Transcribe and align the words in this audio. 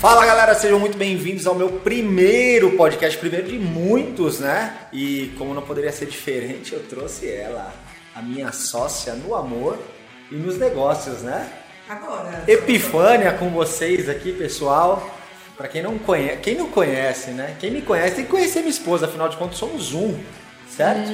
Fala 0.00 0.24
galera, 0.24 0.54
sejam 0.54 0.78
muito 0.80 0.96
bem-vindos 0.96 1.46
ao 1.46 1.54
meu 1.54 1.68
primeiro 1.68 2.70
podcast, 2.70 3.18
primeiro 3.18 3.46
de 3.46 3.58
muitos, 3.58 4.40
né? 4.40 4.74
E 4.90 5.30
como 5.36 5.52
não 5.52 5.60
poderia 5.60 5.92
ser 5.92 6.06
diferente, 6.06 6.72
eu 6.72 6.82
trouxe 6.84 7.30
ela, 7.30 7.70
a 8.14 8.22
minha 8.22 8.50
sócia 8.50 9.12
no 9.12 9.34
amor 9.34 9.78
e 10.32 10.36
nos 10.36 10.56
negócios, 10.56 11.20
né? 11.20 11.46
Agora. 11.86 12.44
Epifânia 12.48 13.32
com 13.32 13.50
vocês 13.50 14.08
aqui, 14.08 14.32
pessoal. 14.32 15.06
Pra 15.54 15.68
quem 15.68 15.82
não 15.82 15.98
conhece, 15.98 16.38
quem 16.38 16.54
não 16.54 16.70
conhece, 16.70 17.32
né? 17.32 17.54
Quem 17.60 17.70
me 17.70 17.82
conhece 17.82 18.16
tem 18.16 18.24
que 18.24 18.30
conhecer 18.30 18.60
minha 18.60 18.70
esposa, 18.70 19.04
afinal 19.04 19.28
de 19.28 19.36
contas 19.36 19.58
somos 19.58 19.92
um, 19.92 20.18
certo? 20.70 21.10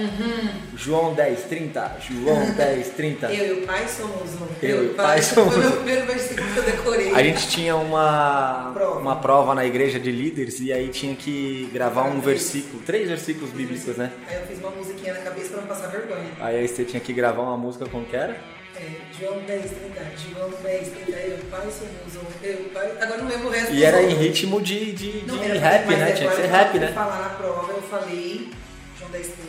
João 0.77 1.15
1030, 1.15 1.97
João 2.01 2.47
1030. 2.55 3.33
Eu 3.33 3.47
e 3.47 3.63
o 3.63 3.67
pai 3.67 3.87
somos 3.89 4.35
um. 4.35 4.47
Eu 4.63 4.85
e 4.85 4.87
o 4.89 4.95
pai 4.95 5.23
somos 5.23 5.55
Foi 5.55 5.63
o 5.63 5.69
meu 5.69 5.77
primeiro 5.79 6.07
versículo 6.07 6.47
que 6.53 6.57
eu 6.59 6.63
decorei. 6.63 7.15
A 7.15 7.23
gente 7.23 7.49
tinha 7.49 7.75
uma 7.77 8.71
Prova. 8.75 9.01
uma 9.01 9.17
prova 9.17 9.55
na 9.55 9.65
igreja 9.65 9.99
de 9.99 10.13
líderes 10.13 10.61
e 10.61 10.73
aí 10.73 10.89
tinha 10.89 11.15
que 11.17 11.69
gravar 11.73 12.05
um 12.05 12.21
versículo, 12.21 12.83
três 12.85 13.09
versículos 13.09 13.51
bíblicos, 13.51 13.97
né? 13.97 14.13
Aí 14.29 14.37
eu 14.37 14.47
fiz 14.47 14.59
uma 14.59 14.71
musiquinha 14.71 15.15
na 15.15 15.21
cabeça 15.21 15.49
pra 15.49 15.61
não 15.61 15.69
passar 15.69 15.89
vergonha. 15.89 16.31
Aí 16.41 16.67
você 16.69 16.85
tinha 16.85 17.01
que 17.01 17.13
gravar 17.13 17.43
uma 17.43 17.57
música 17.57 17.87
como 17.87 18.05
que 18.05 18.17
era? 18.17 18.37
É, 18.77 18.91
João 19.19 19.39
10, 19.47 19.63
30, 19.71 20.03
João 20.35 20.51
10, 20.63 20.89
30, 20.89 21.11
eu 21.19 21.37
o 21.37 21.45
pai 21.47 21.61
somos 21.63 22.23
um. 22.23 22.47
Eu 22.47 22.57
pai. 22.75 22.93
Agora 23.01 23.23
não 23.23 23.29
lembro 23.29 23.49
o 23.49 23.51
resto 23.51 23.73
E 23.73 23.83
era 23.83 24.03
em 24.03 24.15
ritmo 24.15 24.61
de, 24.61 24.93
de, 24.93 25.21
de 25.23 25.27
Não, 25.27 25.39
rap, 25.39 25.87
né? 25.87 26.13
Tinha 26.13 26.29
que 26.31 26.37
ser 26.37 26.47
rap, 26.47 26.75
eu 26.75 26.81
né? 26.83 26.87
fui 26.89 26.95
falar 26.95 27.23
na 27.23 27.29
prova, 27.31 27.73
eu 27.73 27.83
falei 27.83 28.51
João 28.99 29.11
10, 29.11 29.27
30, 29.27 29.43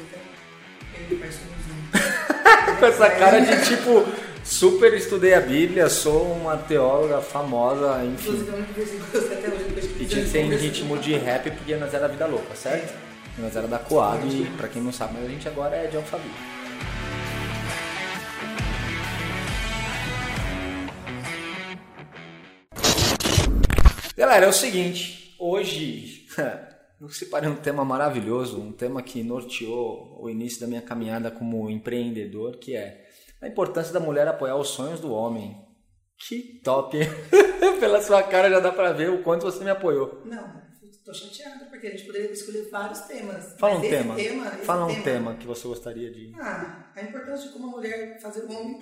eu 1.10 1.16
o 1.16 1.20
pai 1.20 1.30
somos 1.32 1.56
um. 1.72 2.76
Com 2.80 2.86
essa 2.86 3.10
cara 3.12 3.40
de 3.40 3.66
tipo, 3.66 4.06
super 4.44 4.94
estudei 4.94 5.34
a 5.34 5.40
Bíblia, 5.40 5.88
sou 5.88 6.34
uma 6.34 6.58
teóloga 6.58 7.22
famosa, 7.22 8.04
enfim. 8.04 8.32
Inclusive, 8.32 8.52
é 8.52 9.18
eu 9.18 9.22
sei 9.22 9.38
até 9.38 9.48
hoje 9.48 9.64
depois 9.64 9.86
que 9.88 10.04
E 10.04 10.06
tinha 10.06 10.24
que 10.26 10.30
ser 10.30 10.40
em 10.40 10.54
ritmo 10.54 10.98
de 10.98 11.16
rap 11.16 11.50
porque 11.52 11.78
nós 11.78 11.94
era 11.94 12.10
vida 12.10 12.26
louca, 12.26 12.54
certo? 12.56 12.94
Nós 13.38 13.56
era 13.56 13.68
da 13.70 13.80
Coab 13.80 14.28
e 14.28 14.46
pra 14.58 14.68
quem 14.68 14.82
não 14.82 14.92
sabe, 14.92 15.14
mas 15.14 15.26
a 15.26 15.30
gente 15.30 15.48
agora 15.48 15.78
é 15.78 15.88
de 15.88 15.96
Alphaville. 15.96 16.34
Galera, 24.18 24.46
é 24.46 24.50
o 24.50 24.54
seguinte, 24.54 25.36
hoje 25.40 26.28
eu 27.00 27.10
separei 27.10 27.50
um 27.50 27.56
tema 27.56 27.86
maravilhoso, 27.86 28.60
um 28.60 28.72
tema 28.72 29.04
que 29.04 29.24
norteou 29.24 30.18
o 30.20 30.30
início 30.30 30.60
da 30.60 30.68
minha 30.68 30.82
caminhada 30.82 31.30
como 31.30 31.70
empreendedor, 31.70 32.58
que 32.58 32.76
é 32.76 33.08
a 33.42 33.48
importância 33.48 33.94
da 33.94 34.00
mulher 34.00 34.28
apoiar 34.28 34.56
os 34.56 34.70
sonhos 34.70 35.00
do 35.00 35.12
homem. 35.12 35.64
Que 36.18 36.60
top! 36.64 36.98
Pela 37.80 38.02
sua 38.02 38.24
cara 38.24 38.50
já 38.50 38.60
dá 38.60 38.72
pra 38.72 38.92
ver 38.92 39.12
o 39.12 39.22
quanto 39.22 39.44
você 39.44 39.64
me 39.64 39.70
apoiou. 39.70 40.24
Não, 40.26 40.62
tô 41.06 41.14
chateada 41.14 41.66
porque 41.66 41.86
a 41.86 41.92
gente 41.92 42.06
poderia 42.06 42.32
escolher 42.32 42.68
vários 42.72 43.02
temas. 43.02 43.56
Fala 43.60 43.76
um 43.78 43.82
tema. 43.82 44.16
tema 44.16 44.46
Fala 44.46 44.86
um 44.88 45.04
tema 45.04 45.36
que 45.36 45.46
você 45.46 45.68
gostaria 45.68 46.12
de. 46.12 46.34
Ah, 46.40 46.92
a 46.96 47.02
importância 47.04 47.48
de 47.48 47.54
como 47.54 47.68
a 47.68 47.72
mulher 47.72 48.20
fazer 48.20 48.42
o 48.42 48.52
homem 48.52 48.82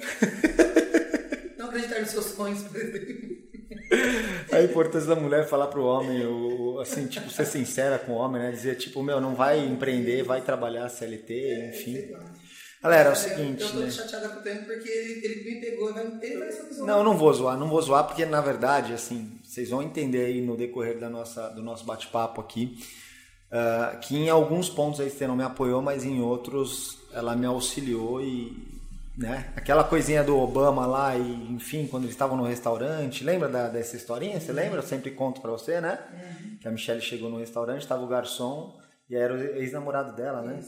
não 1.58 1.68
acreditar 1.68 2.00
nos 2.00 2.10
seus 2.12 2.26
sonhos, 2.26 2.64
por 2.64 2.78
exemplo. 2.78 3.35
A 4.52 4.62
importância 4.62 5.08
da 5.08 5.16
mulher 5.16 5.48
falar 5.48 5.68
pro 5.68 5.84
homem, 5.84 6.26
o, 6.26 6.80
assim, 6.80 7.08
tipo, 7.08 7.30
ser 7.30 7.46
sincera 7.46 8.00
com 8.00 8.14
o 8.14 8.16
homem, 8.16 8.42
né? 8.42 8.52
Dizer, 8.52 8.76
tipo, 8.76 9.02
meu, 9.04 9.20
não 9.22 9.36
vai 9.36 9.60
empreender, 9.60 10.24
vai 10.24 10.42
trabalhar 10.42 10.88
CLT, 10.90 11.70
enfim. 11.70 12.16
Galera, 12.82 13.10
é 13.10 13.12
o 13.12 13.14
Eu- 13.14 13.16
seguinte, 13.16 13.62
Eu 13.64 13.70
tô 13.72 13.80
né? 13.80 13.90
chateada 13.92 14.30
com 14.30 14.40
o 14.40 14.44
tempo 14.44 14.66
porque 14.66 14.88
ele, 14.90 15.26
ele 15.26 15.44
me 15.56 15.60
pegou, 15.62 15.94
vai, 15.94 16.06
ele 16.22 16.38
vai 16.38 16.50
uma 16.78 16.86
Não, 16.88 17.04
não 17.04 17.18
vou 17.18 17.34
zoar, 17.34 17.58
não 17.58 17.68
vou 17.68 17.82
zoar, 17.82 18.06
porque 18.06 18.26
na 18.26 18.42
verdade, 18.42 18.94
assim, 18.94 19.40
vocês 19.44 19.70
vão 19.72 19.82
entender 19.82 20.26
aí 20.26 20.42
no 20.42 20.56
decorrer 20.56 21.00
da 21.00 21.10
nossa, 21.10 21.50
do 21.50 21.64
nosso 21.64 21.84
bate-papo 21.86 22.40
aqui, 22.42 22.78
ah, 23.52 23.98
que 24.02 24.16
em 24.16 24.30
alguns 24.30 24.70
pontos 24.70 25.00
a 25.00 25.06
Estê 25.06 25.26
não 25.26 25.36
me 25.36 25.44
apoiou, 25.44 25.82
mas 25.82 26.06
em 26.06 26.22
outros 26.22 27.00
ela 27.12 27.36
me 27.36 27.46
auxiliou 27.48 28.22
e, 28.22 28.75
né, 29.18 29.54
aquela 29.56 29.84
coisinha 29.84 30.24
do 30.24 30.38
Obama 30.38 30.86
lá 30.86 31.16
e, 31.18 31.52
enfim, 31.54 31.88
quando 31.88 32.04
eles 32.04 32.16
estavam 32.16 32.36
no 32.38 32.44
restaurante, 32.44 33.24
lembra 33.24 33.48
da- 33.48 33.70
dessa 33.70 33.96
historinha? 33.96 34.40
Você 34.40 34.52
lembra? 34.52 34.80
Eu 34.80 34.84
sempre 34.84 35.12
conto 35.12 35.42
pra 35.42 35.52
você, 35.52 35.80
né? 35.82 35.98
Que 36.62 36.68
a 36.68 36.72
Michelle 36.72 37.02
chegou 37.02 37.30
no 37.30 37.38
restaurante, 37.40 37.88
tava 37.88 38.04
o 38.04 38.08
garçom 38.08 38.78
e 39.10 39.16
era 39.16 39.34
o 39.34 39.38
ex-namorado 39.58 40.16
dela, 40.16 40.42
né? 40.42 40.60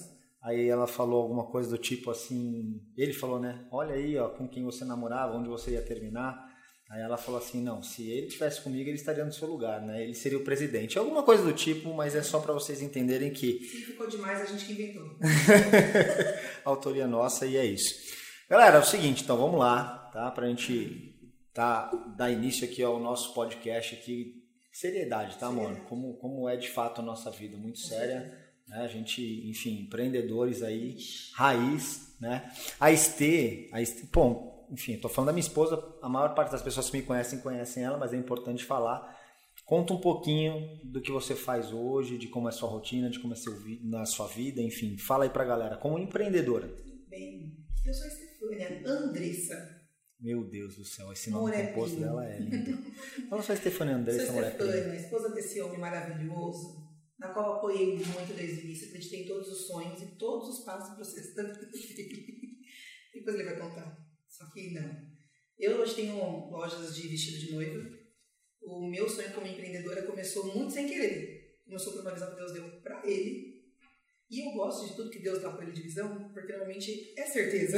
Aí 0.44 0.68
ela 0.69 0.88
falou 0.88 1.22
alguma 1.24 1.46
coisa 1.47 1.69
do 1.69 1.78
tipo 1.78 2.09
assim, 2.12 2.80
ele 2.96 3.12
falou, 3.12 3.40
né? 3.40 3.66
Olha 3.72 3.96
aí, 3.96 4.18
ó, 4.18 4.30
com 4.30 4.47
quem 4.47 4.64
você 4.64 4.85
namorava, 4.85 5.35
onde 5.35 5.50
você 5.50 5.72
ia 5.72 5.81
terminar. 5.81 6.46
Aí 6.90 7.02
ela 7.02 7.18
falou 7.18 7.38
assim, 7.41 7.62
não, 7.62 7.84
se 7.84 8.09
ele 8.09 8.28
estivesse 8.28 8.62
comigo, 8.62 8.88
ele 8.90 8.96
estaria 8.96 9.25
no 9.25 9.34
seu 9.34 9.46
lugar, 9.46 9.81
né? 9.81 10.02
Ele 10.02 10.14
seria 10.14 10.38
o 10.38 10.44
presidente. 10.46 10.97
Alguma 10.97 11.22
coisa 11.22 11.44
do 11.44 11.52
tipo, 11.52 11.94
mas 11.94 12.16
é 12.16 12.22
só 12.22 12.40
pra 12.40 12.53
vocês 12.53 12.81
entenderem 12.81 13.29
que 13.34 13.59
Se 13.66 13.81
ficou 13.88 14.08
demais, 14.08 14.40
a 14.40 14.46
gente 14.46 14.64
que 14.66 14.72
inventou. 14.72 15.03
autoria 16.64 17.08
nossa 17.08 17.46
e 17.46 17.58
é 17.58 17.66
isso. 17.66 18.16
Galera, 18.50 18.78
é 18.78 18.80
o 18.80 18.85
seguinte, 18.85 19.24
então 19.24 19.35
vamos 19.38 19.59
lá, 19.59 20.09
tá? 20.13 20.31
Pra 20.31 20.47
gente 20.47 21.13
tá, 21.53 21.91
dar 22.16 22.31
início 22.31 22.66
aqui 22.66 22.81
ao 22.81 22.97
nosso 22.97 23.34
podcast 23.34 23.94
aqui. 23.94 24.41
Seriedade, 24.72 25.38
tá, 25.38 25.47
amor? 25.47 25.75
Como, 25.81 26.13
como 26.13 26.47
é 26.47 26.56
de 26.56 26.69
fato 26.69 27.02
a 27.02 27.03
nossa 27.03 27.30
vida, 27.30 27.58
muito 27.58 27.80
séria. 27.80 28.34
Né? 28.66 28.78
A 28.78 28.88
gente, 28.88 29.22
enfim, 29.50 29.81
empreendedores 29.81 30.63
aí, 30.63 30.96
raiz, 31.35 32.16
né? 32.22 32.50
A 32.80 32.90
Estê, 32.90 33.69
a 33.74 33.81
Estê, 33.81 34.08
bom, 34.13 34.66
enfim, 34.72 34.97
tô 34.97 35.09
falando 35.09 35.28
da 35.28 35.34
minha 35.34 35.46
esposa, 35.46 35.84
a 36.02 36.08
maior 36.08 36.34
parte 36.34 36.50
das 36.50 36.62
pessoas 36.62 36.90
que 36.90 36.96
me 36.96 37.03
conhecem, 37.03 37.41
conhecem 37.41 37.84
ela, 37.84 37.97
mas 37.97 38.14
é 38.14 38.18
importante 38.18 38.64
falar. 38.64 39.14
Conta 39.66 39.94
um 39.94 40.00
pouquinho 40.00 40.79
do 40.85 41.02
que 41.02 41.12
você 41.12 41.35
faz 41.35 41.74
hoje, 41.74 42.18
de 42.18 42.29
como 42.29 42.47
é 42.47 42.53
sua 42.53 42.69
rotina, 42.69 43.09
de 43.09 43.19
como 43.19 43.34
é 43.34 43.35
seu 43.35 43.53
na 43.84 44.06
sua 44.06 44.28
vida, 44.28 44.62
enfim. 44.62 44.97
Fala 44.97 45.25
aí 45.25 45.29
pra 45.29 45.44
galera, 45.44 45.75
como 45.75 46.00
empreendedora. 46.00 46.74
Bem, 47.09 47.58
eu 47.85 47.94
sou 47.94 48.08
a 48.08 48.27
Estefânia 48.47 48.81
Andressa. 48.85 49.78
Meu 50.19 50.44
Deus 50.50 50.78
do 50.78 50.85
céu, 50.85 51.12
esse 51.12 51.30
nome 51.30 51.56
é 51.56 51.68
composto 51.68 52.00
dela 52.00 52.25
é 52.25 52.40
lindo. 52.40 52.91
Fala 53.30 53.44
só 53.44 53.56
Stefania 53.56 53.94
Sou 53.94 54.02
Andressa, 54.02 54.34
preta. 54.34 54.66
Estefânia, 54.66 54.96
esposa 54.96 55.30
desse 55.30 55.62
homem 55.62 55.80
maravilhoso, 55.80 56.88
na 57.19 57.34
qual 57.34 57.58
apoiei 57.58 57.97
muito 57.97 58.35
desde 58.35 58.62
o 58.62 58.63
início, 58.66 58.88
acreditei 58.88 59.24
em 59.24 59.28
todos 59.28 59.47
os 59.50 59.68
sonhos 59.68 60.02
e 60.02 60.18
todos 60.18 60.50
os 60.50 60.66
passos 60.66 60.90
do 60.90 60.96
processo 60.96 61.35
vida 61.35 61.44
dele. 61.44 62.58
Depois 63.13 63.35
ele 63.35 63.44
vai 63.44 63.59
contar. 63.59 63.97
Só 64.28 64.50
que 64.52 64.74
não. 64.74 65.08
Eu 65.58 65.78
hoje 65.79 65.96
tenho 65.96 66.50
lojas 66.50 66.96
de 66.96 67.08
vestido 67.08 67.40
de 67.40 67.52
noiva. 67.52 67.90
O 68.62 68.88
meu 68.88 69.08
sonho 69.08 69.34
como 69.34 69.47
empreendedora 69.47 70.03
começou 70.03 70.56
muito 70.56 70.74
sem 70.74 70.88
querer. 70.88 71.59
Começou 71.66 71.94
por 71.94 72.02
uma 72.02 72.14
visão 72.14 72.29
que 72.29 72.38
Deus 72.38 72.53
deu 72.53 72.81
pra 72.81 73.06
ele. 73.06 73.56
E 74.30 74.46
eu 74.46 74.52
gosto 74.54 74.88
de 74.88 74.96
tudo 74.96 75.10
que 75.10 75.20
Deus 75.20 75.42
dá 75.42 75.52
pra 75.52 75.64
ele 75.64 75.72
de 75.72 75.84
visão, 75.84 76.30
porque 76.34 76.52
normalmente 76.52 77.14
é 77.18 77.26
certeza. 77.26 77.78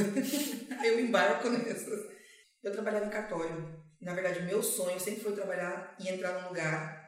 Aí 0.80 0.90
eu 0.90 1.00
embarco 1.00 1.50
nessas. 1.50 2.00
Eu 2.64 2.72
trabalhava 2.72 3.06
em 3.06 3.10
cartório. 3.10 3.80
Na 4.02 4.14
verdade, 4.14 4.42
meu 4.44 4.64
sonho 4.64 5.00
sempre 5.00 5.22
foi 5.22 5.34
trabalhar 5.34 5.96
e 6.00 6.10
entrar 6.10 6.42
num 6.42 6.48
lugar 6.48 7.00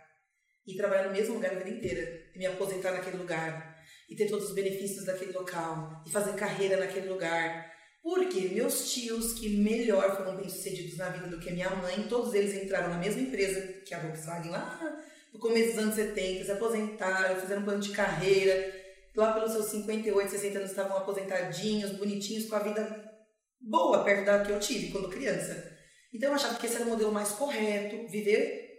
e 0.68 0.76
trabalhar 0.76 1.08
no 1.08 1.14
mesmo 1.14 1.36
lugar 1.36 1.52
a 1.52 1.60
vida 1.60 1.70
inteira. 1.70 2.30
E 2.36 2.38
me 2.38 2.46
aposentar 2.46 2.92
naquele 2.92 3.18
lugar. 3.18 3.82
E 4.10 4.16
ter 4.16 4.30
todos 4.30 4.50
os 4.50 4.56
benefícios 4.56 5.06
daquele 5.06 5.32
local. 5.32 6.04
E 6.06 6.12
fazer 6.12 6.34
carreira 6.36 6.78
naquele 6.78 7.10
lugar. 7.10 7.72
Porque 8.04 8.50
meus 8.50 8.94
tios, 8.94 9.34
que 9.34 9.50
melhor 9.58 10.18
foram 10.18 10.38
bem-sucedidos 10.38 10.98
na 10.98 11.10
vida 11.10 11.28
do 11.28 11.40
que 11.40 11.52
minha 11.52 11.70
mãe, 11.70 12.08
todos 12.08 12.34
eles 12.34 12.54
entraram 12.56 12.90
na 12.90 12.98
mesma 12.98 13.22
empresa 13.22 13.62
que 13.86 13.94
a 13.94 14.00
Volkswagen 14.00 14.52
lá 14.52 15.02
no 15.34 15.40
começo 15.40 15.76
dos 15.76 15.84
anos 15.84 15.96
70, 15.96 16.44
se 16.44 16.52
aposentaram, 16.52 17.40
fizeram 17.40 17.62
um 17.62 17.66
plano 17.66 17.80
de 17.80 17.92
carreira. 17.92 18.81
Lá 19.16 19.34
pelos 19.34 19.52
seus 19.52 19.66
58, 19.66 20.32
60 20.32 20.58
anos 20.60 20.70
estavam 20.70 20.98
aposentadinhos, 20.98 21.92
bonitinhos, 21.92 22.46
com 22.48 22.56
a 22.56 22.60
vida 22.60 23.12
boa 23.60 24.04
perto 24.04 24.26
da 24.26 24.44
que 24.44 24.52
eu 24.52 24.60
tive 24.60 24.92
quando 24.92 25.10
criança. 25.10 25.72
Então 26.14 26.30
eu 26.30 26.36
achava 26.36 26.56
que 26.56 26.66
esse 26.66 26.76
era 26.76 26.86
o 26.86 26.90
modelo 26.90 27.12
mais 27.12 27.30
correto, 27.30 28.08
viver 28.10 28.70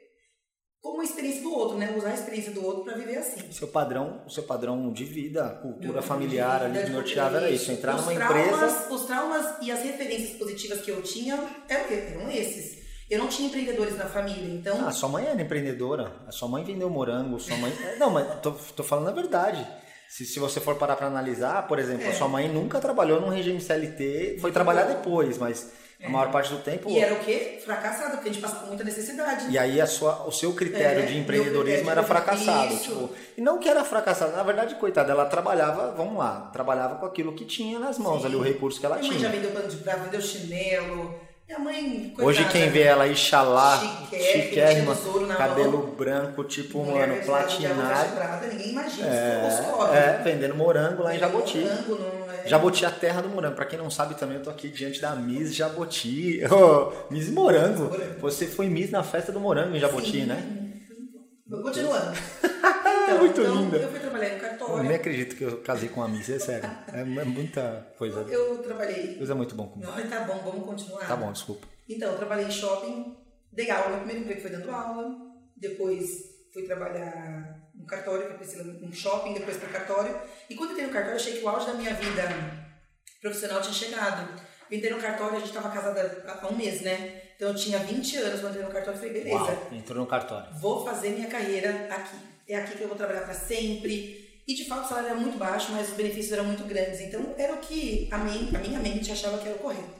como 0.82 1.00
a 1.00 1.04
experiência 1.04 1.42
do 1.42 1.54
outro, 1.54 1.78
né? 1.78 1.94
Usar 1.96 2.10
a 2.10 2.14
experiência 2.14 2.50
do 2.50 2.66
outro 2.66 2.82
para 2.82 2.94
viver 2.94 3.16
assim. 3.16 3.48
O 3.48 3.52
seu 3.52 3.68
padrão, 3.68 4.24
o 4.26 4.30
seu 4.30 4.42
padrão 4.42 4.92
de 4.92 5.04
vida, 5.04 5.44
a 5.44 5.50
Meu 5.50 5.62
cultura 5.62 6.02
familiar 6.02 6.64
vida, 6.64 6.80
ali 6.80 6.86
que 6.86 6.92
norteava 6.92 7.36
era 7.36 7.50
isso, 7.50 7.70
entrar 7.70 7.96
numa 7.96 8.12
traumas, 8.12 8.46
empresa. 8.46 8.92
Os 8.92 9.04
traumas 9.04 9.62
e 9.62 9.70
as 9.70 9.80
referências 9.80 10.36
positivas 10.36 10.80
que 10.80 10.90
eu 10.90 11.00
tinha 11.00 11.36
eram, 11.68 11.84
eram 11.88 12.30
esses. 12.30 12.82
Eu 13.08 13.20
não 13.20 13.28
tinha 13.28 13.46
empreendedores 13.46 13.96
na 13.96 14.06
família, 14.06 14.54
então 14.54 14.88
Ah, 14.88 14.90
sua 14.90 15.08
mãe 15.08 15.24
era 15.26 15.40
empreendedora, 15.40 16.16
a 16.26 16.32
sua 16.32 16.48
mãe 16.48 16.64
vendeu 16.64 16.90
morango, 16.90 17.38
sua 17.38 17.56
mãe. 17.58 17.72
Não, 17.98 18.10
mas 18.10 18.40
tô, 18.40 18.50
tô 18.52 18.82
falando 18.82 19.08
a 19.08 19.12
verdade. 19.12 19.64
Se, 20.14 20.26
se 20.26 20.38
você 20.38 20.60
for 20.60 20.74
parar 20.76 20.94
pra 20.96 21.06
analisar, 21.06 21.66
por 21.66 21.78
exemplo, 21.78 22.04
a 22.06 22.10
É. 22.10 22.12
sua 22.12 22.28
mãe 22.28 22.46
nunca 22.46 22.78
trabalhou 22.78 23.18
num 23.18 23.30
regime 23.30 23.58
CLT, 23.62 24.36
foi 24.42 24.52
trabalhar 24.52 24.82
depois, 24.84 25.38
mas 25.38 25.70
a 26.04 26.08
maior 26.10 26.30
parte 26.30 26.50
do 26.52 26.58
tempo. 26.58 26.86
É. 26.90 26.92
E 26.92 26.98
era 26.98 27.14
o 27.14 27.20
quê? 27.20 27.58
Fracassada, 27.64 28.16
porque 28.16 28.28
a 28.28 28.32
gente 28.32 28.42
passa 28.42 28.56
por 28.56 28.68
muita 28.68 28.84
necessidade. 28.84 29.50
E 29.50 29.56
aí 29.58 29.80
a 29.80 29.86
sua, 29.86 30.26
o 30.26 30.30
seu 30.30 30.52
critério 30.52 31.04
É, 31.04 31.06
de 31.06 31.16
empreendedorismo 31.16 31.64
critério 31.86 31.90
era 31.92 32.00
de 32.02 32.06
fracassado. 32.06 32.76
Tipo, 32.76 33.10
e 33.38 33.40
não 33.40 33.58
que 33.58 33.66
era 33.70 33.82
fracassado, 33.84 34.36
na 34.36 34.42
verdade, 34.42 34.74
coitada, 34.74 35.10
ela 35.12 35.24
trabalhava, 35.24 35.92
vamos 35.92 36.18
lá, 36.18 36.50
trabalhava 36.52 36.96
com 36.96 37.06
aquilo 37.06 37.32
que 37.32 37.46
tinha 37.46 37.78
nas 37.78 37.96
mãos 37.98 38.20
Sim. 38.20 38.26
ali, 38.26 38.36
o 38.36 38.42
recurso 38.42 38.78
que 38.80 38.84
ela 38.84 38.96
Minha 38.98 39.12
mãe 39.12 39.18
já 39.18 39.30
tinha. 39.30 39.40
vendeu 39.40 39.56
pano 39.58 39.68
de 39.70 39.76
prato, 39.78 40.00
vendeu 40.04 40.20
chinelo, 40.20 41.14
Minha 41.46 41.58
mãe, 41.58 42.14
Hoje 42.18 42.44
quem 42.48 42.70
vê 42.70 42.82
ela 42.82 43.04
aí 43.04 43.14
xalá, 43.14 43.78
Chiquérrima, 44.10 44.96
cabelo 45.36 45.78
mão. 45.78 45.86
branco, 45.94 46.44
tipo, 46.44 46.84
mano, 46.84 47.16
platinado. 47.24 48.14
prata, 48.14 48.46
ninguém 48.46 48.70
imagina 48.70 49.06
É, 49.08 50.18
é, 50.20 50.22
vendendo 50.22 50.54
morango 50.54 51.02
lá 51.02 51.14
em 51.14 51.18
Jaboti. 51.18 51.58
Morango, 51.58 51.98
não 51.98 52.32
é? 52.32 52.48
Jaboti 52.48 52.84
é 52.84 52.88
a 52.88 52.90
terra 52.90 53.20
do 53.20 53.28
morango. 53.28 53.56
Pra 53.56 53.66
quem 53.66 53.78
não 53.78 53.90
sabe 53.90 54.14
também, 54.14 54.38
eu 54.38 54.42
tô 54.42 54.50
aqui 54.50 54.68
diante 54.68 55.00
da 55.00 55.14
Miss 55.14 55.54
Jaboti. 55.54 56.40
Ô, 56.50 56.92
Miss 57.10 57.28
Morango. 57.28 57.84
Morango. 57.84 58.20
Você 58.20 58.46
foi 58.46 58.68
Miss 58.68 58.90
na 58.90 59.02
festa 59.02 59.30
do 59.30 59.38
morango 59.40 59.76
em 59.76 59.80
Jaboti, 59.80 60.10
Sim. 60.12 60.24
né? 60.26 60.42
Continuando. 61.50 62.16
Então, 63.04 63.18
Muito 63.18 63.40
então, 63.40 63.54
linda. 63.56 63.76
Eu 63.78 63.90
fui 63.90 63.98
trabalhar 63.98 64.28
em 64.28 64.34
Eu 64.34 64.40
cartório. 64.40 64.82
nem 64.84 64.94
acredito 64.94 65.36
que 65.36 65.42
eu 65.42 65.60
casei 65.60 65.88
com 65.88 66.02
a 66.02 66.08
Miss, 66.08 66.30
é 66.30 66.38
sério. 66.38 66.70
É, 66.92 67.00
é 67.00 67.04
muita 67.24 67.92
coisa. 67.98 68.20
Eu 68.20 68.58
trabalhei. 68.58 69.16
Coisa 69.16 69.34
muito 69.34 69.54
bom 69.56 69.66
comigo. 69.68 69.90
Não, 69.90 70.08
tá 70.08 70.20
bom, 70.20 70.38
vamos 70.38 70.64
continuar. 70.64 71.06
Tá 71.06 71.16
bom, 71.16 71.32
desculpa. 71.32 71.66
Então, 71.88 72.12
eu 72.12 72.16
trabalhei 72.16 72.46
em 72.46 72.50
shopping, 72.50 73.16
dei 73.52 73.70
aula. 73.70 73.88
Meu 73.88 73.98
primeiro 73.98 74.20
emprego 74.22 74.40
foi 74.40 74.50
dando 74.50 74.70
aula. 74.70 75.16
Depois 75.56 76.08
fui 76.54 76.62
trabalhar 76.62 77.68
no 77.74 77.86
cartório, 77.86 78.26
que 78.28 78.32
eu 78.34 78.38
pensei 78.38 78.62
no 78.62 78.92
shopping, 78.92 79.34
depois 79.34 79.56
para 79.56 79.68
cartório. 79.68 80.16
E 80.48 80.54
quando 80.54 80.70
eu 80.70 80.74
entrei 80.74 80.86
no 80.86 80.92
cartório, 80.92 81.14
eu 81.14 81.20
achei 81.20 81.38
que 81.38 81.44
o 81.44 81.48
auge 81.48 81.66
da 81.66 81.74
minha 81.74 81.94
vida 81.94 82.22
profissional 83.20 83.60
tinha 83.60 83.74
chegado. 83.74 84.40
Eu 84.70 84.78
entrei 84.78 84.92
no 84.92 85.00
cartório, 85.00 85.36
a 85.36 85.40
gente 85.40 85.48
estava 85.48 85.70
casada 85.70 86.24
há 86.40 86.46
um 86.48 86.56
mês, 86.56 86.80
né? 86.82 87.21
Então 87.42 87.50
eu 87.50 87.56
tinha 87.58 87.80
20 87.80 88.16
anos 88.18 88.40
quando 88.40 88.54
eu 88.54 88.62
entrei 88.62 88.64
no 88.66 88.70
cartório. 88.72 88.96
Eu 88.96 89.02
falei, 89.04 89.12
beleza, 89.24 89.36
Uau, 89.52 89.68
entrou 89.72 89.98
no 89.98 90.06
cartório. 90.06 90.54
vou 90.60 90.84
fazer 90.84 91.08
minha 91.10 91.26
carreira 91.26 91.88
aqui. 91.90 92.16
É 92.46 92.54
aqui 92.54 92.76
que 92.76 92.82
eu 92.82 92.86
vou 92.86 92.96
trabalhar 92.96 93.22
para 93.22 93.34
sempre. 93.34 94.40
E 94.46 94.54
de 94.54 94.64
fato 94.66 94.84
o 94.84 94.88
salário 94.88 95.08
era 95.10 95.18
muito 95.18 95.36
baixo, 95.38 95.72
mas 95.72 95.88
os 95.88 95.94
benefícios 95.96 96.32
eram 96.32 96.44
muito 96.44 96.62
grandes. 96.62 97.00
Então 97.00 97.34
era 97.36 97.54
o 97.54 97.58
que 97.58 98.06
a, 98.12 98.18
men- 98.18 98.54
a 98.54 98.58
minha 98.60 98.78
mente 98.78 99.10
achava 99.10 99.38
que 99.38 99.48
era 99.48 99.56
o 99.56 99.58
correto. 99.58 99.90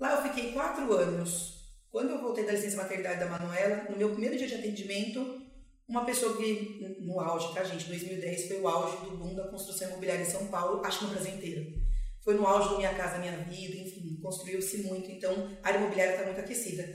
Lá 0.00 0.16
eu 0.16 0.22
fiquei 0.32 0.50
quatro 0.50 0.92
anos. 0.94 1.58
Quando 1.92 2.10
eu 2.10 2.20
voltei 2.20 2.44
da 2.44 2.50
licença 2.50 2.76
maternidade 2.76 3.20
da 3.20 3.26
Manuela, 3.26 3.86
no 3.88 3.96
meu 3.96 4.10
primeiro 4.10 4.36
dia 4.36 4.48
de 4.48 4.56
atendimento, 4.56 5.40
uma 5.88 6.04
pessoa 6.04 6.36
que, 6.36 6.98
no 7.02 7.20
auge, 7.20 7.54
tá 7.54 7.62
gente? 7.62 7.84
2010 7.86 8.48
foi 8.48 8.60
o 8.60 8.66
auge 8.66 8.96
do 9.04 9.16
boom 9.16 9.36
da 9.36 9.46
construção 9.46 9.86
imobiliária 9.90 10.22
em 10.22 10.26
São 10.28 10.48
Paulo, 10.48 10.84
acho 10.84 10.98
que 10.98 11.04
no 11.04 11.10
Brasil 11.12 11.34
inteiro. 11.34 11.72
Foi 12.28 12.34
no 12.34 12.46
auge 12.46 12.68
do 12.68 12.76
Minha 12.76 12.92
Casa 12.92 13.16
Minha 13.16 13.38
Vida, 13.38 13.74
enfim, 13.78 14.18
construiu-se 14.22 14.82
muito, 14.82 15.10
então 15.10 15.48
a 15.62 15.68
área 15.68 15.78
imobiliária 15.78 16.12
está 16.12 16.26
muito 16.26 16.38
aquecida. 16.38 16.86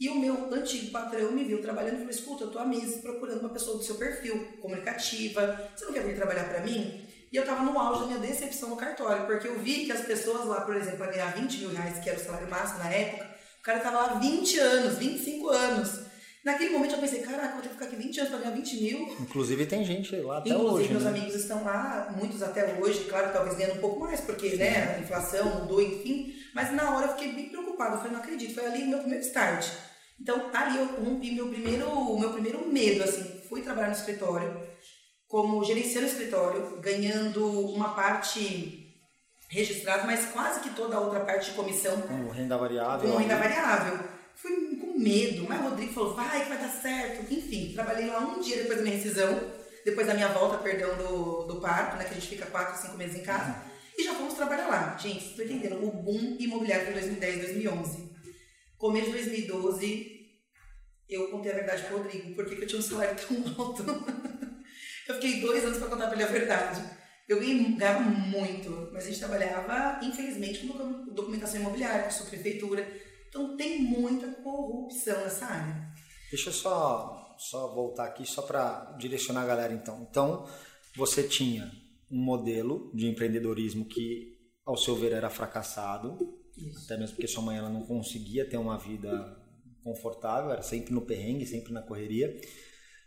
E 0.00 0.08
o 0.08 0.14
meu 0.14 0.54
antigo 0.54 0.90
patrão 0.90 1.32
me 1.32 1.44
viu 1.44 1.60
trabalhando 1.60 1.96
e 1.96 1.98
falou: 1.98 2.10
escuta, 2.10 2.44
eu 2.44 2.50
tô 2.50 2.58
há 2.58 2.64
meses 2.64 3.02
procurando 3.02 3.40
uma 3.40 3.50
pessoa 3.50 3.76
do 3.76 3.82
seu 3.82 3.96
perfil, 3.96 4.56
comunicativa, 4.58 5.70
você 5.76 5.84
não 5.84 5.92
quer 5.92 6.06
vir 6.06 6.16
trabalhar 6.16 6.48
para 6.48 6.60
mim? 6.60 7.06
E 7.30 7.36
eu 7.36 7.44
tava 7.44 7.62
no 7.62 7.78
auge 7.78 8.00
da 8.00 8.06
minha 8.06 8.20
decepção 8.20 8.70
no 8.70 8.76
cartório, 8.76 9.26
porque 9.26 9.48
eu 9.48 9.58
vi 9.58 9.84
que 9.84 9.92
as 9.92 10.00
pessoas 10.00 10.46
lá, 10.46 10.62
por 10.62 10.74
exemplo, 10.74 10.96
para 10.96 11.12
ganhar 11.12 11.36
20 11.36 11.58
mil 11.58 11.74
reais, 11.74 12.02
que 12.02 12.08
era 12.08 12.18
o 12.18 12.24
salário 12.24 12.48
máximo 12.48 12.78
na 12.78 12.90
época, 12.90 13.36
o 13.58 13.62
cara 13.62 13.80
tava 13.80 13.98
lá 13.98 14.14
20 14.14 14.58
anos, 14.60 14.96
25 14.96 15.48
anos. 15.50 16.09
Naquele 16.44 16.70
momento 16.70 16.94
eu 16.94 16.98
pensei, 17.00 17.20
caraca, 17.20 17.48
eu 17.48 17.52
vou 17.52 17.62
ter 17.62 17.68
que 17.68 17.74
ficar 17.74 17.84
aqui 17.86 17.96
20 17.96 18.18
anos 18.20 18.30
para 18.30 18.38
ganhar 18.40 18.54
20 18.56 18.80
mil. 18.80 18.98
Inclusive 19.20 19.66
tem 19.66 19.84
gente 19.84 20.16
lá 20.16 20.38
até 20.38 20.48
Inclusive, 20.50 20.74
hoje. 20.74 20.88
meus 20.90 21.04
né? 21.04 21.10
amigos 21.10 21.34
estão 21.34 21.62
lá, 21.62 22.14
muitos 22.16 22.42
até 22.42 22.74
hoje, 22.80 23.04
claro, 23.04 23.30
talvez 23.32 23.56
ganhando 23.56 23.76
um 23.76 23.80
pouco 23.80 24.00
mais, 24.00 24.20
porque 24.22 24.56
né, 24.56 24.94
a 24.96 25.00
inflação 25.00 25.60
mudou, 25.60 25.82
enfim. 25.82 26.32
Mas 26.54 26.72
na 26.72 26.96
hora 26.96 27.06
eu 27.08 27.12
fiquei 27.12 27.32
bem 27.32 27.50
preocupada. 27.50 27.94
Eu 27.94 27.98
falei, 27.98 28.12
não 28.12 28.20
acredito, 28.20 28.54
foi 28.54 28.64
ali 28.64 28.84
meu 28.84 28.98
primeiro 29.00 29.22
start. 29.24 29.66
Então, 30.18 30.50
ali 30.52 30.78
eu 30.78 30.86
rompi 31.04 31.32
meu 31.32 31.48
primeiro, 31.48 32.18
meu 32.18 32.32
primeiro 32.32 32.66
medo, 32.68 33.02
assim. 33.04 33.40
Fui 33.48 33.60
trabalhar 33.62 33.88
no 33.88 33.94
escritório, 33.94 34.62
como 35.26 35.62
gerenciando 35.64 36.06
o 36.06 36.10
escritório, 36.10 36.80
ganhando 36.80 37.46
uma 37.72 37.90
parte 37.94 38.86
registrada, 39.48 40.04
mas 40.04 40.26
quase 40.26 40.60
que 40.60 40.70
toda 40.70 40.96
a 40.96 41.00
outra 41.00 41.20
parte 41.20 41.50
de 41.50 41.56
comissão 41.56 42.00
Com 42.02 42.28
renda 42.28 42.56
variável. 42.56 43.10
com 43.10 43.16
renda 43.18 43.36
variável. 43.36 44.19
Fui 44.40 44.76
com 44.76 44.98
medo, 44.98 45.44
mas 45.48 45.60
o 45.60 45.68
Rodrigo 45.70 45.92
falou, 45.92 46.14
vai 46.14 46.42
que 46.42 46.48
vai 46.48 46.58
dar 46.58 46.68
certo. 46.70 47.32
Enfim, 47.32 47.72
trabalhei 47.74 48.06
lá 48.06 48.20
um 48.20 48.40
dia 48.40 48.56
depois 48.56 48.78
da 48.78 48.84
minha 48.84 48.96
rescisão, 48.96 49.52
depois 49.84 50.06
da 50.06 50.14
minha 50.14 50.28
volta, 50.28 50.58
perdão, 50.58 50.96
do, 50.96 51.44
do 51.44 51.60
parto, 51.60 51.96
né, 51.96 52.04
que 52.04 52.10
a 52.10 52.14
gente 52.14 52.28
fica 52.28 52.46
quatro, 52.46 52.80
cinco 52.80 52.96
meses 52.96 53.16
em 53.16 53.22
casa, 53.22 53.62
e 53.98 54.02
já 54.04 54.14
fomos 54.14 54.34
trabalhar 54.34 54.68
lá. 54.68 54.96
Gente, 54.96 55.20
vocês 55.20 55.30
estão 55.40 55.44
entendendo, 55.44 55.84
o 55.84 55.90
boom 55.92 56.36
imobiliário 56.38 56.86
foi 56.86 56.94
2010, 56.94 57.38
2011. 57.40 58.10
Começo 58.78 59.06
de 59.06 59.12
2012, 59.12 60.20
eu 61.08 61.28
contei 61.28 61.52
a 61.52 61.56
verdade 61.56 61.82
pro 61.84 61.98
Rodrigo, 61.98 62.34
por 62.34 62.46
que 62.46 62.56
que 62.56 62.62
eu 62.62 62.66
tinha 62.66 62.78
um 62.78 62.82
salário 62.82 63.16
tão 63.16 63.36
alto. 63.62 63.84
eu 65.08 65.14
fiquei 65.16 65.40
dois 65.40 65.64
anos 65.64 65.78
para 65.78 65.88
contar 65.88 66.06
pra 66.06 66.14
ele 66.14 66.24
a 66.24 66.26
verdade. 66.32 66.82
Eu 67.28 67.38
ganhava 67.40 68.00
muito, 68.00 68.88
mas 68.92 69.04
a 69.04 69.06
gente 69.08 69.18
trabalhava, 69.20 70.00
infelizmente, 70.04 70.66
com 70.66 70.76
docu- 70.76 71.10
documentação 71.12 71.60
imobiliária, 71.60 72.04
com 72.04 72.10
subprefeitura. 72.10 73.09
Então 73.30 73.56
tem 73.56 73.80
muita 73.80 74.26
corrupção 74.42 75.16
nessa 75.22 75.46
área. 75.46 75.88
Deixa 76.30 76.50
eu 76.50 76.52
só, 76.52 77.34
só 77.38 77.72
voltar 77.74 78.04
aqui, 78.04 78.26
só 78.26 78.42
para 78.42 78.96
direcionar 78.98 79.42
a 79.42 79.46
galera 79.46 79.72
então. 79.72 80.06
Então, 80.10 80.46
você 80.94 81.22
tinha 81.22 81.70
um 82.10 82.22
modelo 82.22 82.90
de 82.94 83.06
empreendedorismo 83.06 83.84
que, 83.86 84.36
ao 84.66 84.76
seu 84.76 84.94
ver, 84.96 85.12
era 85.12 85.30
fracassado, 85.30 86.18
Isso. 86.58 86.84
até 86.84 86.96
mesmo 86.98 87.14
porque 87.16 87.28
sua 87.28 87.42
mãe 87.42 87.56
ela 87.56 87.70
não 87.70 87.82
conseguia 87.86 88.44
ter 88.48 88.56
uma 88.58 88.76
vida 88.76 89.36
confortável, 89.82 90.50
era 90.50 90.62
sempre 90.62 90.92
no 90.92 91.00
perrengue, 91.02 91.46
sempre 91.46 91.72
na 91.72 91.82
correria. 91.82 92.38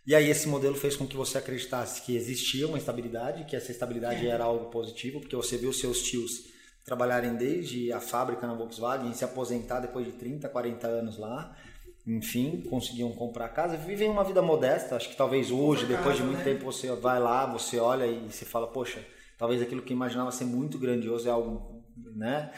E 0.08 0.16
aí 0.16 0.30
esse 0.30 0.48
modelo 0.48 0.76
fez 0.76 0.96
com 0.98 1.08
que 1.08 1.16
você 1.16 1.38
acreditasse 1.38 2.02
que 2.02 2.16
existia 2.16 2.68
uma 2.68 2.78
estabilidade, 2.78 3.46
que 3.46 3.56
essa 3.56 3.72
estabilidade 3.72 4.26
É. 4.26 4.30
era 4.30 4.44
algo 4.46 4.69
positivo, 4.69 5.19
porque 5.22 5.36
você 5.36 5.58
viu 5.58 5.72
seus 5.72 6.02
tios 6.02 6.46
trabalharem 6.83 7.35
desde 7.35 7.91
a 7.94 8.00
fábrica 8.00 8.45
na 8.45 8.53
Volkswagen 8.53 9.13
se 9.13 9.24
aposentar 9.24 9.80
depois 9.80 10.06
de 10.06 10.12
30, 10.13 10.50
40 10.50 10.88
anos 10.88 11.18
lá. 11.18 11.56
Enfim, 12.06 12.62
conseguiam 12.69 13.12
comprar 13.13 13.47
casa, 13.50 13.77
vivem 13.77 14.09
uma 14.09 14.25
vida 14.25 14.41
modesta. 14.41 14.97
Acho 14.97 15.09
que 15.09 15.15
talvez 15.15 15.51
hoje, 15.51 15.85
depois 15.85 16.18
de 16.18 16.24
muito 16.24 16.39
né? 16.39 16.44
tempo, 16.44 16.65
você 16.65 16.94
vai 16.95 17.19
lá, 17.19 17.45
você 17.45 17.80
olha 17.80 18.06
e 18.06 18.30
você 18.30 18.44
fala, 18.44 18.68
poxa, 18.68 19.01
talvez 19.38 19.62
aquilo 19.62 19.81
que 19.81 19.94
imaginava 19.94 20.30
ser 20.31 20.44
muito 20.44 20.77
grandioso 20.77 21.30
é 21.30 21.31
algo, 21.31 21.81
né? 21.95 22.51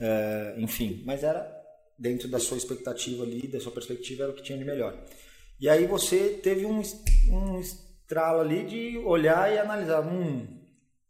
É, 0.00 0.56
enfim, 0.58 1.02
mas 1.06 1.22
era 1.22 1.48
dentro 1.96 2.26
da 2.26 2.40
sua 2.40 2.56
expectativa 2.56 3.22
ali, 3.22 3.46
da 3.46 3.60
sua 3.60 3.70
perspectiva, 3.70 4.24
era 4.24 4.32
o 4.32 4.34
que 4.34 4.42
tinha 4.42 4.58
de 4.58 4.64
melhor. 4.64 4.96
E 5.60 5.68
aí 5.68 5.86
você 5.86 6.30
teve 6.42 6.66
um, 6.66 6.82
um 7.30 7.60
estralo 7.60 8.40
ali 8.40 8.64
de 8.64 8.98
olhar 8.98 9.52
e 9.52 9.58
analisar, 9.58 10.00
hum, 10.00 10.44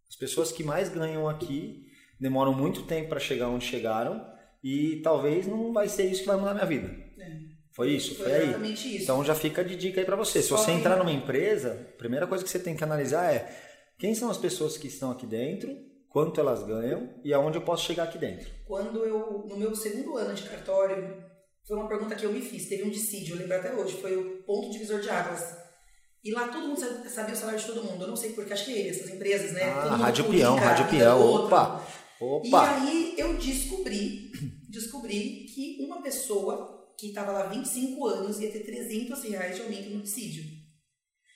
as 0.09 0.17
pessoas 0.17 0.53
que 0.53 0.63
mais 0.63 0.91
ganham 0.91 1.27
aqui 1.27 1.88
demoram 2.21 2.53
muito 2.55 2.83
tempo 2.83 3.09
para 3.11 3.21
chegar 3.21 3.49
onde 3.49 3.65
chegaram 3.65 4.25
e 4.63 5.01
talvez 5.03 5.47
não 5.47 5.73
vai 5.73 5.89
ser 5.89 6.05
isso 6.11 6.23
que 6.23 6.27
vai 6.27 6.37
mudar 6.37 6.55
minha 6.55 6.67
vida. 6.67 6.89
É. 7.19 7.39
Foi 7.73 7.91
isso? 7.91 8.17
Foi 8.17 8.25
Foi, 8.27 8.35
aí? 8.35 8.43
exatamente 8.45 8.89
isso. 8.95 9.03
Então 9.05 9.25
já 9.25 9.35
fica 9.35 9.65
de 9.65 9.77
dica 9.77 10.01
aí 10.01 10.05
para 10.07 10.17
você. 10.17 10.43
Se 10.43 10.51
você 10.51 10.73
entrar 10.73 10.97
numa 10.97 11.13
empresa, 11.13 11.89
a 11.95 11.97
primeira 11.99 12.27
coisa 12.27 12.43
que 12.43 12.51
você 12.51 12.59
tem 12.59 12.75
que 12.77 12.83
analisar 12.83 13.33
é 13.33 13.49
quem 13.99 14.15
são 14.15 14.31
as 14.31 14.39
pessoas 14.39 14.77
que 14.77 14.89
estão 14.89 15.11
aqui 15.13 15.27
dentro, 15.27 15.77
quanto 16.09 16.41
elas 16.41 16.63
ganham 16.65 17.09
e 17.25 17.33
aonde 17.33 17.57
eu 17.59 17.63
posso 17.63 17.85
chegar 17.85 18.05
aqui 18.05 18.19
dentro. 18.19 18.51
Quando 18.67 19.05
eu, 19.05 19.45
no 19.49 19.57
meu 19.57 19.75
segundo 19.77 20.17
ano 20.17 20.35
de 20.35 20.43
cartório, 20.43 21.23
foi 21.67 21.77
uma 21.77 21.89
pergunta 21.89 22.17
que 22.17 22.25
eu 22.27 22.33
me 22.33 22.41
fiz. 22.41 22.69
Teve 22.69 22.83
um 22.85 22.91
dissídio, 22.91 23.35
eu 23.37 23.39
lembro 23.41 23.57
até 23.57 23.73
hoje, 23.73 24.01
foi 24.01 24.17
o 24.17 24.43
ponto 24.43 24.71
divisor 24.71 25.01
de 25.01 25.11
águas. 25.11 25.57
E 26.25 26.33
lá 26.33 26.49
todo 26.49 26.67
mundo 26.67 26.81
sa- 26.81 27.09
sabia 27.09 27.35
o 27.35 27.37
salário 27.37 27.61
de 27.61 27.67
todo 27.67 27.85
mundo. 27.85 28.03
Eu 28.03 28.09
não 28.09 28.17
sei 28.17 28.33
porque, 28.33 28.53
acho 28.53 28.65
que 28.65 28.89
essas 28.89 29.09
empresas, 29.09 29.53
né? 29.53 29.63
Ah, 29.71 29.95
Rádio 29.97 30.25
Peão, 30.25 30.57
a 30.57 30.61
Rádio 30.61 30.87
vida 30.87 31.05
Peão. 31.05 31.21
outro. 31.23 31.57
Opa! 32.21 32.49
E 32.49 32.55
aí 32.55 33.15
eu 33.17 33.37
descobri, 33.37 34.33
descobri 34.69 35.47
que 35.55 35.79
uma 35.81 36.03
pessoa 36.03 36.95
que 36.99 37.09
estava 37.09 37.31
lá 37.31 37.47
25 37.47 38.07
anos 38.07 38.41
ia 38.41 38.51
ter 38.51 38.65
300 38.65 39.23
reais 39.23 39.57
de 39.57 39.63
aumento 39.63 39.91
no 39.91 40.03
dissídio. 40.03 40.45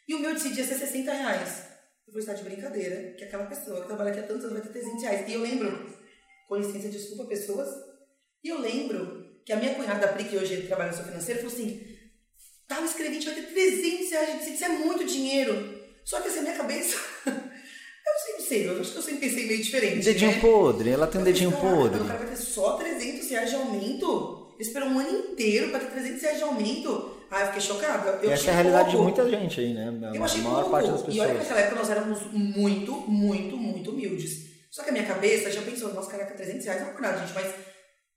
E 0.08 0.14
o 0.14 0.18
meu 0.18 0.34
dissídio 0.34 0.58
ia 0.58 0.66
ser 0.66 0.78
60 0.78 1.12
reais. 1.12 1.72
Eu 2.06 2.12
você 2.12 2.26
tá 2.26 2.34
de 2.34 2.42
brincadeira, 2.42 3.14
que 3.14 3.24
aquela 3.24 3.46
pessoa 3.46 3.80
que 3.80 3.86
trabalha 3.86 4.10
aqui 4.10 4.20
há 4.20 4.26
tantos 4.26 4.44
anos 4.44 4.58
vai 4.58 4.62
ter 4.62 4.80
300 4.80 5.02
reais. 5.02 5.28
E 5.28 5.32
eu 5.32 5.40
lembro, 5.40 5.96
com 6.48 6.56
licença, 6.56 6.88
desculpa 6.88 7.26
pessoas, 7.26 7.68
e 8.42 8.48
eu 8.48 8.60
lembro 8.60 9.40
que 9.46 9.52
a 9.52 9.56
minha 9.56 9.74
cunhada, 9.74 10.06
a 10.06 10.12
Pri, 10.12 10.24
que 10.24 10.36
hoje 10.36 10.66
trabalha 10.66 10.90
no 10.90 10.96
seu 10.96 11.06
financeiro, 11.06 11.40
falou 11.40 11.54
assim, 11.54 11.96
tal 12.66 12.84
escrevente 12.84 13.26
vai 13.26 13.36
ter 13.36 13.52
300 13.52 14.10
reais 14.10 14.32
de 14.32 14.38
dissídio, 14.38 14.54
isso 14.54 14.64
é 14.64 14.68
muito 14.68 15.04
dinheiro. 15.04 15.80
Só 16.04 16.20
que 16.20 16.28
assim, 16.28 16.40
a 16.40 16.42
minha 16.42 16.56
cabeça... 16.56 17.11
Sei, 18.48 18.68
eu 18.68 18.80
acho 18.80 18.92
que 18.92 18.98
eu 18.98 19.02
sempre 19.02 19.28
pensei 19.28 19.46
meio 19.46 19.62
diferente. 19.62 20.04
Dedinho 20.04 20.32
né? 20.32 20.40
podre, 20.40 20.90
ela 20.90 21.06
tem 21.06 21.20
um 21.20 21.24
dedinho 21.24 21.50
falei, 21.52 21.64
"Caraca, 21.66 21.82
podre. 21.82 22.00
O 22.02 22.06
cara 22.06 22.18
vai 22.18 22.28
ter 22.28 22.36
só 22.36 22.72
300 22.76 23.30
reais 23.30 23.50
de 23.50 23.56
aumento? 23.56 24.52
Ele 24.58 24.68
esperou 24.68 24.88
um 24.88 24.98
ano 24.98 25.10
inteiro 25.10 25.70
para 25.70 25.80
ter 25.80 25.90
300 25.92 26.22
reais 26.22 26.36
de 26.38 26.44
aumento? 26.44 27.16
Ah, 27.30 27.40
eu 27.40 27.46
fiquei 27.46 27.60
chocada. 27.62 28.20
Eu 28.22 28.30
Essa 28.30 28.48
é 28.48 28.52
a 28.52 28.54
realidade 28.56 28.90
de 28.90 28.96
pouco. 28.96 29.04
muita 29.10 29.28
gente 29.30 29.60
aí, 29.60 29.72
né? 29.72 30.08
A 30.12 30.14
Eu 30.14 30.22
achei 30.24 30.42
maior 30.42 30.56
pouco. 30.56 30.70
parte 30.70 30.90
das 30.90 31.00
E 31.00 31.04
olha 31.04 31.10
que 31.10 31.38
pessoas. 31.38 31.38
naquela 31.38 31.60
época 31.60 31.76
nós 31.76 31.90
éramos 31.90 32.18
muito, 32.32 32.92
muito, 33.08 33.56
muito 33.56 33.90
humildes. 33.90 34.52
Só 34.70 34.82
que 34.82 34.90
a 34.90 34.92
minha 34.92 35.06
cabeça 35.06 35.50
já 35.50 35.62
pensou, 35.62 35.92
nossa, 35.94 36.10
caraca, 36.10 36.34
300 36.34 36.64
reais 36.66 36.80
não 36.82 36.88
é 36.88 36.92
por 36.92 37.00
nada, 37.00 37.18
gente. 37.18 37.32
Mas 37.34 37.54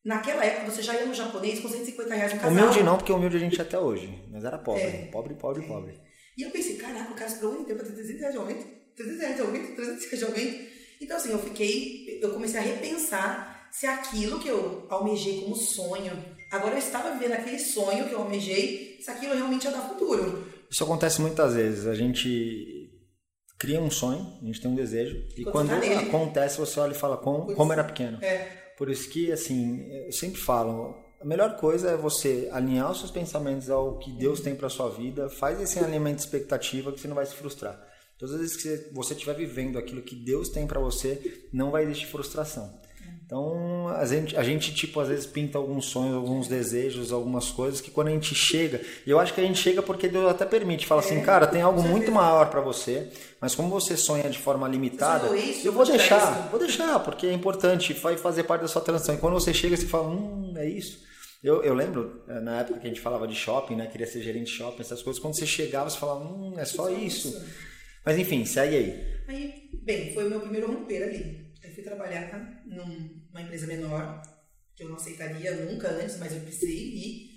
naquela 0.04 0.44
época 0.46 0.70
você 0.72 0.82
já 0.82 0.94
ia 0.96 1.06
no 1.06 1.14
japonês 1.14 1.60
com 1.62 1.70
150 1.70 2.14
reais 2.14 2.34
no 2.34 2.40
casal. 2.40 2.52
Humilde 2.54 2.84
não, 2.84 2.98
porque 2.98 3.12
humilde 3.14 3.38
a 3.38 3.40
gente 3.40 3.58
é 3.60 3.62
até 3.64 3.80
hoje. 3.80 4.22
Mas 4.32 4.44
era 4.44 4.58
pobre. 4.58 4.82
É. 4.84 5.10
Pobre, 5.12 5.34
pobre, 5.36 5.62
pobre. 5.66 5.98
E 6.38 6.44
eu 6.44 6.52
pensei, 6.52 6.76
caraca, 6.76 7.12
o 7.12 7.16
cara 7.16 7.30
esperou 7.30 7.52
um 7.52 7.54
ano 7.56 7.62
inteiro 7.64 7.80
pra 7.80 7.90
ter 7.90 7.96
300 7.96 8.20
reais 8.20 8.34
de 8.34 8.40
aumento? 8.40 8.68
300 8.96 9.20
reais 9.20 9.36
de 9.36 9.42
aumento? 9.42 9.76
300 9.76 10.06
reais 10.06 10.20
de 10.20 10.26
aumento? 10.26 10.76
Então, 11.02 11.18
assim, 11.18 11.32
eu 11.32 11.40
fiquei, 11.40 12.20
eu 12.22 12.32
comecei 12.32 12.60
a 12.60 12.64
repensar 12.64 13.70
se 13.72 13.86
aquilo 13.86 14.40
que 14.40 14.48
eu 14.48 14.86
almejei 14.90 15.42
como 15.42 15.56
sonho, 15.56 16.14
agora 16.52 16.76
eu 16.76 16.80
estava 16.80 17.12
vivendo 17.12 17.34
aquele 17.34 17.60
sonho 17.60 18.08
que 18.08 18.14
eu 18.14 18.20
almejei, 18.20 18.98
se 19.02 19.12
aquilo 19.12 19.34
realmente 19.34 19.66
ia 19.66 19.72
dar 19.72 19.90
futuro. 19.90 20.48
Isso 20.70 20.84
acontece 20.84 21.22
muitas 21.22 21.54
vezes. 21.54 21.86
A 21.86 21.94
gente 21.94 22.90
cria 23.60 23.82
um 23.82 23.92
sonho, 23.92 24.38
a 24.42 24.46
gente 24.46 24.62
tem 24.62 24.72
um 24.72 24.76
desejo, 24.76 25.16
e 25.38 25.44
quando, 25.44 25.70
Quando 25.70 25.82
tá 25.82 26.00
acontece, 26.00 26.58
você 26.58 26.80
olha 26.80 26.94
e 26.94 26.98
fala 26.98 27.18
como, 27.18 27.54
como 27.54 27.74
era 27.74 27.84
pequeno. 27.84 28.18
É, 28.24 28.74
Por 28.78 28.90
isso 28.90 29.10
que, 29.10 29.32
assim, 29.32 29.86
eu 30.06 30.12
sempre 30.14 30.40
falo, 30.40 30.96
a 31.20 31.26
melhor 31.26 31.58
coisa 31.58 31.92
é 31.92 31.98
você 31.98 32.50
alinhar 32.52 32.92
os 32.92 33.00
seus 33.00 33.12
pensamentos 33.12 33.70
ao 33.70 33.98
que 34.00 34.12
Deus 34.12 34.40
tem 34.40 34.56
para 34.56 34.70
sua 34.70 34.90
vida, 34.90 35.30
faz 35.30 35.60
esse 35.60 35.80
alinhamento 35.80 36.18
de 36.18 36.22
expectativa 36.24 36.92
que 36.92 37.00
você 37.00 37.08
não 37.08 37.16
vai 37.16 37.26
se 37.26 37.36
frustrar. 37.36 37.78
Todas 38.18 38.36
as 38.36 38.42
vezes 38.42 38.58
que 38.58 38.94
você 38.94 39.14
estiver 39.14 39.36
vivendo 39.36 39.78
aquilo 39.78 40.02
que 40.02 40.16
Deus 40.16 40.50
tem 40.50 40.66
para 40.66 40.80
você, 40.80 41.48
não 41.52 41.72
vai 41.72 41.84
existir 41.84 42.08
frustração. 42.08 42.80
Então, 43.26 43.88
a 43.88 44.06
gente, 44.06 44.38
a 44.38 44.44
gente, 44.44 44.74
tipo, 44.74 45.00
às 45.00 45.08
vezes 45.08 45.26
pinta 45.26 45.58
alguns 45.58 45.86
sonhos, 45.86 46.14
alguns 46.14 46.48
desejos, 46.48 47.12
algumas 47.12 47.50
coisas 47.50 47.82
que 47.82 47.90
quando 47.90 48.10
a 48.10 48.12
gente 48.12 48.36
chega, 48.36 48.80
e 49.06 49.10
eu 49.10 49.20
acho 49.20 49.34
que 49.34 49.42
a 49.42 49.44
gente 49.44 49.58
chega 49.58 49.82
porque 49.82 50.08
Deus 50.08 50.30
até 50.30 50.46
permite, 50.46 50.86
fala 50.86 51.02
assim, 51.02 51.20
cara, 51.22 51.48
tem 51.48 51.60
algo 51.60 51.82
muito 51.82 52.12
maior 52.12 52.52
para 52.52 52.62
você, 52.62 53.10
mas 53.42 53.56
como 53.56 53.68
você 53.68 53.98
sonha 53.98 54.30
de 54.30 54.38
forma 54.38 54.68
limitada, 54.68 55.36
isso, 55.36 55.68
eu 55.68 55.72
vou 55.72 55.84
deixar, 55.84 56.40
isso. 56.40 56.50
vou 56.52 56.60
deixar, 56.60 57.00
porque 57.00 57.26
é 57.26 57.34
importante, 57.34 57.94
vai 57.94 58.16
fazer 58.16 58.44
parte 58.44 58.62
da 58.62 58.68
sua 58.68 58.82
transição. 58.82 59.16
E 59.16 59.18
quando 59.18 59.34
você 59.34 59.52
chega, 59.52 59.76
você 59.76 59.88
fala, 59.88 60.08
hum, 60.08 60.54
é 60.56 60.70
isso. 60.70 61.04
Eu, 61.44 61.64
eu 61.64 61.74
lembro, 61.74 62.24
eh, 62.28 62.40
na 62.40 62.60
época 62.60 62.80
que 62.80 62.86
a 62.86 62.90
gente 62.90 63.02
falava 63.02 63.28
de 63.28 63.36
shopping, 63.36 63.76
né, 63.76 63.88
queria 63.88 64.06
ser 64.06 64.22
gerente 64.22 64.52
de 64.52 64.58
shopping, 64.58 64.82
essas 64.82 65.02
coisas, 65.02 65.20
quando 65.20 65.36
você 65.36 65.48
chegava, 65.48 65.90
você 65.90 65.98
falava, 65.98 66.24
hum, 66.24 66.54
é 66.58 66.66
só 66.66 66.90
isso. 66.92 67.44
Mas 68.06 68.18
enfim, 68.18 68.46
segue 68.46 68.76
aí. 68.76 69.16
Aí, 69.28 69.70
bem, 69.84 70.14
foi 70.14 70.26
o 70.26 70.30
meu 70.30 70.42
primeiro 70.42 70.68
romper 70.72 71.04
ali. 71.04 71.52
Eu 71.64 71.72
fui 71.72 71.84
trabalhar 71.84 72.64
num- 72.66 73.22
numa 73.30 73.42
empresa 73.42 73.66
menor, 73.68 74.22
que 74.76 74.84
eu 74.84 74.90
não 74.90 74.96
aceitaria 74.96 75.52
nunca 75.66 75.90
antes, 75.90 76.18
mas 76.20 76.34
eu 76.34 76.42
precisei 76.42 76.76
ir. 76.76 77.32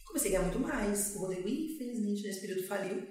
E 0.00 0.04
comecei 0.06 0.30
a 0.30 0.38
ganhar 0.38 0.50
muito 0.50 0.60
mais. 0.66 1.14
O 1.16 1.18
Rodrigo, 1.20 1.48
infelizmente, 1.48 2.22
nesse 2.22 2.40
período 2.40 2.62
faliu. 2.66 3.02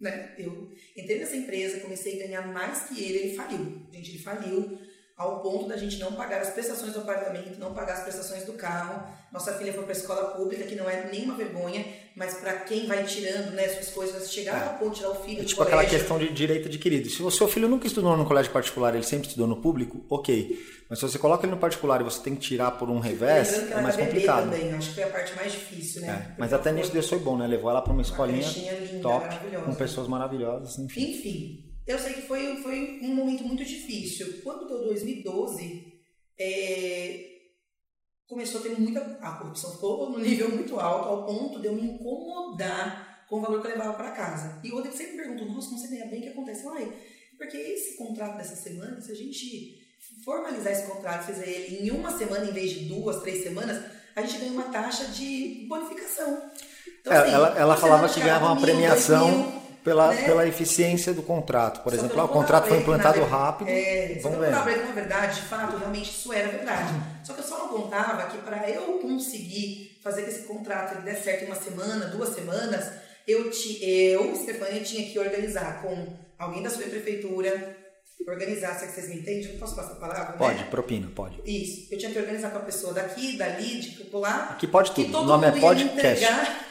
Né? 0.00 0.34
Eu 0.38 0.70
entrei 0.96 1.18
nessa 1.18 1.36
empresa, 1.36 1.80
comecei 1.80 2.20
a 2.20 2.26
ganhar 2.26 2.46
mais 2.52 2.88
que 2.88 3.02
ele, 3.02 3.18
ele 3.18 3.36
faliu. 3.36 3.86
Gente, 3.92 4.10
ele 4.10 4.18
faliu 4.18 4.78
ao 5.16 5.40
ponto 5.40 5.66
da 5.66 5.78
gente 5.78 5.98
não 5.98 6.12
pagar 6.12 6.42
as 6.42 6.50
prestações 6.50 6.92
do 6.92 7.00
apartamento, 7.00 7.58
não 7.58 7.72
pagar 7.72 7.94
as 7.94 8.02
prestações 8.02 8.44
do 8.44 8.52
carro. 8.52 9.02
Nossa 9.32 9.52
filha 9.54 9.72
foi 9.72 9.82
para 9.84 9.92
a 9.94 9.96
escola 9.96 10.22
pública, 10.32 10.64
que 10.64 10.74
não 10.74 10.88
é 10.90 11.10
nenhuma 11.10 11.34
vergonha, 11.34 11.84
mas 12.14 12.34
para 12.34 12.52
quem 12.60 12.86
vai 12.86 13.02
tirando 13.04 13.52
né, 13.52 13.66
suas 13.68 13.88
coisas, 13.90 14.30
chegar 14.30 14.62
ao 14.68 14.74
ponto 14.78 14.90
de 14.92 14.96
tirar 14.98 15.10
o 15.10 15.14
filho 15.14 15.40
É 15.40 15.44
tipo 15.44 15.62
aquela 15.62 15.78
colégio. 15.82 15.98
questão 15.98 16.18
de 16.18 16.30
direito 16.32 16.68
adquirido. 16.68 17.08
Se 17.08 17.22
o 17.22 17.30
seu 17.30 17.48
filho 17.48 17.66
nunca 17.66 17.86
estudou 17.86 18.14
no 18.14 18.26
colégio 18.26 18.52
particular, 18.52 18.94
ele 18.94 19.04
sempre 19.04 19.28
estudou 19.28 19.46
no 19.46 19.56
público, 19.56 20.04
ok. 20.10 20.58
Mas 20.88 20.98
se 21.00 21.08
você 21.08 21.18
coloca 21.18 21.44
ele 21.46 21.52
no 21.54 21.58
particular 21.60 22.00
e 22.00 22.04
você 22.04 22.22
tem 22.22 22.34
que 22.34 22.42
tirar 22.42 22.72
por 22.72 22.88
um 22.90 23.00
revés, 23.00 23.50
que 23.56 23.56
é 23.56 23.72
ela 23.72 23.82
mais 23.82 23.94
era 23.94 24.04
bebê 24.04 24.20
complicado. 24.20 24.44
também, 24.50 24.72
acho 24.74 24.88
que 24.90 24.94
foi 24.96 25.04
a 25.04 25.08
parte 25.08 25.34
mais 25.34 25.50
difícil, 25.50 26.02
né? 26.02 26.28
É, 26.32 26.34
Mas 26.38 26.52
até 26.52 26.70
nisso 26.70 26.92
Deus 26.92 27.08
foi 27.08 27.18
bom, 27.18 27.36
né? 27.38 27.46
Levou 27.46 27.70
ela 27.70 27.80
para 27.82 27.92
uma 27.92 28.02
escolinha 28.02 28.46
linda, 28.46 29.00
top, 29.02 29.26
com 29.64 29.74
pessoas 29.74 30.06
maravilhosas, 30.06 30.78
enfim. 30.78 31.10
Enfim, 31.10 31.65
eu 31.86 31.98
sei 31.98 32.14
que 32.14 32.22
foi, 32.22 32.56
foi 32.62 32.98
um 33.02 33.14
momento 33.14 33.44
muito 33.44 33.64
difícil. 33.64 34.40
Quando 34.42 34.66
deu 34.66 34.84
2012, 34.84 35.92
é, 36.38 37.36
começou 38.26 38.60
a 38.60 38.62
ter 38.64 38.78
muita. 38.78 39.00
A 39.20 39.32
corrupção 39.32 39.72
ficou 39.72 40.10
no 40.10 40.18
nível 40.18 40.50
muito 40.50 40.78
alto, 40.78 41.08
ao 41.08 41.26
ponto 41.26 41.60
de 41.60 41.66
eu 41.66 41.74
me 41.74 41.82
incomodar 41.82 43.24
com 43.28 43.38
o 43.38 43.40
valor 43.40 43.60
que 43.60 43.68
eu 43.68 43.72
levava 43.72 43.94
para 43.94 44.12
casa. 44.12 44.60
E 44.62 44.70
o 44.70 44.74
Rodrigo 44.74 44.96
sempre 44.96 45.16
perguntou: 45.16 45.46
Nossa, 45.46 45.70
não 45.70 45.90
ganha 45.90 46.06
bem, 46.06 46.20
o 46.20 46.22
que 46.22 46.28
acontece? 46.28 46.66
Ai, 46.68 46.92
porque 47.38 47.56
esse 47.56 47.96
contrato 47.96 48.36
dessa 48.36 48.56
semana, 48.56 49.00
se 49.00 49.12
a 49.12 49.14
gente 49.14 49.86
formalizar 50.24 50.72
esse 50.72 50.86
contrato, 50.86 51.26
fizer 51.26 51.48
ele 51.48 51.86
em 51.86 51.90
uma 51.90 52.16
semana 52.16 52.48
em 52.48 52.52
vez 52.52 52.70
de 52.70 52.84
duas, 52.86 53.20
três 53.22 53.42
semanas, 53.42 53.84
a 54.14 54.22
gente 54.22 54.38
ganha 54.38 54.52
uma 54.52 54.64
taxa 54.64 55.06
de 55.06 55.66
bonificação. 55.68 56.50
Então, 57.00 57.12
É, 57.12 57.18
assim, 57.18 57.32
ela 57.32 57.58
ela 57.58 57.76
falava 57.76 58.08
que 58.08 58.20
ganhava 58.20 58.46
uma 58.46 58.54
mil, 58.54 58.64
premiação 58.64 59.28
mil, 59.28 59.62
pela, 59.86 60.12
né? 60.12 60.24
pela 60.24 60.46
eficiência 60.48 61.14
do 61.14 61.22
contrato. 61.22 61.80
Por 61.84 61.92
Só 61.92 61.98
exemplo, 61.98 62.20
ah, 62.20 62.24
o 62.24 62.28
contrato 62.28 62.66
foi 62.66 62.78
implantado 62.78 63.20
verdade, 63.20 63.32
rápido, 63.32 63.68
É, 63.68 64.18
vamos 64.20 64.40
ver. 64.40 64.50
na 64.50 64.62
verdade, 64.62 65.40
de 65.40 65.46
fato, 65.46 65.76
realmente 65.76 66.10
isso 66.10 66.32
era 66.32 66.48
verdade. 66.48 66.92
Só 67.22 67.32
que 67.32 67.40
eu 67.40 67.44
só 67.44 67.58
não 67.58 67.68
contava 67.68 68.26
que 68.26 68.38
para 68.38 68.68
eu 68.68 68.98
conseguir 68.98 70.00
fazer 70.02 70.22
que 70.22 70.30
esse 70.30 70.42
contrato 70.42 70.96
ele 70.96 71.02
der 71.02 71.22
certo 71.22 71.44
em 71.44 71.46
uma 71.46 71.54
semana, 71.54 72.06
duas 72.06 72.30
semanas, 72.34 72.90
eu, 73.28 73.48
ti, 73.50 73.78
eu 73.88 74.34
Stefania, 74.34 74.82
tinha 74.82 75.08
que 75.08 75.16
organizar 75.20 75.80
com 75.80 76.16
alguém 76.36 76.64
da 76.64 76.70
sua 76.70 76.82
prefeitura, 76.82 77.76
organizar, 78.26 78.74
se 78.76 78.84
é 78.84 78.88
que 78.88 78.94
vocês 78.94 79.08
me 79.08 79.20
entendem, 79.20 79.52
não 79.52 79.58
posso 79.60 79.76
passar 79.76 79.92
a 79.92 79.96
palavra, 79.96 80.32
né? 80.32 80.36
Pode, 80.36 80.64
propina, 80.64 81.08
pode. 81.14 81.40
Isso, 81.44 81.86
eu 81.94 81.98
tinha 81.98 82.10
que 82.10 82.18
organizar 82.18 82.50
com 82.50 82.58
a 82.58 82.62
pessoa 82.62 82.92
daqui, 82.92 83.36
dali, 83.36 83.78
de 83.80 83.90
popular, 83.90 84.48
Aqui 84.50 84.66
pode 84.66 84.90
tudo. 84.90 85.12
todo 85.12 85.22
O 85.22 85.26
nome 85.28 85.46
é 85.46 85.52
podcast. 85.52 85.84
entregar 86.24 86.66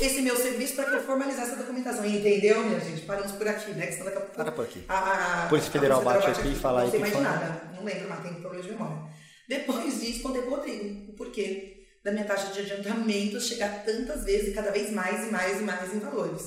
esse 0.00 0.20
meu 0.22 0.36
serviço 0.36 0.74
para 0.74 0.84
que 0.90 0.96
eu 0.96 1.02
formalizasse 1.02 1.52
a 1.52 1.56
documentação. 1.56 2.04
Entendeu, 2.04 2.62
minha 2.64 2.80
gente? 2.80 3.02
Paramos 3.02 3.32
por 3.32 3.48
aqui, 3.48 3.72
né? 3.72 3.86
Que 3.86 3.92
senão 3.92 4.04
daqui 4.06 4.18
a 4.18 4.20
pouco 4.20 4.36
Para 4.36 4.52
por 4.52 4.64
aqui. 4.64 4.84
a, 4.88 5.44
a, 5.44 5.48
Polícia 5.48 5.68
a 5.68 5.72
Federal 5.72 6.02
bate 6.02 6.26
aqui 6.28 6.48
e 6.48 6.54
fala 6.54 6.80
aí 6.80 6.84
Não 6.86 6.90
sei 6.92 7.00
mais 7.00 7.16
de 7.16 7.20
nada, 7.20 7.62
não 7.74 7.84
lembro 7.84 8.08
mais, 8.08 8.22
tenho 8.22 8.40
problema 8.40 8.62
de 8.64 8.70
memória. 8.70 9.02
Depois 9.48 10.00
disso, 10.00 10.22
contei 10.22 10.42
pro 10.42 10.50
Rodrigo 10.56 11.10
o 11.12 11.16
porquê 11.16 11.74
da 12.04 12.12
minha 12.12 12.24
taxa 12.24 12.52
de 12.52 12.60
adiantamento 12.60 13.40
chegar 13.40 13.84
tantas 13.84 14.24
vezes 14.24 14.48
e 14.48 14.52
cada 14.52 14.70
vez 14.70 14.90
mais 14.92 15.26
e 15.28 15.32
mais 15.32 15.60
e 15.60 15.64
mais 15.64 15.94
em 15.94 15.98
valores. 15.98 16.42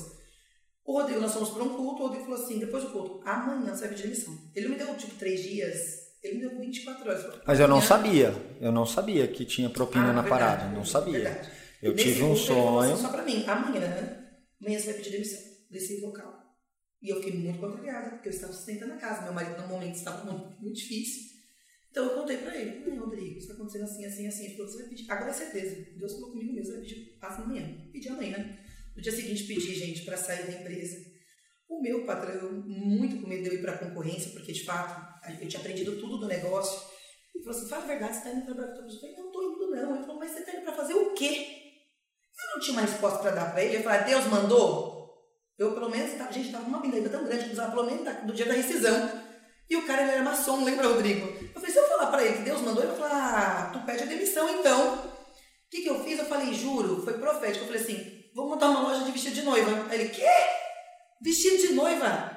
O 0.84 0.98
Rodrigo, 0.98 1.20
nós 1.20 1.32
fomos 1.32 1.50
para 1.50 1.62
um 1.62 1.70
culto, 1.76 2.02
o 2.02 2.06
Rodrigo 2.06 2.24
falou 2.24 2.42
assim, 2.42 2.58
depois 2.58 2.82
do 2.84 2.90
culto, 2.90 3.20
amanhã 3.28 3.72
você 3.74 3.80
vai 3.82 3.88
pedir 3.90 4.04
demissão. 4.04 4.36
Ele 4.54 4.68
me 4.68 4.76
deu, 4.76 4.94
tipo, 4.96 5.14
três 5.16 5.40
dias, 5.42 5.78
ele 6.22 6.34
me 6.38 6.40
deu 6.48 6.58
24 6.58 7.08
horas. 7.08 7.26
Mas 7.46 7.60
eu 7.60 7.68
não 7.68 7.76
"Amanhã 7.76 7.88
sabia. 7.88 8.34
Eu 8.60 8.72
não 8.72 8.86
sabia 8.86 9.28
que 9.28 9.44
tinha 9.44 9.68
propina 9.70 10.10
ah, 10.10 10.12
na 10.12 10.22
verdade, 10.22 10.40
parada. 10.44 10.74
Não 10.74 10.84
sabia. 10.84 11.20
verdade. 11.20 11.50
Eu 11.82 11.94
Nesse 11.94 12.04
tive 12.04 12.22
um 12.22 12.32
assim, 12.32 12.46
sonho. 12.46 12.96
Só 12.96 13.08
pra 13.08 13.24
mim, 13.24 13.44
amanhã, 13.44 14.36
amanhã 14.60 14.78
você 14.78 14.86
vai 14.86 14.94
pedir 14.94 15.10
demissão 15.10 15.40
desse 15.68 16.00
local. 16.00 16.40
E 17.02 17.08
eu 17.08 17.16
fiquei 17.16 17.40
muito 17.40 17.58
contrariada, 17.58 18.10
porque 18.10 18.28
eu 18.28 18.32
estava 18.32 18.52
sustentando 18.52 18.92
a 18.92 18.96
casa. 18.96 19.22
Meu 19.22 19.32
marido, 19.32 19.60
no 19.60 19.66
momento, 19.66 19.96
estava 19.96 20.24
muito, 20.24 20.62
muito 20.62 20.76
difícil. 20.76 21.32
Então 21.90 22.04
eu 22.04 22.14
contei 22.14 22.36
pra 22.36 22.56
ele: 22.56 22.88
Não, 22.88 23.04
Rodrigo, 23.04 23.36
isso 23.36 23.48
tá 23.48 23.54
acontecendo 23.54 23.82
assim, 23.82 24.04
assim, 24.04 24.28
assim. 24.28 24.44
Ele 24.44 24.54
falou: 24.54 24.70
Você 24.70 24.78
vai 24.78 24.88
pedir. 24.90 25.10
Agora 25.10 25.30
é 25.30 25.34
certeza. 25.34 25.86
Deus 25.98 26.12
falou 26.12 26.30
comigo 26.30 26.52
mesmo: 26.52 26.66
Você 26.66 26.78
vai 26.78 26.80
pedir 26.82 27.18
passa 27.18 27.42
amanhã. 27.42 27.90
Pedi 27.92 28.08
amanhã. 28.08 28.58
No 28.94 29.02
dia 29.02 29.12
seguinte, 29.12 29.44
pedi, 29.44 29.74
gente, 29.74 30.04
pra 30.04 30.16
sair 30.16 30.46
da 30.46 30.60
empresa. 30.60 31.10
O 31.68 31.82
meu 31.82 32.04
patrão, 32.04 32.62
muito 32.64 33.20
com 33.20 33.26
medo 33.26 33.42
de 33.42 33.48
eu 33.48 33.54
ir 33.54 33.62
pra 33.62 33.78
concorrência, 33.78 34.30
porque 34.30 34.52
de 34.52 34.64
fato 34.64 35.30
eu 35.40 35.48
tinha 35.48 35.58
aprendido 35.58 35.98
tudo 35.98 36.18
do 36.18 36.28
negócio. 36.28 36.80
Ele 37.34 37.42
falou 37.42 37.58
assim: 37.58 37.68
Fala 37.68 37.84
a 37.84 37.88
verdade, 37.88 38.16
você 38.16 38.22
tá 38.22 38.32
indo 38.32 38.44
trabalhar 38.44 38.72
todos 38.74 38.94
Eu 38.94 39.00
falei: 39.00 39.16
Não, 39.16 39.32
tô 39.32 39.42
indo 39.42 39.70
não. 39.70 39.96
Ele 39.96 40.04
falou: 40.04 40.18
Mas 40.20 40.30
você 40.30 40.44
tá 40.44 40.52
indo 40.52 40.62
pra 40.62 40.76
fazer 40.76 40.94
o 40.94 41.12
quê? 41.14 41.61
Não 42.52 42.60
tinha 42.60 42.72
uma 42.72 42.82
resposta 42.82 43.18
pra 43.18 43.30
dar 43.30 43.52
pra 43.52 43.62
ele. 43.62 43.76
Eu 43.76 43.82
falei: 43.82 44.04
Deus 44.04 44.26
mandou? 44.26 44.92
Eu, 45.58 45.72
pelo 45.72 45.90
menos, 45.90 46.16
tava, 46.18 46.32
gente, 46.32 46.50
tava 46.50 46.64
uma 46.64 46.80
pindaíba 46.80 47.08
tão 47.08 47.24
grande 47.24 47.44
que 47.44 47.50
precisava 47.50 47.72
pelo 47.72 47.86
menos 47.86 48.24
do 48.24 48.32
dia 48.32 48.46
da 48.46 48.54
rescisão. 48.54 49.22
E 49.68 49.76
o 49.76 49.86
cara, 49.86 50.02
ele 50.02 50.10
era 50.12 50.22
maçom, 50.22 50.64
lembra, 50.64 50.88
Rodrigo? 50.88 51.26
Eu 51.26 51.54
falei, 51.54 51.70
se 51.70 51.78
eu 51.78 51.88
falar 51.88 52.06
pra 52.08 52.24
ele 52.24 52.38
que 52.38 52.42
Deus 52.42 52.60
mandou, 52.60 52.82
ele 52.82 52.92
vai 52.92 53.08
falar, 53.08 53.38
ah, 53.38 53.70
tu 53.72 53.86
pede 53.86 54.02
a 54.02 54.06
demissão, 54.06 54.48
então. 54.48 54.94
O 54.94 55.70
que 55.70 55.82
que 55.82 55.88
eu 55.88 56.02
fiz? 56.04 56.18
Eu 56.18 56.26
falei, 56.26 56.52
juro, 56.52 57.02
foi 57.02 57.14
profético. 57.14 57.64
Eu 57.64 57.68
falei 57.68 57.82
assim, 57.82 58.24
vou 58.34 58.48
montar 58.48 58.68
uma 58.68 58.80
loja 58.80 59.04
de 59.04 59.12
vestido 59.12 59.34
de 59.34 59.42
noiva. 59.42 59.86
Aí 59.88 60.00
ele, 60.00 60.08
quê? 60.10 60.28
Vestido 61.22 61.56
de 61.58 61.72
noiva? 61.74 62.31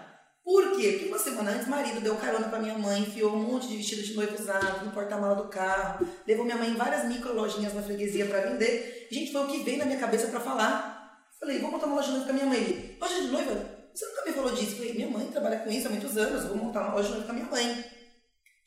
Por 0.46 0.78
quê? 0.78 0.92
Porque 0.92 1.08
uma 1.08 1.18
semana 1.18 1.52
antes, 1.54 1.68
marido 1.68 2.00
deu 2.02 2.16
carona 2.18 2.48
pra 2.48 2.60
minha 2.60 2.78
mãe, 2.78 3.02
enfiou 3.02 3.34
um 3.34 3.42
monte 3.42 3.68
de 3.68 3.78
vestido 3.78 4.04
de 4.04 4.14
noiva 4.14 4.40
usado 4.40 4.86
no 4.86 4.92
porta-mala 4.92 5.34
do 5.34 5.50
carro, 5.50 6.08
levou 6.28 6.46
minha 6.46 6.56
mãe 6.56 6.70
em 6.70 6.76
várias 6.76 7.06
micro 7.06 7.34
lojinhas 7.34 7.74
na 7.74 7.82
freguesia 7.82 8.28
pra 8.28 8.42
vender. 8.42 9.08
Gente, 9.12 9.32
foi 9.32 9.44
o 9.44 9.48
que 9.48 9.64
veio 9.64 9.80
na 9.80 9.86
minha 9.86 9.98
cabeça 9.98 10.28
pra 10.28 10.40
falar. 10.40 11.20
Falei, 11.40 11.58
vou 11.58 11.72
montar 11.72 11.88
uma 11.88 11.96
loja 11.96 12.10
de 12.10 12.18
noiva 12.18 12.26
com 12.26 12.32
a 12.32 12.36
minha 12.36 12.46
mãe. 12.46 12.96
Loja 13.02 13.22
de 13.22 13.28
noiva? 13.30 13.76
Você 13.92 14.06
nunca 14.06 14.26
me 14.26 14.34
falou 14.34 14.52
disso? 14.52 14.76
Falei, 14.76 14.94
minha 14.94 15.10
mãe 15.10 15.26
trabalha 15.32 15.60
com 15.60 15.72
isso 15.72 15.88
há 15.88 15.90
muitos 15.90 16.16
anos, 16.16 16.46
vou 16.46 16.58
montar 16.58 16.82
uma 16.84 16.94
loja 16.94 17.08
de 17.08 17.14
noiva 17.16 17.26
com 17.26 17.32
a 17.32 17.36
minha 17.36 17.50
mãe. 17.50 17.86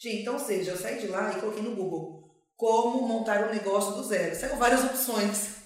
Gente, 0.01 0.23
então, 0.23 0.35
ou 0.35 0.41
seja, 0.41 0.73
eu 0.73 0.77
saí 0.77 0.99
de 0.99 1.07
lá 1.07 1.33
e 1.33 1.41
coloquei 1.41 1.63
no 1.63 1.77
Google 1.77 2.29
como 2.57 3.07
montar 3.07 3.49
um 3.49 3.55
negócio 3.55 3.93
do 3.93 4.03
zero. 4.03 4.35
Saiu 4.35 4.57
várias 4.57 4.83
opções. 4.83 5.58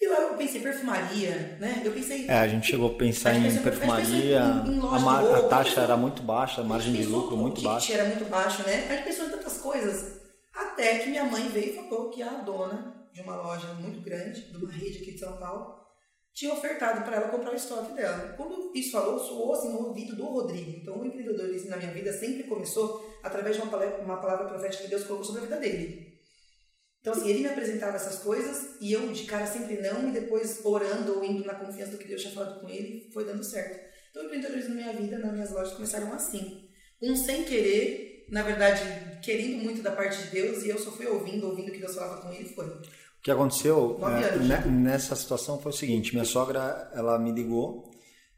E 0.00 0.08
lá 0.08 0.20
eu 0.20 0.34
pensei 0.36 0.60
perfumaria, 0.62 1.58
né? 1.60 1.82
Eu 1.84 1.92
pensei. 1.92 2.26
É, 2.26 2.32
a 2.38 2.48
gente 2.48 2.66
chegou 2.66 2.90
a 2.90 2.94
pensar 2.94 3.30
A 3.30 3.34
em 3.34 3.42
pensou- 3.42 3.60
a 3.60 3.62
perfumaria, 3.64 4.36
em- 4.38 4.38
a, 4.38 4.60
de 4.62 5.04
mar- 5.04 5.24
a 5.24 5.34
roupa, 5.36 5.48
taxa 5.48 5.68
pensou- 5.70 5.84
era 5.84 5.96
muito 5.96 6.22
baixa, 6.22 6.60
a 6.60 6.64
margem 6.64 6.92
de 6.92 6.98
pensou 7.02 7.18
lucro 7.20 7.36
muito 7.36 7.60
baixa. 7.60 7.92
era 7.92 8.04
muito 8.06 8.24
baixo, 8.30 8.62
né? 8.66 8.86
A 8.88 8.94
gente 8.96 9.04
pensou 9.04 9.26
em 9.26 9.30
tantas 9.30 9.58
coisas. 9.58 10.20
Até 10.54 10.98
que 11.00 11.10
minha 11.10 11.24
mãe 11.24 11.48
veio 11.48 11.72
e 11.72 11.76
falou 11.76 12.08
que 12.10 12.22
a 12.22 12.30
dona 12.40 13.08
de 13.12 13.20
uma 13.20 13.36
loja 13.36 13.74
muito 13.74 14.00
grande, 14.00 14.50
de 14.50 14.56
uma 14.56 14.72
rede 14.72 14.98
aqui 15.02 15.12
de 15.12 15.18
São 15.18 15.36
Paulo, 15.36 15.78
tinha 16.32 16.52
ofertado 16.52 17.04
para 17.04 17.16
ela 17.16 17.28
comprar 17.28 17.52
o 17.52 17.56
estoque 17.56 17.92
dela. 17.92 18.34
Quando 18.36 18.72
isso 18.74 18.92
falou, 18.92 19.18
soou 19.18 19.52
assim 19.52 19.70
no 19.72 19.88
ouvido 19.88 20.16
do 20.16 20.24
Rodrigo. 20.24 20.70
Então, 20.80 20.98
o 20.98 21.04
empreendedorismo 21.04 21.70
na 21.70 21.76
minha 21.76 21.92
vida 21.92 22.12
sempre 22.12 22.44
começou 22.44 23.04
através 23.22 23.56
de 23.56 23.62
uma 23.62 23.70
palavra, 23.70 23.98
uma 24.02 24.16
palavra 24.16 24.46
profética 24.48 24.84
que 24.84 24.88
Deus 24.90 25.04
colocou 25.04 25.24
sobre 25.26 25.42
a 25.42 25.44
vida 25.44 25.56
dele. 25.58 26.09
Então, 27.00 27.14
assim, 27.14 27.28
ele 27.28 27.40
me 27.40 27.48
apresentava 27.48 27.96
essas 27.96 28.18
coisas 28.18 28.76
e 28.80 28.92
eu 28.92 29.10
de 29.12 29.24
cara 29.24 29.46
sempre 29.46 29.80
não, 29.80 30.08
e 30.08 30.12
depois 30.12 30.60
orando 30.64 31.16
ou 31.16 31.24
indo 31.24 31.44
na 31.44 31.54
confiança 31.54 31.92
do 31.92 31.98
que 31.98 32.08
Deus 32.08 32.20
tinha 32.20 32.34
falado 32.34 32.60
com 32.60 32.68
ele, 32.68 33.08
foi 33.12 33.24
dando 33.24 33.42
certo. 33.42 33.88
Então, 34.10 34.24
empreendedorismo 34.24 34.74
na 34.74 34.82
minha 34.82 34.92
vida, 34.92 35.18
nas 35.18 35.32
minhas 35.32 35.50
lojas, 35.50 35.72
começaram 35.72 36.12
assim. 36.12 36.68
Um 37.02 37.16
sem 37.16 37.44
querer 37.44 38.10
na 38.30 38.42
verdade, 38.42 38.80
querendo 39.22 39.62
muito 39.62 39.82
da 39.82 39.90
parte 39.90 40.22
de 40.22 40.28
Deus 40.28 40.62
e 40.62 40.68
eu 40.68 40.78
só 40.78 40.92
fui 40.92 41.06
ouvindo, 41.06 41.46
ouvindo 41.46 41.68
o 41.68 41.72
que 41.72 41.80
Deus 41.80 41.94
falava 41.94 42.22
com 42.22 42.32
ele 42.32 42.48
foi. 42.48 42.66
O 42.66 43.22
que 43.22 43.30
aconteceu 43.30 43.98
é, 44.06 44.42
já. 44.46 44.60
nessa 44.66 45.16
situação 45.16 45.60
foi 45.60 45.72
o 45.72 45.74
seguinte: 45.74 46.12
minha 46.12 46.24
sogra 46.24 46.90
ela 46.94 47.18
me 47.18 47.32
ligou, 47.32 47.89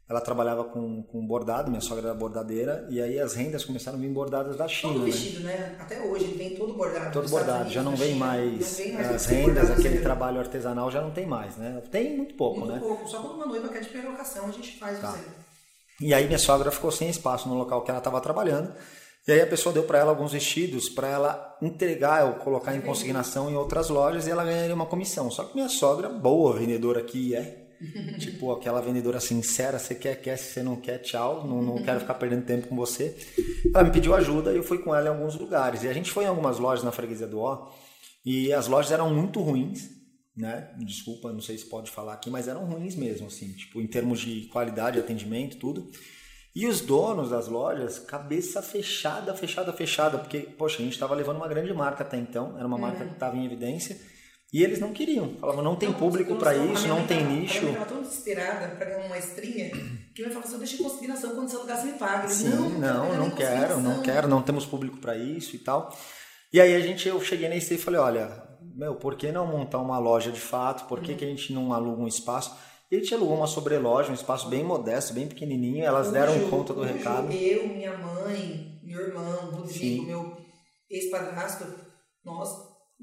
ela 0.09 0.19
trabalhava 0.19 0.65
com, 0.65 1.01
com 1.03 1.25
bordado, 1.25 1.69
minha 1.69 1.81
sogra 1.81 2.09
era 2.09 2.13
bordadeira, 2.13 2.85
e 2.89 3.01
aí 3.01 3.19
as 3.19 3.33
rendas 3.33 3.63
começaram 3.63 3.97
a 3.97 4.01
vir 4.01 4.09
bordadas 4.09 4.57
da 4.57 4.67
China. 4.67 4.93
Todo 4.93 5.05
né? 5.05 5.11
vestido, 5.11 5.39
né? 5.41 5.75
Até 5.79 6.01
hoje 6.01 6.25
ele 6.25 6.37
vem 6.37 6.55
todo 6.55 6.73
bordado. 6.73 7.11
Todo 7.13 7.29
bordado, 7.29 7.69
já 7.69 7.81
não 7.81 7.95
vem 7.95 8.13
China. 8.13 8.25
mais, 8.25 8.59
Não 8.59 8.77
vem 8.85 8.93
mais 8.93 9.09
as 9.11 9.25
rendas, 9.25 9.71
aquele 9.71 10.01
trabalho 10.01 10.39
artesanal 10.39 10.91
já 10.91 11.01
não 11.01 11.11
tem 11.11 11.25
mais, 11.25 11.55
né? 11.57 11.81
Tem 11.89 12.17
muito 12.17 12.35
pouco, 12.35 12.59
Muito 12.59 12.73
né? 12.73 12.79
pouco. 12.79 13.07
Só 13.07 13.19
quando 13.21 13.35
uma 13.35 13.45
noiva 13.45 13.69
quer 13.69 13.79
de 13.81 13.87
primeira 13.89 14.11
locação, 14.11 14.45
a 14.47 14.51
gente 14.51 14.77
faz 14.77 14.99
Tá. 14.99 15.11
você. 15.11 15.23
E 16.01 16.13
aí 16.13 16.25
minha 16.25 16.39
sogra 16.39 16.69
ficou 16.71 16.91
sem 16.91 17.09
espaço 17.09 17.47
no 17.47 17.55
local 17.55 17.81
que 17.83 17.89
ela 17.89 17.99
estava 17.99 18.19
trabalhando. 18.19 18.73
E 19.25 19.31
aí 19.31 19.39
a 19.41 19.47
pessoa 19.47 19.71
deu 19.71 19.83
para 19.83 19.99
ela 19.99 20.09
alguns 20.09 20.33
vestidos 20.33 20.89
para 20.89 21.07
ela 21.07 21.57
entregar 21.61 22.25
ou 22.25 22.33
colocar 22.33 22.75
em 22.75 22.81
consignação 22.81 23.49
em 23.49 23.55
outras 23.55 23.89
lojas 23.89 24.27
e 24.27 24.31
ela 24.31 24.43
ganharia 24.43 24.75
uma 24.75 24.85
comissão. 24.85 25.31
Só 25.31 25.45
que 25.45 25.55
minha 25.55 25.69
sogra, 25.69 26.09
boa 26.09 26.57
vendedora 26.57 27.01
que 27.01 27.33
é, 27.33 27.62
tipo 28.19 28.51
aquela 28.51 28.81
vendedora 28.81 29.19
sincera, 29.19 29.79
você 29.79 29.95
quer, 29.95 30.21
quer, 30.21 30.37
se 30.37 30.53
você 30.53 30.63
não 30.63 30.75
quer, 30.75 30.99
tchau, 30.99 31.45
não, 31.47 31.61
não 31.61 31.83
quero 31.83 31.99
ficar 31.99 32.15
perdendo 32.15 32.45
tempo 32.45 32.67
com 32.67 32.75
você. 32.75 33.15
Ela 33.73 33.83
me 33.83 33.91
pediu 33.91 34.13
ajuda 34.13 34.51
e 34.53 34.57
eu 34.57 34.63
fui 34.63 34.79
com 34.79 34.95
ela 34.95 35.07
em 35.07 35.11
alguns 35.11 35.35
lugares. 35.35 35.83
E 35.83 35.87
a 35.87 35.93
gente 35.93 36.11
foi 36.11 36.23
em 36.23 36.27
algumas 36.27 36.59
lojas 36.59 36.83
na 36.83 36.91
freguesia 36.91 37.27
do 37.27 37.39
Ó 37.39 37.71
e 38.25 38.53
as 38.53 38.67
lojas 38.67 38.91
eram 38.91 39.13
muito 39.13 39.41
ruins, 39.41 39.89
né? 40.35 40.73
Desculpa, 40.77 41.33
não 41.33 41.41
sei 41.41 41.57
se 41.57 41.65
pode 41.65 41.91
falar 41.91 42.13
aqui, 42.13 42.29
mas 42.29 42.47
eram 42.47 42.65
ruins 42.65 42.95
mesmo, 42.95 43.27
assim, 43.27 43.51
tipo, 43.51 43.81
em 43.81 43.87
termos 43.87 44.19
de 44.19 44.47
qualidade, 44.47 44.99
atendimento, 44.99 45.57
tudo. 45.57 45.91
E 46.55 46.67
os 46.67 46.81
donos 46.81 47.31
das 47.31 47.47
lojas, 47.47 47.99
cabeça 47.99 48.61
fechada, 48.61 49.33
fechada, 49.33 49.73
fechada, 49.73 50.19
porque, 50.19 50.39
poxa, 50.39 50.77
a 50.77 50.83
gente 50.83 50.93
estava 50.93 51.15
levando 51.15 51.37
uma 51.37 51.47
grande 51.47 51.73
marca 51.73 52.03
até 52.03 52.17
então, 52.17 52.57
era 52.57 52.67
uma 52.67 52.77
marca 52.77 53.05
que 53.05 53.13
estava 53.13 53.35
em 53.35 53.45
evidência, 53.45 53.99
e 54.53 54.63
eles 54.63 54.79
não 54.79 54.93
queriam. 54.93 55.35
Falavam, 55.41 55.63
não 55.63 55.75
tem 55.75 55.89
Não, 55.89 55.97
público 55.97 56.33
eu 56.33 56.37
para 56.37 56.55
isso, 56.55 56.87
não 56.87 57.07
tem 57.07 57.19
tava- 57.21 57.31
nicho. 57.31 57.57
A 57.57 57.61
minha 57.61 57.71
mãe 57.73 57.81
estava 57.81 57.93
tão 57.95 58.01
desesperada 58.03 58.75
para 58.75 58.85
ganhar 58.85 59.05
uma 59.07 59.17
estrinha 59.17 59.71
que 60.15 60.21
eu 60.21 60.27
falava 60.29 60.45
assim: 60.47 60.57
deixa 60.59 60.75
em 60.75 60.83
consignação 60.83 61.33
quando 61.35 61.49
você 61.49 61.55
alugar, 61.57 61.77
você 61.81 61.87
me 61.87 61.93
paga. 61.97 62.25
Eu, 62.25 62.29
Sim, 62.29 62.49
não, 62.79 63.17
não 63.17 63.27
em 63.27 63.31
quero, 63.31 63.79
não 63.79 64.01
quero, 64.03 64.27
não 64.27 64.41
temos 64.41 64.65
público 64.65 64.97
para 64.97 65.17
isso 65.17 65.55
e 65.55 65.59
tal. 65.59 65.91
E 66.53 66.61
aí 66.61 66.75
a 66.75 66.79
gente, 66.79 67.07
eu 67.09 67.19
cheguei 67.19 67.49
na 67.49 67.55
IC 67.55 67.73
e 67.73 67.77
falei, 67.79 67.99
olha, 67.99 68.43
meu, 68.75 68.93
por 68.95 69.15
que 69.15 69.31
não 69.31 69.47
montar 69.47 69.79
uma 69.79 69.97
loja 69.97 70.31
de 70.31 70.39
fato? 70.39 70.87
Por 70.87 71.01
que, 71.01 71.15
que 71.15 71.25
a 71.25 71.27
gente 71.27 71.51
não 71.51 71.73
aluga 71.73 71.99
um 72.01 72.07
espaço? 72.07 72.55
E 72.91 72.95
a 72.95 72.99
gente 72.99 73.11
alugou 73.15 73.35
uma 73.35 73.47
sobreloja, 73.47 74.11
um 74.11 74.13
espaço 74.13 74.47
bem 74.49 74.63
modesto, 74.63 75.15
bem 75.15 75.27
pequenininho, 75.27 75.83
elas 75.83 76.11
deram 76.11 76.47
conta 76.51 76.75
do 76.75 76.83
recado. 76.83 77.31
Eu, 77.31 77.67
minha 77.67 77.97
mãe, 77.97 78.79
meu 78.83 79.01
irmão, 79.01 79.49
Rodrigo, 79.49 79.69
Sim. 79.79 80.05
meu 80.05 80.37
ex-padrasto, 80.91 81.65
nós, 82.23 82.49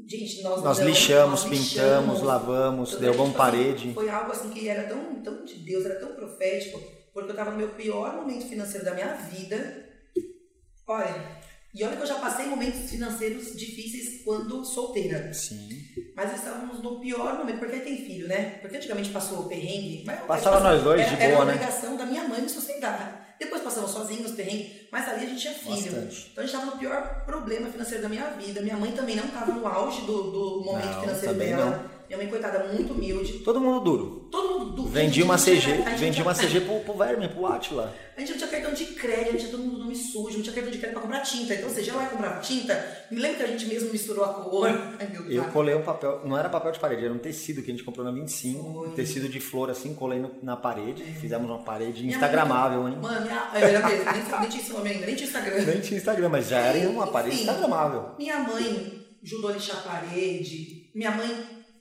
gente, 0.06 0.42
nós 0.42 0.62
Nós 0.62 0.78
não- 0.78 0.86
lixamos, 0.86 1.40
nós 1.42 1.50
pintamos, 1.50 1.66
lixamos. 1.74 2.22
lavamos, 2.22 2.94
derrubamos 2.96 3.36
parede. 3.36 3.92
Foi 3.94 4.08
algo 4.08 4.32
assim 4.32 4.50
que 4.50 4.68
era 4.68 4.84
tão, 4.88 5.22
tão 5.22 5.44
de 5.44 5.54
Deus, 5.54 5.84
era 5.84 5.98
tão 6.00 6.14
profético, 6.14 6.80
porque 7.12 7.30
eu 7.30 7.34
estava 7.34 7.50
no 7.52 7.56
meu 7.58 7.68
pior 7.70 8.14
momento 8.16 8.46
financeiro 8.48 8.84
da 8.84 8.94
minha 8.94 9.14
vida. 9.14 9.86
Olha, 10.86 11.14
e 11.72 11.84
olha 11.84 11.96
que 11.96 12.02
eu 12.02 12.06
já 12.06 12.16
passei 12.16 12.46
momentos 12.46 12.90
financeiros 12.90 13.54
difíceis 13.56 14.24
quando 14.24 14.64
solteira. 14.64 15.32
Sim. 15.32 15.68
Mas 16.16 16.34
estávamos 16.34 16.82
no 16.82 17.00
pior 17.00 17.38
momento, 17.38 17.58
porque 17.60 17.78
tem 17.78 17.96
filho, 17.98 18.26
né? 18.26 18.58
Porque 18.60 18.76
antigamente 18.76 19.10
passou 19.10 19.40
o 19.40 19.48
perrengue. 19.48 20.02
Mas, 20.04 20.20
Passava 20.26 20.60
nós 20.60 20.82
dois 20.82 21.00
era, 21.00 21.16
de 21.16 21.22
era 21.22 21.32
boa, 21.34 21.42
a 21.42 21.46
né? 21.46 21.52
obrigação 21.54 21.96
da 21.96 22.04
minha 22.06 22.24
mãe 22.26 22.40
me 22.42 22.48
sustentar. 22.48 23.29
Passamos 23.80 24.08
sozinhos, 24.08 24.32
perrengue, 24.32 24.88
mas 24.90 25.08
ali 25.08 25.26
a 25.26 25.28
gente 25.28 25.40
tinha 25.40 25.54
filho. 25.54 25.92
Bastante. 25.92 26.30
Então 26.32 26.44
a 26.44 26.46
gente 26.46 26.54
estava 26.54 26.66
no 26.66 26.78
pior 26.78 27.24
problema 27.24 27.70
financeiro 27.70 28.02
da 28.02 28.08
minha 28.08 28.30
vida. 28.30 28.60
Minha 28.60 28.76
mãe 28.76 28.92
também 28.92 29.16
não 29.16 29.24
estava 29.24 29.52
no 29.52 29.66
auge 29.66 30.02
do, 30.02 30.30
do 30.30 30.64
momento 30.64 30.86
Não, 30.86 31.00
financeiro 31.00 31.34
dela. 31.34 31.99
Minha 32.10 32.18
mãe, 32.18 32.26
coitada, 32.26 32.66
muito 32.72 32.92
humilde. 32.92 33.34
Todo 33.44 33.60
mundo 33.60 33.84
duro. 33.84 34.28
Todo 34.32 34.58
mundo 34.58 34.72
do 34.72 34.88
Vendi 34.88 35.22
uma 35.22 35.36
CG, 35.38 35.70
vendi 35.96 36.20
uma 36.20 36.34
CG 36.34 36.60
pro, 36.62 36.80
pro 36.80 36.94
Verme, 36.94 37.28
pro 37.28 37.46
Atila. 37.46 37.94
A 38.16 38.20
gente 38.20 38.30
não 38.32 38.38
tinha 38.38 38.48
cartão 38.50 38.72
de 38.74 38.84
crédito, 38.86 39.36
tinha 39.38 39.50
todo 39.52 39.62
mundo 39.62 39.78
nome 39.78 39.94
sujo, 39.94 40.34
não 40.38 40.42
tinha 40.42 40.52
cartão 40.52 40.72
de 40.72 40.78
crédito 40.78 40.94
pra 40.98 41.02
comprar 41.02 41.20
tinta. 41.20 41.54
Então, 41.54 41.70
seja, 41.70 41.92
ela 41.92 42.00
vai 42.00 42.10
comprar 42.10 42.40
tinta. 42.40 43.04
Me 43.12 43.20
lembro 43.20 43.36
que 43.36 43.42
a 43.44 43.46
gente 43.46 43.64
mesmo 43.66 43.92
misturou 43.92 44.24
a 44.24 44.34
cor. 44.34 44.66
Ai, 44.66 45.08
meu 45.08 45.22
Deus. 45.22 45.34
Eu 45.36 45.44
colei 45.52 45.72
um 45.76 45.82
papel, 45.82 46.22
não 46.24 46.36
era 46.36 46.48
papel 46.48 46.72
de 46.72 46.80
parede, 46.80 47.04
era 47.04 47.14
um 47.14 47.18
tecido 47.18 47.62
que 47.62 47.70
a 47.70 47.74
gente 47.74 47.84
comprou 47.84 48.04
na 48.04 48.10
25, 48.10 48.60
Foi. 48.60 48.88
um 48.88 48.90
tecido 48.92 49.28
de 49.28 49.38
flor 49.38 49.70
assim, 49.70 49.94
colei 49.94 50.18
no- 50.18 50.32
na 50.42 50.56
parede, 50.56 51.04
fizemos 51.04 51.48
uma 51.48 51.60
parede 51.60 52.02
Minha 52.02 52.14
instagramável, 52.16 52.82
mãe- 52.82 52.92
hein? 52.94 52.98
Mano, 53.00 53.20
minha, 53.22 53.50
é, 53.54 53.60
era 53.72 53.88
mesmo, 53.88 54.04
nem, 54.04 54.40
nem 54.40 54.48
tinha 54.50 54.62
esse 54.64 54.72
nome 54.72 54.90
ainda, 54.90 55.06
nem 55.06 55.14
tinha 55.14 55.28
Instagram. 55.28 55.62
Nem 55.64 55.80
tinha 55.80 55.96
Instagram, 55.98 56.28
mas 56.28 56.48
já 56.48 56.58
era 56.58 56.90
uma 56.90 57.06
parede 57.06 57.36
instagramável. 57.40 58.16
Minha 58.18 58.40
mãe 58.40 59.00
ajudou 59.22 59.50
a 59.50 59.52
lixar 59.52 59.76
a 59.76 59.80
parede. 59.82 60.90
Minha 60.92 61.12
mãe, 61.12 61.28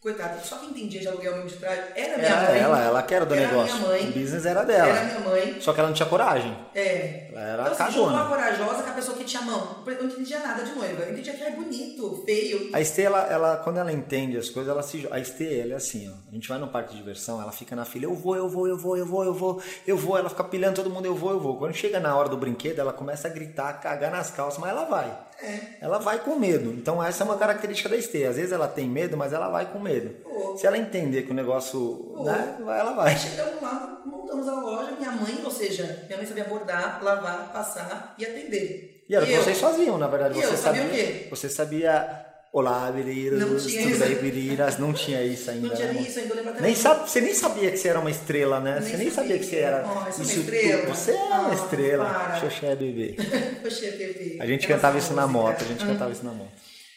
coitada, 0.01 0.39
só 0.41 0.57
quem 0.57 0.69
entendia 0.69 1.01
de 1.01 1.07
aluguel 1.07 1.33
mesmo 1.35 1.49
de 1.49 1.55
trás 1.57 1.79
era 1.95 2.17
minha 2.17 2.29
Era 2.29 2.49
mãe. 2.51 2.59
ela, 2.59 2.83
ela 2.83 3.03
que 3.03 3.13
era 3.13 3.25
do 3.25 3.33
Era 3.35 3.47
negócio. 3.47 3.75
minha 3.75 3.87
mãe. 3.89 4.01
O 4.09 4.11
business 4.13 4.45
era 4.45 4.59
Era 4.61 4.65
dela. 4.65 5.03
minha 5.03 5.19
mãe. 5.19 5.57
Só 5.61 5.73
que 5.73 5.79
ela 5.79 5.89
não 5.89 5.95
tinha 5.95 6.07
coragem. 6.09 6.57
É. 6.73 7.27
Ela 7.31 7.41
era 7.41 7.61
Então, 7.63 7.85
assim, 7.85 7.93
juntou 7.97 8.09
a 8.09 8.11
cagona. 8.23 8.29
corajosa 8.29 8.83
com 8.83 8.89
a 8.89 8.93
pessoa 8.93 9.17
que 9.17 9.23
tinha 9.25 9.41
mão. 9.41 9.83
Eu 9.85 9.95
não 10.03 10.05
entendia 10.09 10.39
nada 10.39 10.63
de 10.63 10.71
noiva. 10.73 11.03
Eu 11.03 11.11
entendia 11.11 11.33
que 11.33 11.43
é 11.43 11.51
bonito, 11.51 12.23
feio. 12.25 12.69
A 12.73 12.79
Estê, 12.81 13.03
ela, 13.03 13.21
ela, 13.27 13.57
quando 13.57 13.77
ela 13.77 13.91
entende 13.91 14.37
as 14.37 14.49
coisas, 14.49 14.71
ela 14.71 14.81
se 14.81 15.07
A 15.11 15.19
Estê, 15.19 15.59
ela 15.59 15.73
é 15.73 15.75
assim, 15.75 16.09
ó. 16.09 16.13
A 16.31 16.33
gente 16.35 16.47
vai 16.47 16.57
no 16.57 16.67
parque 16.67 16.91
de 16.91 16.97
diversão, 16.97 17.41
ela 17.41 17.51
fica 17.51 17.75
na 17.75 17.85
fila, 17.85 18.05
eu 18.05 18.13
vou, 18.15 18.35
eu 18.35 18.47
vou, 18.47 18.67
eu 18.67 18.77
vou, 18.77 18.97
eu 18.97 19.05
vou, 19.05 19.23
eu 19.25 19.33
vou, 19.33 19.61
eu 19.85 19.97
vou. 19.97 20.17
Ela 20.17 20.29
fica 20.29 20.43
pilhando 20.43 20.75
todo 20.75 20.89
mundo, 20.89 21.05
eu 21.05 21.15
vou, 21.15 21.31
eu 21.31 21.39
vou. 21.39 21.57
Quando 21.57 21.73
chega 21.73 21.99
na 21.99 22.15
hora 22.15 22.29
do 22.29 22.37
brinquedo, 22.37 22.79
ela 22.79 22.93
começa 22.93 23.27
a 23.27 23.31
gritar, 23.31 23.73
cagar 23.81 24.11
nas 24.11 24.31
calças, 24.31 24.59
mas 24.59 24.69
ela 24.71 24.85
vai. 24.85 25.11
É. 25.41 25.59
Ela 25.81 25.97
vai 25.99 26.19
com 26.19 26.35
medo. 26.35 26.71
Então 26.71 27.03
essa 27.03 27.23
é 27.23 27.25
uma 27.25 27.37
característica 27.37 27.89
da 27.89 27.95
Estê. 27.95 28.25
Às 28.25 28.35
vezes 28.35 28.51
ela 28.51 28.67
tem 28.67 28.87
medo, 28.89 29.15
mas 29.15 29.33
ela 29.33 29.49
vai 29.49 29.71
com 29.71 29.79
medo. 29.79 30.09
Pô. 30.23 30.57
Se 30.57 30.67
ela 30.67 30.77
entender 30.77 31.23
que 31.23 31.31
o 31.31 31.35
negócio, 31.35 32.13
né, 32.25 32.57
vai, 32.63 32.79
ela 32.79 32.93
vai. 32.93 33.15
Chegamos 33.17 33.61
lá, 33.61 34.01
montamos 34.05 34.47
a 34.47 34.53
loja, 34.59 34.91
minha 34.97 35.11
mãe, 35.11 35.39
ou 35.43 35.51
seja, 35.51 36.03
minha 36.07 36.17
mãe 36.17 36.27
sabia 36.27 36.43
bordar, 36.43 36.99
lavar, 37.03 37.51
passar 37.53 38.15
e 38.17 38.25
atender. 38.25 39.05
E 39.09 39.15
era 39.15 39.25
o 39.25 39.27
que 39.27 39.33
eu, 39.33 39.43
vocês 39.43 39.59
faziam, 39.59 39.97
na 39.97 40.07
verdade. 40.07 40.37
E 40.37 40.41
Você 40.41 40.53
eu 40.53 40.57
sabia 40.57 40.83
sabia, 40.83 41.03
o 41.03 41.07
quê? 41.07 41.27
Você 41.29 41.49
sabia. 41.49 42.25
Olá, 42.51 42.91
Biriras, 42.91 43.39
Não 43.39 43.57
tinha 43.59 43.83
tudo 43.83 43.91
isso. 43.93 44.03
bem, 44.05 44.15
Biriras? 44.15 44.77
Não 44.79 44.91
tinha 44.91 45.23
isso 45.23 45.51
ainda. 45.51 45.67
Não 45.67 45.75
tinha 45.75 45.93
né, 45.93 46.01
isso 46.01 46.19
ainda, 46.19 46.33
eu 46.33 46.43
lembro 46.43 46.61
Nem 46.61 46.75
sabe, 46.75 47.07
você 47.09 47.21
nem 47.21 47.33
sabia 47.35 47.69
que 47.69 47.77
você 47.77 47.87
era 47.89 47.99
uma 47.99 48.09
estrela, 48.09 48.59
né? 48.59 48.79
Nem 48.79 48.89
você 48.89 48.97
nem 48.97 49.11
sabia 49.11 49.37
que 49.37 49.45
você 49.45 49.55
era. 49.57 49.83
sabia. 49.85 49.91
Oh, 49.91 49.93
sou 49.93 50.03
uma 50.03 50.23
isso 50.23 50.39
estrela. 50.39 50.81
tudo. 50.81 50.95
Você 50.95 51.11
é 51.11 51.15
uma 51.23 51.51
Ah, 51.51 51.53
estrela. 51.53 52.05
para. 52.05 52.39
Xoxé 52.39 52.75
bebê. 52.75 53.15
Poxa, 53.61 53.91
TV. 53.91 54.37
A 54.39 54.45
gente 54.47 54.63
Aquela 54.63 54.79
cantava 54.79 54.97
isso 54.97 55.13
na 55.13 55.27
música. 55.27 55.43
moto, 55.51 55.61
a 55.63 55.67
gente 55.67 55.85
cantava 55.85 56.11
isso 56.11 56.25
na 56.25 56.31
moto. 56.31 56.51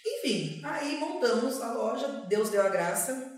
Enfim, 0.07 0.61
aí 0.65 0.97
montamos 0.99 1.61
a 1.61 1.73
loja, 1.75 2.09
Deus 2.29 2.49
deu 2.49 2.63
a 2.63 2.69
graça. 2.71 3.31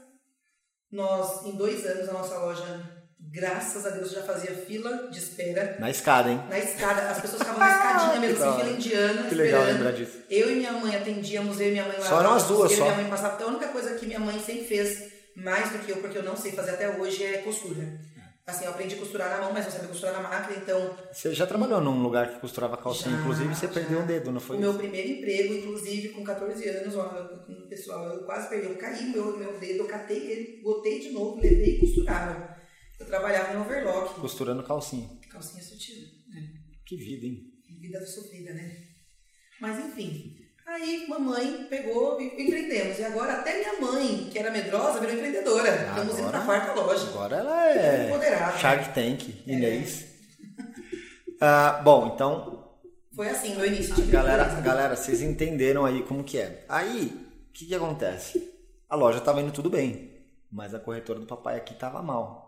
Nós, 0.93 1.45
em 1.45 1.57
dois 1.57 1.85
anos, 1.85 2.09
a 2.09 2.13
nossa 2.13 2.39
loja, 2.39 3.04
graças 3.31 3.85
a 3.87 3.91
Deus, 3.91 4.11
já 4.13 4.23
fazia 4.23 4.53
fila 4.53 5.09
de 5.11 5.19
espera. 5.19 5.77
Na 5.81 5.91
escada, 5.91 6.31
hein? 6.31 6.41
Na 6.49 6.59
escada, 6.59 7.11
as 7.11 7.21
pessoas 7.21 7.43
ficavam 7.43 7.61
na 7.61 7.71
escadinha 7.71 8.21
mesmo, 8.21 8.37
Que 8.37 8.43
assim, 8.43 8.59
fila 8.61 8.71
indiana, 8.77 9.29
Que 9.29 9.35
legal 9.35 9.61
esperando. 9.63 9.77
lembrar 9.79 9.93
disso. 9.93 10.19
Eu 10.31 10.51
e 10.51 10.55
minha 10.57 10.73
mãe 10.73 10.95
atendíamos, 10.97 11.61
eu 11.61 11.69
e 11.69 11.73
minha 11.73 11.85
mãe 11.85 12.01
Só 12.01 12.21
eram 12.21 12.35
as 12.35 12.45
duas, 12.45 12.71
eu 12.73 12.79
só. 12.79 12.85
e 12.85 12.89
minha 12.89 13.03
mãe 13.03 13.11
passava. 13.11 13.35
Então, 13.35 13.49
a 13.49 13.51
única 13.51 13.69
coisa 13.69 13.95
que 13.95 14.07
minha 14.07 14.21
mãe 14.21 14.39
sempre 14.41 14.65
fez, 14.65 15.13
mais 15.37 15.71
do 15.71 15.79
que 15.79 15.91
eu, 15.91 15.97
porque 15.97 16.19
eu 16.19 16.23
não 16.23 16.37
sei 16.37 16.53
fazer 16.53 16.73
até 16.73 16.89
hoje, 16.97 17.25
é 17.25 17.39
costura. 17.39 17.85
Assim, 18.47 18.67
eu 18.67 18.73
aprendi 18.73 18.95
a 18.95 18.99
costurar 18.99 19.31
na 19.31 19.39
mão, 19.43 19.55
mas 19.55 19.65
não 19.65 19.73
sabia 19.73 19.89
costurar 19.89 20.13
na 20.23 20.29
máquina, 20.29 20.59
então 20.59 20.95
Você 21.11 21.33
já 21.33 21.47
trabalhou 21.47 21.81
num 21.81 22.03
lugar 22.03 22.29
que 22.35 22.41
costurava 22.41 22.77
calcinha, 22.77 23.15
Já, 23.17 23.23
inclusive 23.23 23.55
você 23.55 23.67
já. 23.67 23.73
perdeu 23.73 24.01
um 24.01 24.07
dedo, 24.07 24.31
não 24.31 24.39
foi? 24.39 24.59
O 24.59 24.61
meu 24.61 24.75
primeiro 24.75 25.09
emprego, 25.09 25.55
inclusive, 25.55 26.11
com 26.11 26.23
14 26.23 26.69
anos, 26.69 26.95
ó, 26.95 27.05
pessoal, 27.71 28.05
eu 28.13 28.19
quase 28.25 28.51
perdi. 28.51 28.67
Eu 28.69 28.77
caí 28.77 29.07
meu, 29.07 29.35
meu 29.39 29.59
dedo, 29.59 29.79
eu 29.79 29.87
catei 29.87 30.19
ele, 30.31 30.61
botei 30.63 31.01
de 31.01 31.13
novo, 31.13 31.41
levei 31.41 31.77
e 31.77 31.79
costuraram. 31.81 32.54
Eu 33.05 33.07
trabalhava 33.07 33.53
em 33.55 33.61
overlock, 33.61 34.19
Costurando 34.21 34.63
calcinha. 34.63 35.09
calcinha 35.31 35.63
sutil. 35.63 36.05
Né? 36.31 36.49
Que 36.87 36.97
vida, 36.97 37.27
hein? 37.27 37.53
Vida 37.81 38.05
sofrida, 38.07 38.55
né? 38.55 38.77
Mas 39.61 39.79
enfim. 39.85 40.37
Aí 40.67 41.07
mamãe 41.07 41.67
pegou 41.69 42.19
e 42.19 42.29
empreendemos. 42.43 42.99
E 42.99 43.05
agora 43.05 43.35
até 43.35 43.59
minha 43.59 43.79
mãe, 43.81 44.31
que 44.33 44.39
era 44.39 44.51
medrosa, 44.51 44.99
virou 45.01 45.15
empreendedora. 45.15 45.89
Estamos 45.89 46.19
indo 46.19 46.31
pra 46.31 46.41
quarta 46.45 46.73
loja. 46.73 47.07
Agora 47.09 47.37
ela 47.37 47.69
é 47.71 48.07
Empoderada. 48.07 48.59
Shark 48.59 48.95
Tank, 48.95 49.43
Inês. 49.47 50.07
Ah, 51.41 51.83
bom, 51.85 52.13
então 52.15 52.75
Foi 53.15 53.29
assim 53.29 53.55
meu 53.55 53.67
início 53.67 53.95
de 53.95 54.03
Galera, 54.11 54.45
galera, 54.63 54.97
vocês 54.97 55.21
entenderam 55.21 55.85
aí 55.85 56.03
como 56.03 56.25
que 56.25 56.39
é. 56.39 56.65
Aí, 56.69 57.07
o 57.51 57.53
que 57.53 57.67
que 57.67 57.75
acontece? 57.75 58.51
A 58.89 58.97
loja 58.97 59.21
tava 59.21 59.43
indo 59.43 59.53
tudo 59.53 59.69
bem, 59.69 60.11
mas 60.51 60.75
a 60.75 60.79
corretora 60.81 61.21
do 61.21 61.27
papai 61.27 61.57
aqui 61.57 61.75
tava 61.75 62.01
mal. 62.03 62.44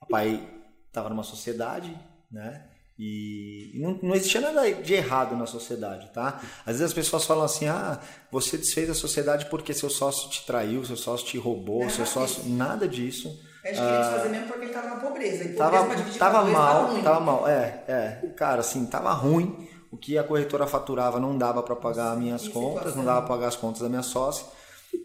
Papai 0.00 0.48
tava 0.92 1.08
numa 1.08 1.22
sociedade, 1.24 1.96
né? 2.30 2.64
E 3.00 3.72
não, 3.76 3.96
não 4.02 4.14
existia 4.14 4.40
nada 4.40 4.72
de 4.72 4.92
errado 4.94 5.36
na 5.36 5.46
sociedade, 5.46 6.10
tá? 6.12 6.40
Às 6.60 6.78
vezes 6.78 6.82
as 6.82 6.92
pessoas 6.92 7.24
falam 7.24 7.44
assim: 7.44 7.68
ah, 7.68 8.00
você 8.30 8.56
desfez 8.58 8.90
a 8.90 8.94
sociedade 8.94 9.46
porque 9.46 9.72
seu 9.72 9.88
sócio 9.88 10.28
te 10.30 10.44
traiu, 10.44 10.84
seu 10.84 10.96
sócio 10.96 11.24
te 11.26 11.38
roubou, 11.38 11.80
Nada 11.82 11.92
seu 11.92 12.06
sócio. 12.06 12.42
disso. 12.42 12.54
Nada 12.56 12.88
disso. 12.88 13.40
A 13.64 13.68
gente 13.68 13.76
queria 13.80 14.00
desfazer 14.00 14.28
mesmo 14.30 14.46
porque 14.48 14.64
ele 14.64 14.72
tava 14.72 14.88
na 14.88 14.96
pobreza. 14.96 15.44
E 15.44 15.48
pobreza 15.54 15.56
Tava, 15.70 15.96
dividir 15.96 16.18
tava 16.18 16.40
dois, 16.42 16.52
mal, 16.52 16.86
ruim. 16.86 17.02
tava 17.02 17.20
mal. 17.20 17.48
É, 17.48 17.84
é. 17.86 18.26
Cara, 18.36 18.60
assim, 18.60 18.84
tava 18.86 19.12
ruim. 19.12 19.68
o 19.92 19.96
que 19.96 20.18
a 20.18 20.24
corretora 20.24 20.66
faturava 20.66 21.20
não 21.20 21.36
dava 21.38 21.62
para 21.62 21.76
pagar 21.76 22.12
as 22.12 22.18
minhas 22.18 22.42
Que 22.42 22.50
contas, 22.50 22.96
não 22.96 23.04
dava 23.04 23.20
para 23.20 23.28
pagar 23.36 23.48
as 23.48 23.56
contas 23.56 23.80
da 23.82 23.88
minha 23.88 24.02
sócia. 24.02 24.44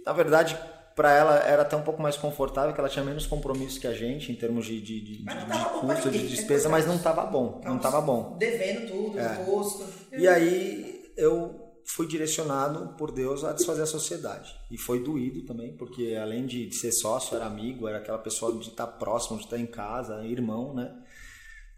Na 0.05 0.13
verdade, 0.13 0.57
para 0.95 1.11
ela 1.11 1.37
era 1.39 1.63
até 1.63 1.75
um 1.75 1.81
pouco 1.81 2.01
mais 2.01 2.15
confortável, 2.17 2.73
que 2.73 2.79
ela 2.79 2.89
tinha 2.89 3.03
menos 3.03 3.25
compromisso 3.25 3.79
que 3.79 3.87
a 3.87 3.93
gente 3.93 4.31
em 4.31 4.35
termos 4.35 4.65
de, 4.65 4.79
de, 4.79 5.01
de, 5.01 5.17
de 5.17 5.25
custo, 5.25 6.09
de 6.09 6.17
ninguém, 6.17 6.25
é 6.25 6.35
despesa, 6.35 6.69
mas 6.69 6.85
não 6.85 6.95
estava 6.95 7.25
bom, 7.25 7.61
não 7.63 7.77
estava 7.77 8.01
bom. 8.01 8.37
Devendo 8.37 8.87
tudo, 8.87 9.19
imposto. 9.19 9.85
E 10.11 10.27
aí 10.27 11.11
eu 11.17 11.59
fui 11.85 12.07
direcionado 12.07 12.95
por 12.97 13.11
Deus 13.11 13.43
a 13.43 13.53
desfazer 13.53 13.81
a 13.81 13.87
sociedade. 13.87 14.53
E 14.71 14.77
foi 14.77 15.03
doído 15.03 15.43
também, 15.45 15.75
porque 15.75 16.17
além 16.21 16.45
de 16.45 16.71
ser 16.73 16.91
sócio, 16.91 17.35
era 17.35 17.45
amigo, 17.45 17.87
era 17.87 17.97
aquela 17.97 18.19
pessoa 18.19 18.53
de 18.53 18.69
estar 18.69 18.87
próximo, 18.87 19.37
de 19.37 19.43
estar 19.43 19.57
em 19.57 19.65
casa, 19.65 20.23
irmão, 20.25 20.73
né? 20.73 20.93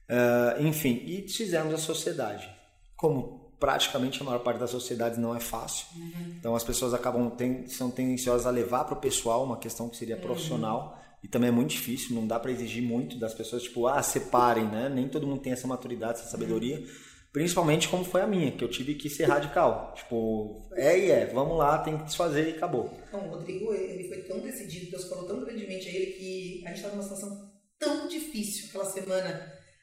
Ah, 0.07 0.55
enfim, 0.59 1.01
e 1.05 1.21
desfizemos 1.21 1.73
a 1.73 1.77
sociedade. 1.77 2.49
Como 2.95 3.44
praticamente 3.65 4.21
a 4.21 4.23
maior 4.25 4.39
parte 4.39 4.59
das 4.59 4.69
sociedades 4.69 5.17
não 5.17 5.35
é 5.35 5.39
fácil, 5.39 5.87
então 6.37 6.55
as 6.55 6.63
pessoas 6.63 6.93
acabam 6.93 7.31
ten- 7.31 7.65
são 7.67 7.89
tendenciosas 7.89 8.45
a 8.45 8.51
levar 8.51 8.83
para 8.83 8.93
o 8.93 9.01
pessoal 9.01 9.43
uma 9.43 9.57
questão 9.57 9.89
que 9.89 9.97
seria 9.97 10.15
profissional 10.17 10.95
e 11.23 11.27
também 11.27 11.49
é 11.49 11.51
muito 11.51 11.71
difícil, 11.71 12.15
não 12.15 12.27
dá 12.27 12.39
para 12.39 12.51
exigir 12.51 12.83
muito 12.83 13.17
das 13.17 13.33
pessoas, 13.33 13.63
tipo, 13.63 13.87
ah, 13.87 14.03
separem, 14.03 14.65
né? 14.65 14.87
Nem 14.87 15.09
todo 15.09 15.25
mundo 15.25 15.41
tem 15.41 15.51
essa 15.51 15.67
maturidade, 15.67 16.19
essa 16.19 16.29
sabedoria. 16.29 16.83
Principalmente 17.33 17.89
como 17.89 18.05
foi 18.05 18.21
a 18.21 18.27
minha, 18.27 18.51
que 18.51 18.63
eu 18.63 18.69
tive 18.69 18.93
que 18.93 19.09
ser 19.09 19.25
radical. 19.25 19.93
Tipo, 19.95 20.69
é 20.73 20.97
e 20.99 21.09
é, 21.11 21.25
vamos 21.25 21.57
lá, 21.57 21.79
tem 21.79 21.97
que 21.97 22.03
desfazer 22.05 22.47
e 22.49 22.51
acabou. 22.51 22.95
Então, 23.07 23.27
o 23.27 23.29
Rodrigo, 23.31 23.73
ele 23.73 24.07
foi 24.07 24.19
tão 24.21 24.39
decidido, 24.39 24.91
Deus 24.91 25.05
falou 25.09 25.25
tão 25.25 25.43
grandemente 25.43 25.87
a 25.87 25.91
ele 25.91 26.05
que 26.13 26.61
a 26.63 26.67
gente 26.69 26.77
estava 26.77 26.93
numa 26.95 27.03
situação 27.03 27.51
tão 27.79 28.07
difícil 28.07 28.67
aquela 28.69 28.85
semana. 28.85 29.29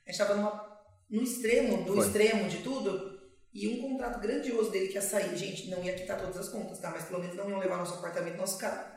A 0.07 0.11
gente 0.13 0.21
estava 0.23 0.81
no 1.11 1.23
extremo, 1.23 1.85
do 1.85 1.95
Foi. 1.97 2.07
extremo 2.07 2.49
de 2.49 2.59
tudo. 2.59 3.12
E 3.55 3.69
um 3.69 3.81
contrato 3.83 4.19
grandioso 4.21 4.71
dele 4.71 4.89
que 4.89 4.95
ia 4.95 5.03
sair. 5.03 5.37
Gente, 5.37 5.69
não 5.69 5.83
ia 5.85 5.93
quitar 5.95 6.19
todas 6.19 6.37
as 6.39 6.49
contas, 6.49 6.79
tá? 6.79 6.91
Mas 6.91 7.05
pelo 7.05 7.21
menos 7.21 7.37
não 7.37 7.51
iam 7.51 7.59
levar 7.59 7.77
nosso 7.79 7.95
apartamento, 7.95 8.37
nosso 8.39 8.57
carro. 8.59 8.93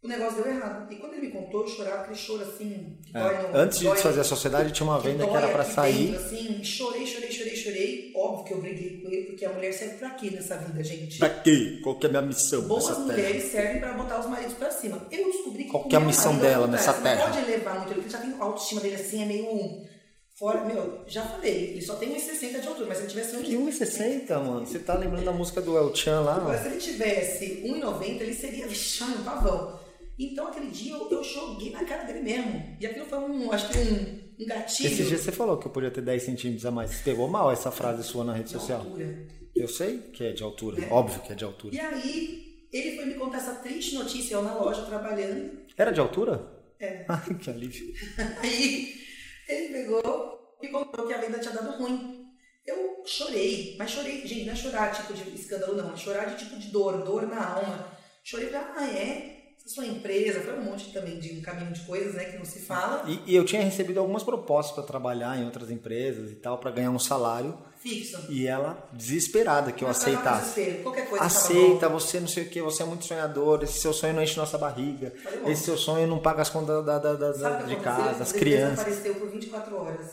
O 0.00 0.06
negócio 0.06 0.42
deu 0.42 0.52
errado. 0.52 0.92
E 0.92 0.96
quando 0.96 1.14
ele 1.14 1.26
me 1.26 1.32
contou, 1.32 1.62
eu 1.62 1.66
chorava, 1.68 2.02
aquele 2.02 2.14
choro 2.16 2.42
assim. 2.44 2.98
que 3.04 3.12
dói 3.12 3.34
É, 3.34 3.50
Antes 3.54 3.78
de 3.80 3.84
dói- 3.84 3.94
desfazer 3.94 4.20
a 4.20 4.24
sociedade, 4.24 4.72
tinha 4.72 4.86
uma 4.88 4.98
venda 5.00 5.24
que 5.24 5.30
dói 5.30 5.42
era 5.42 5.48
para 5.52 5.64
sair. 5.64 6.12
Dentro, 6.12 6.24
assim, 6.26 6.62
chorei, 6.64 7.04
chorei, 7.04 7.30
chorei, 7.32 7.56
chorei. 7.56 8.12
Óbvio 8.14 8.44
que 8.44 8.52
eu 8.54 8.60
briguei 8.60 9.00
com 9.00 9.08
ele, 9.08 9.26
porque 9.26 9.44
a 9.44 9.52
mulher 9.52 9.72
serve 9.72 9.96
pra 9.96 10.10
quê 10.10 10.30
nessa 10.30 10.56
vida, 10.56 10.84
gente? 10.84 11.18
Pra 11.18 11.30
quê? 11.30 11.80
Qual 11.82 11.98
que 11.98 12.06
é 12.06 12.08
a 12.08 12.12
minha 12.12 12.22
missão 12.22 12.62
Boas 12.62 12.84
nessa 12.84 12.94
terra? 12.94 13.06
mulheres 13.06 13.42
servem 13.50 13.80
pra 13.80 13.92
botar 13.94 14.20
os 14.20 14.26
maridos 14.26 14.54
pra 14.54 14.70
cima. 14.70 15.04
Eu 15.10 15.24
descobri 15.32 15.64
que. 15.64 15.70
Qual 15.70 15.84
que 15.88 15.94
é 15.96 15.98
a 15.98 16.00
missão 16.00 16.38
dela 16.38 16.66
nessa 16.68 16.94
terra? 16.94 17.26
Não 17.26 17.32
pode 17.34 17.50
levar 17.50 17.74
muito 17.80 17.92
ele, 17.98 18.08
já 18.08 18.18
tem 18.18 18.34
autoestima 18.38 18.80
dele 18.80 18.94
assim, 18.96 19.22
é 19.22 19.26
meio. 19.26 19.97
Fora, 20.38 20.64
meu, 20.64 21.02
já 21.08 21.24
falei, 21.24 21.70
ele 21.70 21.82
só 21.82 21.96
tem 21.96 22.14
1,60 22.14 22.60
de 22.60 22.68
altura, 22.68 22.86
mas 22.86 22.98
se 22.98 23.02
ele 23.02 23.10
tivesse 23.10 23.36
um. 23.36 23.42
Que 23.42 23.56
1,60, 23.56 24.28
mano. 24.38 24.64
Você 24.64 24.78
tá 24.78 24.94
lembrando 24.94 25.24
da 25.24 25.32
música 25.32 25.60
do 25.60 25.76
El 25.76 25.92
Chan 25.92 26.20
lá? 26.20 26.36
Agora, 26.36 26.56
ó? 26.56 26.62
se 26.62 26.68
ele 26.68 26.76
tivesse 26.76 27.62
1,90, 27.66 28.20
ele 28.20 28.34
seria, 28.34 28.68
vixi, 28.68 29.02
um 29.02 29.24
pavão. 29.24 29.80
Então, 30.16 30.46
aquele 30.46 30.70
dia 30.70 30.92
eu, 30.92 31.10
eu 31.10 31.24
joguei 31.24 31.72
na 31.72 31.84
cara 31.84 32.04
dele 32.04 32.20
mesmo. 32.20 32.76
E 32.80 32.86
aquilo 32.86 33.06
foi 33.06 33.18
um, 33.18 33.50
acho 33.50 33.68
que 33.68 33.78
um, 33.78 34.44
um 34.44 34.46
gatilho. 34.46 34.92
Esse 34.92 35.02
dia 35.02 35.18
você 35.18 35.32
falou 35.32 35.58
que 35.58 35.66
eu 35.66 35.72
podia 35.72 35.90
ter 35.90 36.02
10 36.02 36.22
centímetros 36.22 36.64
a 36.64 36.70
mais. 36.70 36.92
Você 36.92 37.02
pegou 37.02 37.26
mal 37.26 37.50
essa 37.50 37.72
frase 37.72 38.04
sua 38.04 38.22
na 38.22 38.32
rede 38.32 38.46
de 38.46 38.52
social? 38.52 38.78
altura. 38.78 39.26
Eu 39.56 39.66
sei 39.66 39.98
que 39.98 40.22
é 40.22 40.30
de 40.30 40.44
altura. 40.44 40.86
Óbvio 40.88 41.20
que 41.20 41.32
é 41.32 41.34
de 41.34 41.42
altura. 41.42 41.74
E 41.74 41.80
aí, 41.80 42.64
ele 42.72 42.94
foi 42.94 43.06
me 43.06 43.14
contar 43.14 43.38
essa 43.38 43.54
triste 43.56 43.96
notícia, 43.96 44.34
eu 44.34 44.42
na 44.42 44.54
loja 44.54 44.82
trabalhando. 44.82 45.50
Era 45.76 45.90
de 45.90 45.98
altura? 45.98 46.48
É. 46.78 47.04
Ai, 47.10 47.34
que 47.34 47.50
alívio. 47.50 47.92
Aí 48.40 49.07
ele 49.48 49.72
pegou 49.72 50.56
e 50.62 50.68
contou 50.68 51.06
que 51.06 51.14
a 51.14 51.18
venda 51.18 51.38
tinha 51.38 51.54
dado 51.54 51.78
ruim. 51.78 52.26
Eu 52.66 53.02
chorei, 53.06 53.76
mas 53.78 53.90
chorei, 53.90 54.26
gente, 54.26 54.44
não 54.44 54.52
é 54.52 54.56
chorar 54.56 54.92
tipo 54.92 55.14
de 55.14 55.34
escândalo, 55.34 55.76
não, 55.76 55.94
é 55.94 55.96
chorar 55.96 56.26
de 56.26 56.44
tipo 56.44 56.58
de 56.58 56.68
dor, 56.68 57.02
dor 57.02 57.26
na 57.26 57.54
alma. 57.54 57.88
Chorei 58.22 58.48
pra, 58.48 58.74
ah, 58.76 58.86
é? 58.86 59.36
Sua 59.64 59.86
empresa, 59.86 60.40
foi 60.40 60.58
um 60.58 60.64
monte 60.64 60.92
também 60.92 61.18
de 61.18 61.38
um 61.38 61.42
caminho 61.42 61.72
de 61.72 61.80
coisas, 61.82 62.14
né, 62.14 62.24
que 62.24 62.38
não 62.38 62.44
se 62.44 62.60
fala. 62.60 63.04
E, 63.06 63.32
e 63.32 63.36
eu 63.36 63.44
tinha 63.44 63.62
recebido 63.62 64.00
algumas 64.00 64.22
propostas 64.22 64.74
para 64.74 64.84
trabalhar 64.84 65.38
em 65.38 65.44
outras 65.44 65.70
empresas 65.70 66.30
e 66.30 66.36
tal, 66.36 66.58
para 66.58 66.70
ganhar 66.70 66.90
um 66.90 66.98
salário. 66.98 67.56
Fixo. 67.80 68.26
E 68.30 68.46
ela, 68.46 68.88
desesperada 68.92 69.70
que 69.72 69.84
eu 69.84 69.88
Mas 69.88 69.98
aceitasse. 69.98 70.80
Qualquer 70.82 71.08
coisa 71.08 71.24
Aceita, 71.24 71.88
você 71.88 72.18
não 72.20 72.26
sei 72.28 72.44
o 72.44 72.48
que, 72.48 72.60
você 72.60 72.82
é 72.82 72.86
muito 72.86 73.04
sonhador, 73.04 73.62
esse 73.62 73.78
seu 73.80 73.92
sonho 73.92 74.14
não 74.14 74.22
enche 74.22 74.36
nossa 74.36 74.58
barriga, 74.58 75.12
Falei, 75.22 75.40
bom. 75.40 75.50
esse 75.50 75.62
seu 75.64 75.76
sonho 75.78 76.06
não 76.06 76.18
paga 76.18 76.42
as 76.42 76.50
contas 76.50 76.84
da, 76.84 76.98
da, 76.98 77.14
da- 77.14 77.62
que 77.62 77.68
de 77.68 77.76
casa, 77.76 78.22
as 78.22 78.30
Ele 78.32 78.38
crianças. 78.40 78.84
desapareceu 78.84 79.14
por 79.14 79.30
24 79.30 79.76
horas. 79.76 80.06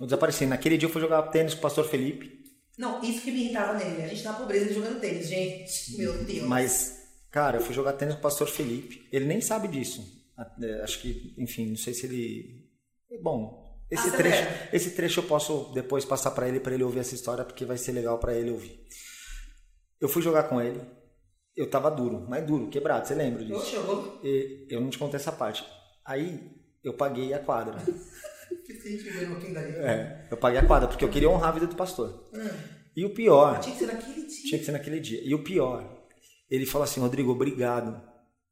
Eu 0.00 0.06
desapareci. 0.06 0.46
Naquele 0.46 0.76
dia 0.78 0.88
eu 0.88 0.92
fui 0.92 1.00
jogar 1.02 1.22
tênis 1.24 1.52
com 1.54 1.58
o 1.60 1.62
pastor 1.62 1.84
Felipe, 1.86 2.40
Não, 2.78 3.02
isso 3.02 3.20
que 3.22 3.30
me 3.30 3.44
irritava 3.44 3.74
nele. 3.74 4.02
A 4.02 4.08
gente 4.08 4.24
na 4.24 4.32
pobreza 4.32 4.72
jogando 4.72 4.98
tênis, 4.98 5.28
gente. 5.28 5.96
Meu 5.98 6.24
Deus. 6.24 6.46
mas, 6.48 6.98
cara, 7.30 7.58
eu 7.58 7.60
fui 7.60 7.74
jogar 7.74 7.92
tênis 7.92 8.14
com 8.14 8.20
o 8.20 8.22
pastor 8.22 8.48
Felipe. 8.48 9.06
Ele 9.12 9.26
nem 9.26 9.40
sabe 9.40 9.68
disso. 9.68 10.02
Acho 10.82 10.98
que, 11.00 11.34
enfim, 11.38 11.66
não 11.66 11.76
sei 11.76 11.92
se 11.94 12.06
ele. 12.06 12.66
Bom, 13.22 13.61
esse 13.92 14.08
Acelera. 14.08 14.22
trecho, 14.46 14.68
esse 14.72 14.90
trecho 14.90 15.20
eu 15.20 15.24
posso 15.24 15.70
depois 15.74 16.04
passar 16.04 16.30
para 16.30 16.48
ele, 16.48 16.58
para 16.60 16.72
ele 16.74 16.82
ouvir 16.82 17.00
essa 17.00 17.14
história, 17.14 17.44
porque 17.44 17.64
vai 17.64 17.76
ser 17.76 17.92
legal 17.92 18.18
para 18.18 18.34
ele 18.34 18.50
ouvir. 18.50 18.82
Eu 20.00 20.08
fui 20.08 20.22
jogar 20.22 20.44
com 20.44 20.60
ele. 20.60 20.80
Eu 21.54 21.68
tava 21.68 21.90
duro, 21.90 22.26
mais 22.28 22.44
duro, 22.46 22.68
quebrado, 22.68 23.06
você 23.06 23.14
lembra 23.14 23.44
disso? 23.44 23.60
Oxe, 23.60 23.76
eu. 23.76 24.20
E 24.24 24.66
eu 24.70 24.80
não 24.80 24.88
te 24.88 24.98
contei 24.98 25.16
essa 25.16 25.30
parte. 25.30 25.62
Aí 26.04 26.50
eu 26.82 26.94
paguei 26.94 27.34
a 27.34 27.38
quadra. 27.38 27.76
É, 29.82 30.28
eu 30.30 30.36
paguei 30.36 30.60
a 30.60 30.66
quadra 30.66 30.86
porque 30.88 31.04
eu 31.04 31.08
queria 31.08 31.28
honrar 31.28 31.48
a 31.48 31.52
vida 31.52 31.66
do 31.66 31.74
pastor. 31.74 32.28
Hum. 32.34 32.48
E 32.94 33.04
o 33.04 33.14
pior, 33.14 33.58
Tinha 33.60 33.74
que 33.74 33.78
ser 33.78 33.86
naquele 33.86 34.26
dia. 34.26 34.42
tinha 34.44 34.58
que 34.58 34.64
ser 34.64 34.72
naquele 34.72 35.00
dia. 35.00 35.20
E 35.24 35.34
o 35.34 35.42
pior, 35.42 36.06
ele 36.50 36.66
falou 36.66 36.84
assim, 36.84 37.00
Rodrigo, 37.00 37.30
obrigado. 37.32 38.02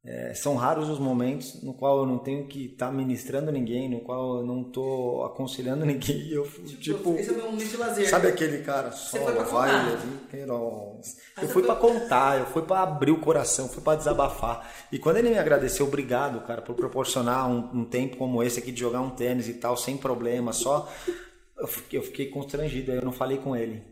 É, 0.03 0.33
são 0.33 0.55
raros 0.57 0.89
os 0.89 0.99
momentos 0.99 1.63
no 1.63 1.75
qual 1.75 1.99
eu 1.99 2.07
não 2.07 2.17
tenho 2.17 2.47
que 2.47 2.67
estar 2.73 2.91
ministrando 2.91 3.53
ninguém, 3.53 3.87
no 3.87 4.01
qual 4.01 4.39
eu 4.39 4.47
não 4.47 4.65
tô 4.65 5.23
aconselhando 5.25 5.85
ninguém. 5.87 6.31
Eu, 6.31 6.49
tipo, 6.81 7.15
Esse 7.17 7.29
é 7.29 7.33
o 7.33 7.37
meu 7.37 7.47
momento 7.53 7.69
de 7.69 7.77
lazer. 7.77 8.09
sabe 8.09 8.29
aquele 8.29 8.63
cara 8.63 8.93
só 8.93 9.19
vai 9.19 9.35
contar. 9.45 9.89
ali, 9.91 10.19
Queiroz. 10.31 11.17
Ah, 11.37 11.43
Eu 11.43 11.49
fui 11.51 11.63
pra 11.63 11.77
contar, 11.77 12.39
eu 12.41 12.47
fui 12.47 12.63
pra 12.63 12.81
abrir 12.83 13.11
o 13.11 13.21
coração, 13.21 13.69
fui 13.69 13.83
pra 13.83 13.95
desabafar. 13.95 14.73
E 14.91 14.99
quando 14.99 15.19
ele 15.19 15.29
me 15.29 15.39
agradeceu, 15.39 15.87
obrigado, 15.87 16.47
cara, 16.47 16.63
por 16.63 16.75
proporcionar 16.75 17.47
um, 17.51 17.81
um 17.81 17.85
tempo 17.85 18.17
como 18.17 18.43
esse 18.43 18.59
aqui 18.59 18.73
de 18.73 18.81
jogar 18.81 19.03
um 19.03 19.11
tênis 19.11 19.49
e 19.49 19.55
tal, 19.55 19.77
sem 19.77 19.99
problema, 19.99 20.55
só 20.55 20.89
eu 21.59 21.67
fiquei, 21.67 21.99
eu 21.99 22.03
fiquei 22.03 22.27
constrangido, 22.31 22.91
aí 22.91 22.97
eu 22.97 23.05
não 23.05 23.13
falei 23.13 23.37
com 23.37 23.55
ele. 23.55 23.83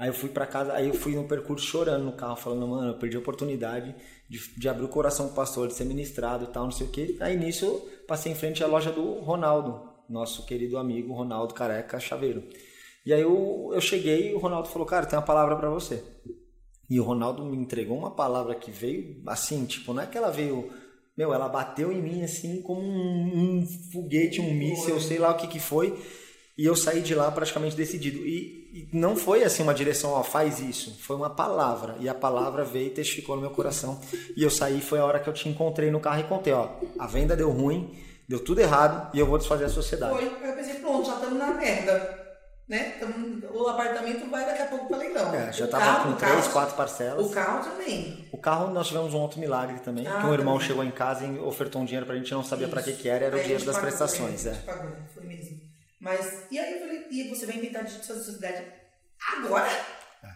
Aí 0.00 0.08
eu 0.08 0.14
fui 0.14 0.30
pra 0.30 0.46
casa, 0.46 0.72
aí 0.72 0.88
eu 0.88 0.94
fui 0.94 1.14
no 1.14 1.28
percurso 1.28 1.66
chorando 1.66 2.06
no 2.06 2.12
carro, 2.12 2.34
falando, 2.34 2.66
mano, 2.66 2.92
eu 2.92 2.98
perdi 2.98 3.18
a 3.18 3.20
oportunidade 3.20 3.94
de, 4.30 4.38
de 4.58 4.66
abrir 4.66 4.86
o 4.86 4.88
coração 4.88 5.26
do 5.26 5.34
pastor, 5.34 5.68
de 5.68 5.74
ser 5.74 5.84
ministrado 5.84 6.44
e 6.44 6.46
tal, 6.46 6.64
não 6.64 6.70
sei 6.70 6.86
o 6.86 6.90
quê. 6.90 7.18
Aí 7.20 7.36
nisso 7.36 7.66
eu 7.66 8.04
passei 8.08 8.32
em 8.32 8.34
frente 8.34 8.64
à 8.64 8.66
loja 8.66 8.90
do 8.90 9.20
Ronaldo, 9.20 9.92
nosso 10.08 10.46
querido 10.46 10.78
amigo 10.78 11.12
Ronaldo 11.12 11.52
Careca 11.52 12.00
Chaveiro. 12.00 12.42
E 13.04 13.12
aí 13.12 13.20
eu, 13.20 13.72
eu 13.74 13.80
cheguei 13.82 14.30
e 14.30 14.34
o 14.34 14.38
Ronaldo 14.38 14.68
falou, 14.68 14.86
cara, 14.86 15.04
tem 15.04 15.18
uma 15.18 15.24
palavra 15.24 15.54
pra 15.56 15.68
você. 15.68 16.02
E 16.88 16.98
o 16.98 17.04
Ronaldo 17.04 17.44
me 17.44 17.58
entregou 17.58 17.98
uma 17.98 18.12
palavra 18.12 18.54
que 18.54 18.70
veio 18.70 19.22
assim, 19.26 19.66
tipo, 19.66 19.92
não 19.92 20.02
é 20.02 20.06
que 20.06 20.16
ela 20.16 20.30
veio. 20.30 20.70
Meu, 21.14 21.34
ela 21.34 21.46
bateu 21.46 21.92
em 21.92 22.00
mim 22.00 22.22
assim 22.22 22.62
como 22.62 22.80
um, 22.80 23.58
um 23.58 23.66
foguete, 23.92 24.40
um 24.40 24.54
míssil, 24.54 24.98
sei 24.98 25.18
lá 25.18 25.32
o 25.32 25.36
que 25.36 25.46
que 25.46 25.60
foi. 25.60 25.94
E 26.56 26.64
eu 26.64 26.74
saí 26.74 27.02
de 27.02 27.14
lá 27.14 27.30
praticamente 27.30 27.76
decidido. 27.76 28.26
E, 28.26 28.59
e 28.72 28.88
não 28.92 29.16
foi 29.16 29.42
assim 29.44 29.62
uma 29.62 29.74
direção, 29.74 30.10
ó, 30.12 30.22
faz 30.22 30.60
isso. 30.60 30.96
Foi 31.02 31.16
uma 31.16 31.30
palavra. 31.30 31.96
E 32.00 32.08
a 32.08 32.14
palavra 32.14 32.64
veio 32.64 32.86
e 32.86 32.90
testificou 32.90 33.34
no 33.36 33.42
meu 33.42 33.50
coração. 33.50 34.00
E 34.36 34.42
eu 34.42 34.50
saí, 34.50 34.80
foi 34.80 34.98
a 34.98 35.04
hora 35.04 35.18
que 35.20 35.28
eu 35.28 35.32
te 35.32 35.48
encontrei 35.48 35.90
no 35.90 36.00
carro 36.00 36.20
e 36.20 36.24
contei, 36.24 36.52
ó, 36.52 36.68
a 36.98 37.06
venda 37.06 37.34
deu 37.36 37.50
ruim, 37.50 37.98
deu 38.28 38.38
tudo 38.42 38.60
errado 38.60 39.10
e 39.14 39.18
eu 39.18 39.26
vou 39.26 39.38
desfazer 39.38 39.64
a 39.64 39.68
sociedade. 39.68 40.14
Foi. 40.14 40.24
Eu 40.48 40.54
pensei, 40.54 40.74
pronto, 40.74 41.06
já 41.06 41.14
estamos 41.14 41.38
na 41.38 41.52
merda. 41.54 42.18
Né? 42.68 43.00
O 43.52 43.66
apartamento 43.66 44.30
vai 44.30 44.46
daqui 44.46 44.62
a 44.62 44.66
pouco 44.66 44.86
para 44.86 44.98
leilão. 44.98 45.34
É, 45.34 45.52
já 45.52 45.64
O 45.64 45.68
tava 45.68 45.84
carro- 45.84 46.02
com 46.04 46.10
o 46.10 46.16
três, 46.16 46.34
carro- 46.34 46.52
quatro 46.52 46.76
parcelas. 46.76 47.26
O 47.26 47.30
carro 47.30 47.68
também. 47.68 48.28
O 48.30 48.38
carro 48.38 48.70
nós 48.72 48.86
tivemos 48.86 49.12
um 49.12 49.18
outro 49.18 49.40
milagre 49.40 49.80
também, 49.80 50.06
Ah, 50.06 50.20
que 50.20 50.26
um 50.26 50.32
irmão 50.32 50.54
também. 50.54 50.68
chegou 50.68 50.84
em 50.84 50.90
casa 50.92 51.24
e 51.26 51.36
ofertou 51.40 51.82
um 51.82 51.84
dinheiro 51.84 52.06
pra 52.06 52.14
gente, 52.14 52.32
não 52.32 52.44
sabia 52.44 52.68
pra 52.68 52.80
que 52.80 52.92
que 52.92 53.08
era, 53.08 53.24
era 53.24 53.34
o 53.34 53.38
Aí 53.38 53.40
a 53.40 53.44
dinheiro 53.44 53.64
das 53.64 53.76
prestações, 53.76 54.46
A 54.46 54.50
é. 54.50 54.54
gente 54.54 54.64
pagou, 54.64 54.90
foi 55.12 55.24
mesmo. 55.24 55.69
Mas, 56.00 56.46
e 56.50 56.58
aí 56.58 56.72
eu 56.72 56.80
falei, 56.80 57.06
e 57.10 57.28
você 57.28 57.44
vai 57.44 57.56
inventar 57.56 57.84
de 57.84 57.92
fazer 57.92 58.22
sociedade 58.24 58.72
agora? 59.34 59.68
É. 60.24 60.34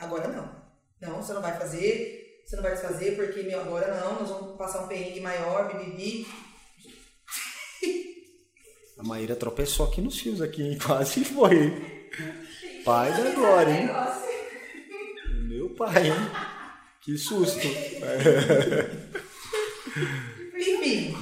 Agora 0.00 0.26
não. 0.28 0.64
Não, 1.00 1.22
você 1.22 1.32
não 1.32 1.40
vai 1.40 1.56
fazer, 1.56 2.42
você 2.44 2.56
não 2.56 2.62
vai 2.62 2.72
desfazer, 2.72 3.14
porque, 3.14 3.44
meu, 3.44 3.60
agora 3.60 4.00
não, 4.00 4.20
nós 4.20 4.28
vamos 4.28 4.56
passar 4.56 4.82
um 4.84 4.88
perrengue 4.88 5.20
maior, 5.20 5.72
bibibi. 5.72 6.26
A 8.98 9.04
Maíra 9.04 9.36
tropeçou 9.36 9.86
aqui 9.86 10.00
nos 10.00 10.18
fios 10.18 10.42
aqui, 10.42 10.62
hein? 10.62 10.78
quase 10.84 11.24
foi. 11.24 12.10
Pai 12.84 13.12
da 13.12 13.30
glória, 13.30 13.72
hein? 13.72 13.88
Meu 15.48 15.70
pai, 15.74 16.08
hein? 16.08 16.14
Que 17.00 17.16
susto. 17.16 17.66
Enfim, 20.56 21.16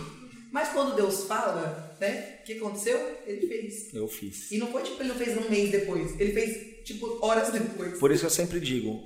mas 0.50 0.68
quando 0.70 0.94
Deus 0.94 1.24
fala, 1.24 1.81
né? 2.02 2.38
O 2.40 2.44
que 2.44 2.52
aconteceu? 2.54 2.98
Ele 3.26 3.46
fez. 3.46 3.94
Eu 3.94 4.06
fiz. 4.08 4.50
E 4.52 4.58
não 4.58 4.70
foi 4.70 4.82
tipo, 4.82 5.00
ele 5.00 5.08
não 5.08 5.16
fez 5.16 5.36
um 5.38 5.48
mês 5.48 5.70
depois. 5.70 6.20
Ele 6.20 6.32
fez, 6.32 6.84
tipo, 6.84 7.18
horas 7.24 7.50
depois. 7.50 7.98
Por 7.98 8.10
isso 8.10 8.20
que 8.20 8.26
eu 8.26 8.30
sempre 8.30 8.60
digo, 8.60 9.00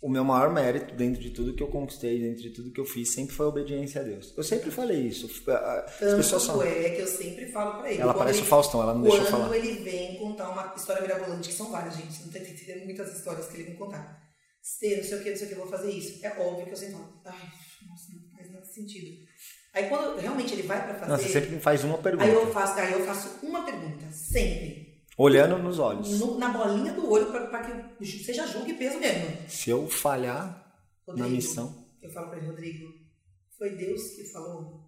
o 0.00 0.08
meu 0.08 0.24
maior 0.24 0.52
mérito 0.52 0.94
dentro 0.94 1.20
de 1.20 1.30
tudo 1.30 1.54
que 1.54 1.62
eu 1.62 1.66
conquistei, 1.68 2.18
dentro 2.20 2.42
de 2.42 2.50
tudo 2.50 2.72
que 2.72 2.80
eu 2.80 2.84
fiz, 2.84 3.10
sempre 3.10 3.34
foi 3.34 3.46
a 3.46 3.48
obediência 3.48 4.00
a 4.00 4.04
Deus. 4.04 4.32
Eu 4.36 4.42
sempre 4.44 4.70
falei 4.70 4.98
isso. 5.00 5.26
As 5.26 5.98
Tanto 5.98 6.16
pessoas 6.16 6.42
são... 6.44 6.62
é 6.62 6.90
que 6.90 7.02
eu 7.02 7.06
sempre 7.06 7.46
falo 7.52 7.78
pra 7.80 7.90
ele. 7.92 8.00
Ela 8.00 8.12
Quando 8.12 8.18
parece 8.24 8.38
ele- 8.38 8.46
o 8.46 8.50
Faustão, 8.50 8.82
ela 8.82 8.94
não 8.94 9.02
deixa 9.02 9.18
eu 9.18 9.22
Quando 9.24 9.30
falar. 9.42 9.56
ele 9.58 9.72
vem 9.84 10.16
contar 10.18 10.50
uma 10.50 10.74
história 10.76 11.02
mirabolante, 11.02 11.48
que 11.48 11.54
são 11.54 11.70
várias, 11.70 11.96
gente, 11.96 12.12
você 12.14 12.24
não 12.24 12.32
tá 12.32 12.38
entendendo 12.38 12.84
muitas 12.84 13.16
histórias 13.16 13.46
que 13.46 13.56
ele 13.56 13.64
vem 13.64 13.74
contar. 13.76 14.22
Stê, 14.62 14.96
não 14.96 15.04
sei 15.04 15.18
o 15.18 15.22
que, 15.22 15.30
não 15.30 15.36
sei 15.36 15.46
o 15.46 15.48
que, 15.48 15.54
eu 15.54 15.60
vou 15.60 15.68
fazer 15.68 15.90
isso. 15.90 16.24
É 16.24 16.28
óbvio 16.40 16.66
que 16.66 16.72
eu 16.72 16.76
sempre 16.76 16.94
falo, 16.94 17.20
ai, 17.24 17.48
nossa, 17.88 18.12
não 18.12 18.30
faz 18.36 18.50
nada 18.52 18.64
sentido. 18.66 19.27
Aí 19.74 19.88
quando 19.88 20.18
realmente 20.18 20.52
ele 20.54 20.62
vai 20.62 20.82
pra 20.84 20.94
fazer, 20.94 21.10
Não, 21.12 21.18
você 21.18 21.28
sempre 21.28 21.50
me 21.50 21.60
faz 21.60 21.84
uma 21.84 21.98
pergunta. 21.98 22.24
aí, 22.24 22.32
eu 22.34 22.52
faço, 22.52 22.78
aí 22.80 22.92
eu 22.92 23.04
faço 23.04 23.38
uma 23.46 23.64
pergunta, 23.64 24.04
sempre. 24.12 24.88
Olhando 25.16 25.58
nos 25.58 25.78
olhos. 25.78 26.18
no- 26.20 26.38
na 26.38 26.48
bolinha 26.48 26.92
do 26.92 27.10
olho, 27.10 27.26
pra, 27.26 27.46
pra 27.48 27.62
que 27.64 27.72
eu- 27.72 28.06
seja 28.24 28.46
julgue 28.46 28.74
peso 28.74 28.98
mesmo. 28.98 29.36
Se 29.48 29.68
eu 29.70 29.88
falhar 29.88 30.46
na 31.06 31.12
Rodrigo, 31.14 31.30
missão, 31.30 31.86
Eu 32.00 32.10
falo 32.10 32.28
pra 32.28 32.38
ele, 32.38 32.46
Rodrigo, 32.46 32.86
foi 33.58 33.70
Deus 33.70 34.10
que 34.10 34.24
falou? 34.32 34.84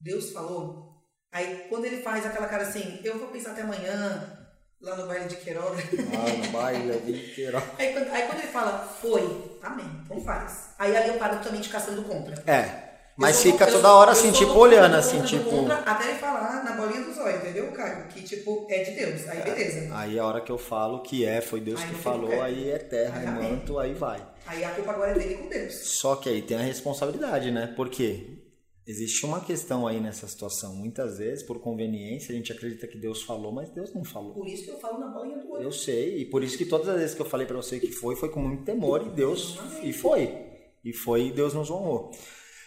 Deus 0.00 0.30
falou? 0.32 1.04
Aí 1.32 1.66
quando 1.68 1.84
ele 1.84 2.02
faz 2.02 2.26
aquela 2.26 2.48
cara 2.48 2.64
assim, 2.64 2.98
eu 3.04 3.18
vou 3.18 3.28
pensar 3.28 3.52
até 3.52 3.62
amanhã, 3.62 4.36
lá 4.80 4.96
no 4.96 5.06
baile 5.06 5.28
de 5.28 5.36
Queiroga. 5.36 5.76
ah, 5.80 6.46
no 6.46 6.50
baile, 6.52 6.96
inteiro. 6.98 7.58
Aí 7.78 7.92
quando, 7.92 8.08
aí 8.10 8.26
quando 8.26 8.38
ele 8.40 8.48
fala, 8.48 8.78
foi, 9.00 9.58
amém, 9.62 9.86
então 10.04 10.20
faz. 10.22 10.70
Aí 10.78 10.96
ali 10.96 11.08
eu 11.10 11.18
paro 11.18 11.36
totalmente 11.38 11.68
caçando 11.68 12.02
contra. 12.02 12.34
É, 12.50 12.89
mas 13.20 13.42
fica 13.42 13.66
toda 13.66 13.92
hora 13.92 14.12
assim, 14.12 14.32
tipo, 14.32 14.54
do 14.54 14.58
olhando 14.58 14.96
assim, 14.96 15.20
tipo... 15.22 15.50
contra, 15.50 15.76
até 15.76 16.08
ele 16.08 16.18
falar 16.18 16.64
na 16.64 16.72
bolinha 16.72 17.04
do 17.04 17.12
zóio, 17.12 17.36
entendeu, 17.36 17.70
Caio? 17.72 18.06
Que 18.08 18.22
tipo, 18.22 18.66
é 18.70 18.82
de 18.82 18.92
Deus. 18.92 19.28
Aí 19.28 19.42
beleza. 19.42 19.94
Aí 19.94 20.18
a 20.18 20.26
hora 20.26 20.40
que 20.40 20.50
eu 20.50 20.58
falo 20.58 21.02
que 21.02 21.24
é, 21.24 21.40
foi 21.40 21.60
Deus 21.60 21.80
Aí 21.82 21.88
que 21.88 21.94
falou, 21.96 22.40
aí 22.40 22.70
é 22.70 22.78
terra, 22.78 23.20
Aí 23.20 23.26
é 23.26 23.30
manto, 23.30 23.78
aí 23.78 23.92
vai. 23.92 24.26
Aí 24.46 24.64
a 24.64 24.70
culpa 24.70 24.92
agora 24.92 25.10
é 25.10 25.14
dele 25.14 25.34
com 25.34 25.48
Deus. 25.48 25.74
Só 25.74 26.16
que 26.16 26.28
aí 26.28 26.40
tem 26.40 26.56
a 26.56 26.62
responsabilidade, 26.62 27.50
né? 27.50 27.72
Porque 27.76 28.38
existe 28.86 29.24
uma 29.24 29.40
questão 29.40 29.86
aí 29.86 30.00
nessa 30.00 30.26
situação. 30.26 30.74
Muitas 30.74 31.18
vezes, 31.18 31.44
por 31.44 31.60
conveniência, 31.60 32.32
a 32.32 32.36
gente 32.36 32.50
acredita 32.52 32.86
que 32.86 32.98
Deus 32.98 33.22
falou, 33.22 33.52
mas 33.52 33.70
Deus 33.70 33.94
não 33.94 34.02
falou. 34.02 34.32
Por 34.32 34.48
isso 34.48 34.64
que 34.64 34.70
eu 34.70 34.78
falo 34.78 34.98
na 34.98 35.08
bolinha 35.08 35.38
do 35.38 35.52
olho. 35.52 35.62
Eu 35.62 35.72
sei, 35.72 36.22
e 36.22 36.24
por 36.24 36.42
isso 36.42 36.56
que 36.56 36.64
todas 36.64 36.88
as 36.88 36.98
vezes 36.98 37.14
que 37.14 37.22
eu 37.22 37.26
falei 37.26 37.46
pra 37.46 37.56
você 37.56 37.78
que 37.78 37.92
foi, 37.92 38.16
foi 38.16 38.30
com 38.30 38.40
muito 38.40 38.64
temor 38.64 39.06
e 39.06 39.10
Deus 39.10 39.58
e 39.82 39.92
foi. 39.92 40.34
E 40.82 40.92
foi 40.92 41.26
e 41.26 41.32
Deus 41.32 41.52
nos 41.52 41.70
honrou. 41.70 42.10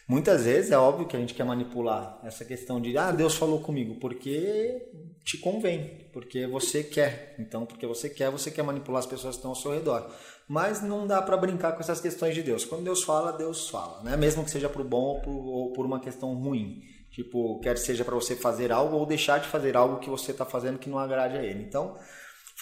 Muitas 0.08 0.44
vezes 0.44 0.72
é 0.72 0.78
óbvio 0.78 1.08
que 1.08 1.16
a 1.16 1.20
gente 1.20 1.34
quer 1.34 1.46
manipular 1.46 2.20
essa 2.24 2.44
questão 2.44 2.82
de 2.82 2.98
ah, 2.98 3.12
Deus 3.12 3.36
falou 3.36 3.62
comigo, 3.62 3.96
porque 3.96 4.90
te 5.24 5.38
convém, 5.38 6.08
porque 6.12 6.46
você 6.46 6.84
quer. 6.84 7.36
Então, 7.40 7.66
porque 7.66 7.88
você 7.88 8.10
quer, 8.10 8.30
você 8.30 8.52
quer 8.52 8.64
manipular 8.64 9.00
as 9.00 9.06
pessoas 9.06 9.36
que 9.36 9.40
estão 9.40 9.52
ao 9.52 9.56
seu 9.56 9.72
redor. 9.72 10.12
Mas 10.48 10.82
não 10.82 11.08
dá 11.08 11.22
pra 11.22 11.38
brincar 11.38 11.72
com 11.72 11.80
essas 11.80 12.02
questões 12.02 12.36
de 12.36 12.44
Deus. 12.44 12.66
Quando 12.66 12.84
Deus 12.84 13.04
fala, 13.04 13.32
Deus 13.32 13.70
fala, 13.70 14.04
né? 14.04 14.18
Mesmo 14.18 14.44
que 14.44 14.52
seja 14.52 14.68
pro 14.68 14.84
bom 14.84 15.16
ou, 15.16 15.22
pro, 15.22 15.32
ou 15.32 15.74
por 15.74 15.86
uma 15.86 16.02
questão 16.02 16.34
ruim. 16.34 16.82
Tipo, 17.10 17.60
quer 17.62 17.78
seja 17.78 18.04
para 18.04 18.16
você 18.16 18.36
fazer 18.36 18.72
algo 18.72 18.98
ou 18.98 19.06
deixar 19.06 19.40
de 19.40 19.48
fazer 19.48 19.78
algo 19.78 20.00
que 20.00 20.10
você 20.10 20.32
está 20.32 20.46
fazendo 20.46 20.80
que 20.80 20.90
não 20.90 21.00
agrade 21.00 21.38
a 21.38 21.44
ele. 21.44 21.64
Então, 21.64 21.96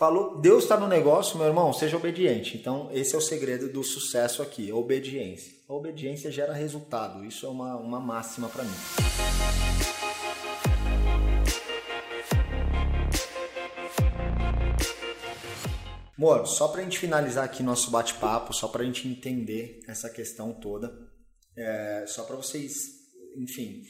falou, 0.02 0.42
Deus 0.42 0.64
está 0.64 0.80
no 0.80 0.88
negócio, 0.88 1.38
meu 1.38 1.46
irmão, 1.46 1.72
seja 1.72 1.96
obediente. 1.96 2.58
Então, 2.58 2.90
esse 2.92 3.14
é 3.14 3.18
o 3.20 3.22
segredo 3.22 3.72
do 3.72 3.84
sucesso 3.84 4.42
aqui, 4.42 4.72
a 4.72 4.76
obediência. 4.76 5.54
A 5.70 5.74
obediência 5.74 6.32
gera 6.32 6.54
resultado, 6.54 7.24
isso 7.24 7.46
é 7.46 7.50
uma, 7.50 7.76
uma 7.76 8.00
máxima 8.00 8.50
para 8.50 8.64
mim. 8.64 8.74
Moro, 16.18 16.48
só 16.48 16.68
para 16.70 16.82
a 16.82 16.84
gente 16.84 16.98
finalizar 16.98 17.44
aqui 17.44 17.62
nosso 17.62 17.92
bate-papo, 17.92 18.56
só 18.56 18.68
para 18.68 18.82
a 18.82 18.86
gente 18.86 19.08
entender 19.08 19.82
essa 19.88 20.10
questão 20.10 20.52
toda, 20.52 20.92
é, 21.56 22.06
só 22.08 22.24
para 22.24 22.38
vocês, 22.38 22.88
enfim, 23.38 23.84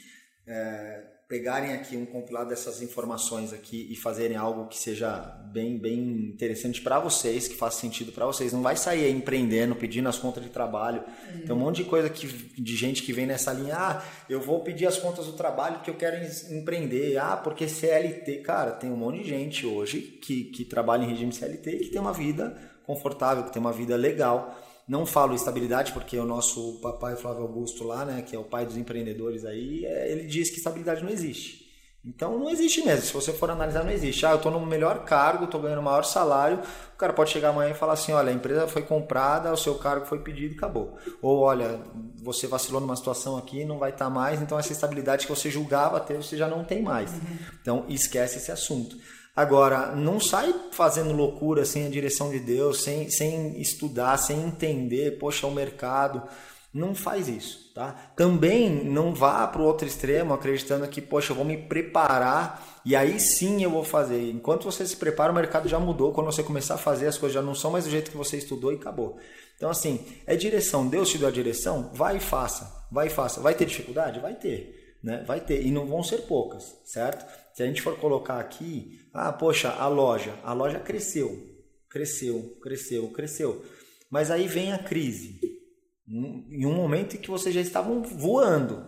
é, 0.45 1.20
pegarem 1.31 1.71
aqui 1.71 1.95
um 1.95 2.05
compilado 2.05 2.49
dessas 2.49 2.81
informações 2.81 3.53
aqui 3.53 3.87
e 3.89 3.95
fazerem 3.95 4.35
algo 4.35 4.67
que 4.67 4.77
seja 4.77 5.11
bem, 5.45 5.77
bem 5.77 5.97
interessante 5.97 6.81
para 6.81 6.99
vocês, 6.99 7.47
que 7.47 7.55
faça 7.55 7.79
sentido 7.79 8.11
para 8.11 8.25
vocês. 8.25 8.51
Não 8.51 8.61
vai 8.61 8.75
sair 8.75 9.05
aí 9.05 9.11
empreendendo, 9.13 9.73
pedindo 9.73 10.09
as 10.09 10.17
contas 10.17 10.43
de 10.43 10.49
trabalho. 10.49 11.01
Tem 11.45 11.55
um 11.55 11.57
monte 11.57 11.77
de 11.77 11.83
coisa 11.85 12.09
que, 12.09 12.27
de 12.27 12.75
gente 12.75 13.01
que 13.03 13.13
vem 13.13 13.25
nessa 13.25 13.53
linha. 13.53 13.77
Ah, 13.77 14.03
eu 14.29 14.41
vou 14.41 14.59
pedir 14.59 14.85
as 14.85 14.97
contas 14.97 15.25
do 15.25 15.31
trabalho 15.31 15.75
porque 15.75 15.89
eu 15.89 15.95
quero 15.95 16.17
em- 16.17 16.57
empreender. 16.59 17.17
Ah, 17.17 17.37
porque 17.37 17.65
CLT. 17.65 18.39
Cara, 18.39 18.71
tem 18.71 18.91
um 18.91 18.97
monte 18.97 19.23
de 19.23 19.29
gente 19.29 19.65
hoje 19.65 20.01
que, 20.01 20.43
que 20.43 20.65
trabalha 20.65 21.05
em 21.05 21.07
regime 21.07 21.31
CLT 21.31 21.71
e 21.71 21.79
que 21.85 21.89
tem 21.91 22.01
uma 22.01 22.11
vida 22.11 22.57
confortável, 22.85 23.45
que 23.45 23.53
tem 23.53 23.61
uma 23.61 23.71
vida 23.71 23.95
legal. 23.95 24.53
Não 24.91 25.05
falo 25.05 25.33
estabilidade 25.33 25.93
porque 25.93 26.17
o 26.17 26.25
nosso 26.25 26.77
papai 26.81 27.15
Flávio 27.15 27.43
Augusto 27.43 27.85
lá, 27.85 28.03
né, 28.03 28.21
que 28.21 28.35
é 28.35 28.39
o 28.39 28.43
pai 28.43 28.65
dos 28.65 28.75
empreendedores 28.75 29.45
aí, 29.45 29.85
é, 29.85 30.11
ele 30.11 30.25
diz 30.25 30.49
que 30.49 30.57
estabilidade 30.57 31.01
não 31.01 31.09
existe. 31.09 31.65
Então 32.03 32.37
não 32.37 32.49
existe 32.49 32.83
mesmo. 32.83 33.05
Se 33.05 33.13
você 33.13 33.31
for 33.31 33.49
analisar, 33.49 33.85
não 33.85 33.91
existe. 33.91 34.25
Ah, 34.25 34.31
eu 34.31 34.35
estou 34.35 34.51
no 34.51 34.65
melhor 34.65 35.05
cargo, 35.05 35.45
estou 35.45 35.61
ganhando 35.61 35.79
o 35.79 35.83
maior 35.83 36.03
salário. 36.03 36.59
O 36.93 36.97
cara 36.97 37.13
pode 37.13 37.29
chegar 37.29 37.51
amanhã 37.51 37.71
e 37.71 37.73
falar 37.73 37.93
assim: 37.93 38.11
olha, 38.11 38.31
a 38.31 38.33
empresa 38.33 38.67
foi 38.67 38.81
comprada, 38.81 39.53
o 39.53 39.55
seu 39.55 39.75
cargo 39.75 40.05
foi 40.05 40.19
pedido 40.19 40.55
e 40.55 40.57
acabou. 40.57 40.97
Ou 41.21 41.39
olha, 41.39 41.79
você 42.21 42.45
vacilou 42.45 42.81
numa 42.81 42.97
situação 42.97 43.37
aqui, 43.37 43.63
não 43.63 43.79
vai 43.79 43.91
estar 43.91 44.09
mais, 44.09 44.41
então 44.41 44.59
essa 44.59 44.73
estabilidade 44.73 45.25
que 45.25 45.31
você 45.33 45.49
julgava 45.49 46.01
ter, 46.01 46.17
você 46.17 46.35
já 46.35 46.49
não 46.49 46.65
tem 46.65 46.81
mais. 46.81 47.13
Então 47.61 47.85
esquece 47.87 48.39
esse 48.39 48.51
assunto. 48.51 48.97
Agora, 49.35 49.95
não 49.95 50.19
sai 50.19 50.53
fazendo 50.71 51.13
loucura 51.13 51.63
sem 51.63 51.85
a 51.85 51.89
direção 51.89 52.29
de 52.29 52.39
Deus, 52.39 52.83
sem, 52.83 53.09
sem 53.09 53.59
estudar, 53.61 54.17
sem 54.17 54.41
entender, 54.41 55.17
poxa, 55.17 55.47
o 55.47 55.51
mercado. 55.51 56.21
Não 56.73 56.95
faz 56.95 57.27
isso, 57.27 57.73
tá? 57.73 58.13
Também 58.15 58.69
não 58.69 59.13
vá 59.13 59.45
para 59.45 59.61
o 59.61 59.65
outro 59.65 59.85
extremo 59.85 60.33
acreditando 60.33 60.87
que, 60.87 61.01
poxa, 61.01 61.31
eu 61.31 61.35
vou 61.35 61.43
me 61.43 61.57
preparar 61.57 62.81
e 62.85 62.95
aí 62.95 63.19
sim 63.19 63.61
eu 63.61 63.69
vou 63.69 63.83
fazer. 63.83 64.31
Enquanto 64.31 64.63
você 64.63 64.85
se 64.85 64.95
prepara, 64.95 65.33
o 65.33 65.35
mercado 65.35 65.67
já 65.67 65.79
mudou. 65.79 66.13
Quando 66.13 66.27
você 66.27 66.41
começar 66.43 66.75
a 66.75 66.77
fazer, 66.77 67.07
as 67.07 67.17
coisas 67.17 67.33
já 67.33 67.41
não 67.41 67.53
são 67.53 67.71
mais 67.71 67.83
do 67.83 67.91
jeito 67.91 68.09
que 68.09 68.15
você 68.15 68.37
estudou 68.37 68.71
e 68.71 68.75
acabou. 68.75 69.17
Então, 69.57 69.69
assim, 69.69 70.05
é 70.25 70.35
direção. 70.35 70.87
Deus 70.87 71.09
te 71.09 71.17
deu 71.17 71.27
a 71.27 71.31
direção? 71.31 71.91
Vai 71.93 72.17
e 72.17 72.21
faça. 72.21 72.85
Vai 72.89 73.07
e 73.07 73.09
faça. 73.09 73.41
Vai 73.41 73.53
ter 73.53 73.65
dificuldade? 73.65 74.19
Vai 74.19 74.35
ter. 74.35 74.97
Né? 75.03 75.23
Vai 75.27 75.41
ter. 75.41 75.65
E 75.65 75.71
não 75.71 75.85
vão 75.85 76.03
ser 76.03 76.19
poucas, 76.19 76.73
certo? 76.85 77.25
Se 77.53 77.63
a 77.63 77.65
gente 77.65 77.81
for 77.81 77.97
colocar 77.97 78.39
aqui, 78.39 78.99
ah, 79.13 79.31
poxa, 79.31 79.69
a 79.69 79.87
loja. 79.87 80.37
A 80.43 80.53
loja 80.53 80.79
cresceu. 80.79 81.49
Cresceu, 81.89 82.57
cresceu, 82.61 83.09
cresceu. 83.09 83.65
Mas 84.09 84.31
aí 84.31 84.47
vem 84.47 84.71
a 84.73 84.79
crise. 84.79 85.39
Em 86.07 86.65
um 86.65 86.73
momento 86.73 87.15
em 87.15 87.19
que 87.19 87.29
vocês 87.29 87.53
já 87.53 87.61
estavam 87.61 88.01
voando. 88.03 88.85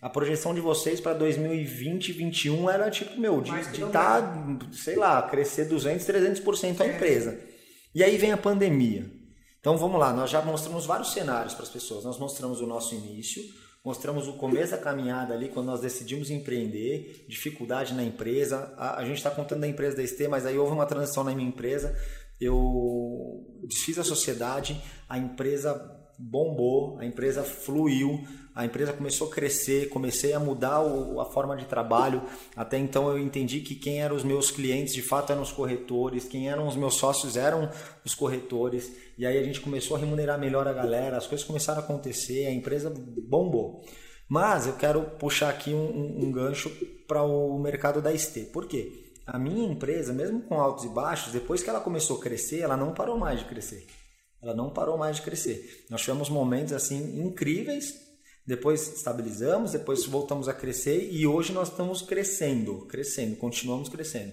A 0.00 0.08
projeção 0.08 0.52
de 0.52 0.60
vocês 0.60 1.00
para 1.00 1.14
2020 1.14 2.08
e 2.08 2.12
2021 2.12 2.70
era 2.70 2.90
tipo, 2.90 3.20
meu, 3.20 3.40
de 3.40 3.52
estar, 3.56 4.58
sei 4.72 4.96
lá, 4.96 5.22
crescer 5.22 5.66
200, 5.66 6.04
300% 6.04 6.80
a 6.80 6.86
empresa. 6.86 7.38
E 7.94 8.02
aí 8.02 8.16
vem 8.16 8.32
a 8.32 8.36
pandemia. 8.36 9.08
Então 9.60 9.76
vamos 9.76 10.00
lá, 10.00 10.12
nós 10.12 10.28
já 10.28 10.42
mostramos 10.42 10.86
vários 10.86 11.12
cenários 11.12 11.54
para 11.54 11.62
as 11.62 11.68
pessoas. 11.68 12.04
Nós 12.04 12.18
mostramos 12.18 12.60
o 12.60 12.66
nosso 12.66 12.96
início, 12.96 13.44
mostramos 13.84 14.28
o 14.28 14.34
começo 14.34 14.72
da 14.72 14.78
caminhada 14.78 15.34
ali, 15.34 15.48
quando 15.48 15.66
nós 15.66 15.80
decidimos 15.80 16.30
empreender, 16.30 17.26
dificuldade 17.28 17.94
na 17.94 18.04
empresa. 18.04 18.72
A, 18.76 18.98
a 18.98 19.04
gente 19.04 19.16
está 19.16 19.30
contando 19.30 19.60
da 19.60 19.68
empresa 19.68 19.96
da 19.96 20.06
ST, 20.06 20.28
mas 20.28 20.46
aí 20.46 20.56
houve 20.56 20.72
uma 20.72 20.86
transição 20.86 21.24
na 21.24 21.34
minha 21.34 21.48
empresa. 21.48 21.96
Eu 22.40 23.60
desfiz 23.64 23.98
a 23.98 24.04
sociedade, 24.04 24.80
a 25.08 25.18
empresa 25.18 26.01
bombou, 26.18 26.98
a 26.98 27.04
empresa 27.04 27.42
fluiu, 27.42 28.22
a 28.54 28.66
empresa 28.66 28.92
começou 28.92 29.28
a 29.28 29.30
crescer, 29.30 29.88
comecei 29.88 30.34
a 30.34 30.40
mudar 30.40 30.82
o, 30.82 31.20
a 31.20 31.24
forma 31.24 31.56
de 31.56 31.64
trabalho. 31.64 32.22
Até 32.54 32.76
então 32.76 33.08
eu 33.08 33.18
entendi 33.18 33.60
que 33.60 33.74
quem 33.74 34.02
eram 34.02 34.14
os 34.14 34.22
meus 34.22 34.50
clientes 34.50 34.92
de 34.92 35.00
fato 35.00 35.32
eram 35.32 35.40
os 35.40 35.50
corretores, 35.50 36.24
quem 36.24 36.50
eram 36.50 36.66
os 36.66 36.76
meus 36.76 36.94
sócios 36.94 37.36
eram 37.36 37.70
os 38.04 38.14
corretores. 38.14 38.92
E 39.16 39.24
aí 39.24 39.38
a 39.38 39.42
gente 39.42 39.60
começou 39.60 39.96
a 39.96 40.00
remunerar 40.00 40.38
melhor 40.38 40.68
a 40.68 40.72
galera, 40.72 41.16
as 41.16 41.26
coisas 41.26 41.46
começaram 41.46 41.80
a 41.80 41.84
acontecer, 41.84 42.46
a 42.46 42.52
empresa 42.52 42.92
bombou. 42.94 43.82
Mas 44.28 44.66
eu 44.66 44.74
quero 44.74 45.02
puxar 45.18 45.48
aqui 45.48 45.74
um, 45.74 46.24
um, 46.24 46.30
gancho 46.30 46.70
para 47.06 47.22
o 47.22 47.58
mercado 47.58 48.00
da 48.02 48.16
ST. 48.16 48.50
Por 48.52 48.66
quê? 48.66 49.12
A 49.26 49.38
minha 49.38 49.66
empresa, 49.66 50.12
mesmo 50.12 50.42
com 50.42 50.60
altos 50.60 50.84
e 50.84 50.88
baixos, 50.88 51.32
depois 51.32 51.62
que 51.62 51.70
ela 51.70 51.80
começou 51.80 52.18
a 52.18 52.20
crescer, 52.20 52.60
ela 52.60 52.76
não 52.76 52.92
parou 52.92 53.18
mais 53.18 53.40
de 53.40 53.46
crescer. 53.46 53.86
Ela 54.42 54.54
não 54.54 54.70
parou 54.70 54.98
mais 54.98 55.16
de 55.16 55.22
crescer. 55.22 55.84
Nós 55.88 56.00
tivemos 56.00 56.28
momentos 56.28 56.72
assim 56.72 57.20
incríveis, 57.24 57.94
depois 58.44 58.96
estabilizamos, 58.96 59.72
depois 59.72 60.04
voltamos 60.04 60.48
a 60.48 60.54
crescer 60.54 61.08
e 61.12 61.26
hoje 61.26 61.52
nós 61.52 61.68
estamos 61.68 62.02
crescendo, 62.02 62.86
crescendo, 62.86 63.36
continuamos 63.36 63.88
crescendo. 63.88 64.32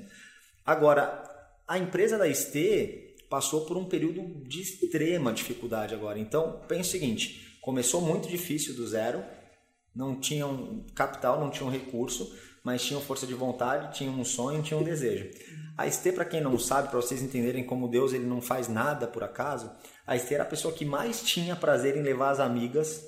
Agora, 0.66 1.24
a 1.68 1.78
empresa 1.78 2.18
da 2.18 2.34
ST 2.34 3.16
passou 3.30 3.66
por 3.66 3.78
um 3.78 3.86
período 3.86 4.24
de 4.48 4.62
extrema 4.62 5.32
dificuldade 5.32 5.94
agora. 5.94 6.18
Então, 6.18 6.62
pense 6.68 6.90
o 6.90 6.92
seguinte, 6.92 7.58
começou 7.62 8.02
muito 8.02 8.28
difícil 8.28 8.76
do 8.76 8.88
zero, 8.88 9.24
não 9.96 10.20
tinham 10.20 10.86
capital, 10.96 11.40
não 11.40 11.50
tinham 11.50 11.70
recurso, 11.70 12.34
mas 12.64 12.84
tinham 12.84 13.02
força 13.02 13.26
de 13.26 13.34
vontade, 13.34 13.98
tinham 13.98 14.14
um 14.14 14.26
sonho, 14.26 14.62
tinham 14.62 14.82
um 14.82 14.84
desejo. 14.84 15.30
A 15.78 15.88
Esther, 15.88 16.14
para 16.14 16.26
quem 16.26 16.42
não 16.42 16.60
sabe, 16.60 16.90
para 16.90 17.02
vocês 17.02 17.22
entenderem 17.22 17.66
como 17.66 17.88
Deus 17.88 18.14
ele 18.14 18.26
não 18.26 18.42
faz 18.42 18.68
nada 18.68 19.08
por 19.08 19.24
acaso, 19.24 19.72
a 20.06 20.16
Esther 20.16 20.36
era 20.36 20.44
a 20.44 20.48
pessoa 20.48 20.74
que 20.74 20.84
mais 20.84 21.22
tinha 21.22 21.56
prazer 21.56 21.96
em 21.96 22.02
levar 22.02 22.32
as 22.32 22.40
amigas 22.40 23.02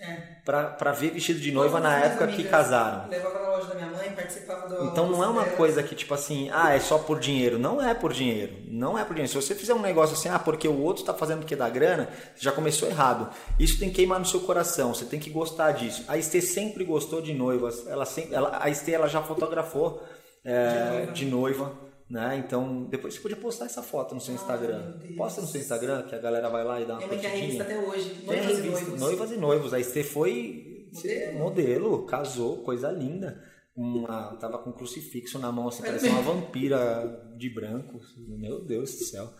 É. 0.00 0.40
para 0.44 0.90
ver 0.92 1.10
vestido 1.10 1.38
de 1.38 1.52
noiva 1.52 1.78
na 1.78 1.96
época 1.98 2.26
que 2.28 2.44
casaram. 2.44 3.08
Levava 3.08 3.38
na 3.40 3.48
loja 3.50 3.66
da 3.68 3.74
minha 3.74 3.86
mãe, 3.88 4.10
participava 4.12 4.66
do. 4.66 4.86
Então 4.86 5.08
não 5.08 5.22
é 5.22 5.28
uma 5.28 5.44
dela. 5.44 5.56
coisa 5.56 5.82
que 5.82 5.94
tipo 5.94 6.14
assim, 6.14 6.50
ah, 6.52 6.74
é 6.74 6.80
só 6.80 6.98
por 6.98 7.20
dinheiro. 7.20 7.58
Não 7.58 7.80
é 7.80 7.92
por 7.94 8.12
dinheiro. 8.12 8.56
Não 8.66 8.98
é 8.98 9.04
por 9.04 9.14
dinheiro. 9.14 9.28
Se 9.30 9.36
você 9.36 9.54
fizer 9.54 9.74
um 9.74 9.82
negócio 9.82 10.16
assim, 10.16 10.28
ah, 10.28 10.38
porque 10.38 10.66
o 10.66 10.80
outro 10.80 11.02
está 11.02 11.12
fazendo 11.12 11.40
porque 11.40 11.54
dá 11.54 11.68
grana, 11.68 12.08
você 12.34 12.42
já 12.42 12.52
começou 12.52 12.88
errado. 12.88 13.28
Isso 13.58 13.78
tem 13.78 13.90
que 13.90 13.96
queimar 13.96 14.18
no 14.18 14.26
seu 14.26 14.40
coração. 14.40 14.94
Você 14.94 15.04
tem 15.04 15.20
que 15.20 15.30
gostar 15.30 15.72
disso. 15.72 16.04
A 16.08 16.16
Esther 16.16 16.42
sempre 16.42 16.84
gostou 16.84 17.20
de 17.20 17.34
noivas. 17.34 17.86
Ela 17.86 18.06
sempre, 18.06 18.34
ela, 18.34 18.58
a 18.60 18.70
Esther 18.70 18.94
ela 18.94 19.08
já 19.08 19.22
fotografou 19.22 20.02
é, 20.44 21.06
De 21.06 21.12
de, 21.12 21.26
noiva. 21.26 21.72
Né? 22.08 22.42
Então 22.44 22.84
depois 22.84 23.14
você 23.14 23.20
podia 23.20 23.36
postar 23.36 23.66
essa 23.66 23.82
foto 23.82 24.14
no 24.14 24.20
seu 24.20 24.34
Instagram. 24.34 24.98
Posta 25.16 25.40
no 25.40 25.46
seu 25.46 25.60
Instagram 25.60 26.02
que 26.02 26.14
a 26.14 26.18
galera 26.18 26.48
vai 26.48 26.64
lá 26.64 26.80
e 26.80 26.84
dá 26.84 26.98
uma 26.98 27.06
mãe 27.06 27.18
tem 27.18 27.30
revista 27.30 27.62
até 27.62 27.78
hoje. 27.78 28.22
Noivas 28.24 28.58
e 28.58 28.62
noivos. 28.62 29.00
Noivas 29.00 29.30
e 29.32 29.36
noivos. 29.36 29.74
A 29.74 29.80
Esther 29.80 30.04
foi 30.04 30.88
Modelo. 30.92 31.38
modelo, 31.38 32.06
casou, 32.06 32.58
coisa 32.58 32.90
linda. 32.90 33.42
Uma, 33.74 34.36
tava 34.36 34.58
com 34.58 34.68
um 34.68 34.74
crucifixo 34.74 35.38
na 35.38 35.50
mão, 35.50 35.66
assim, 35.68 35.82
parecia 35.82 36.10
uma 36.10 36.20
vampira 36.20 37.32
de 37.38 37.48
branco. 37.48 38.00
Meu 38.18 38.62
Deus 38.62 38.90
do 38.90 39.04
céu. 39.04 39.32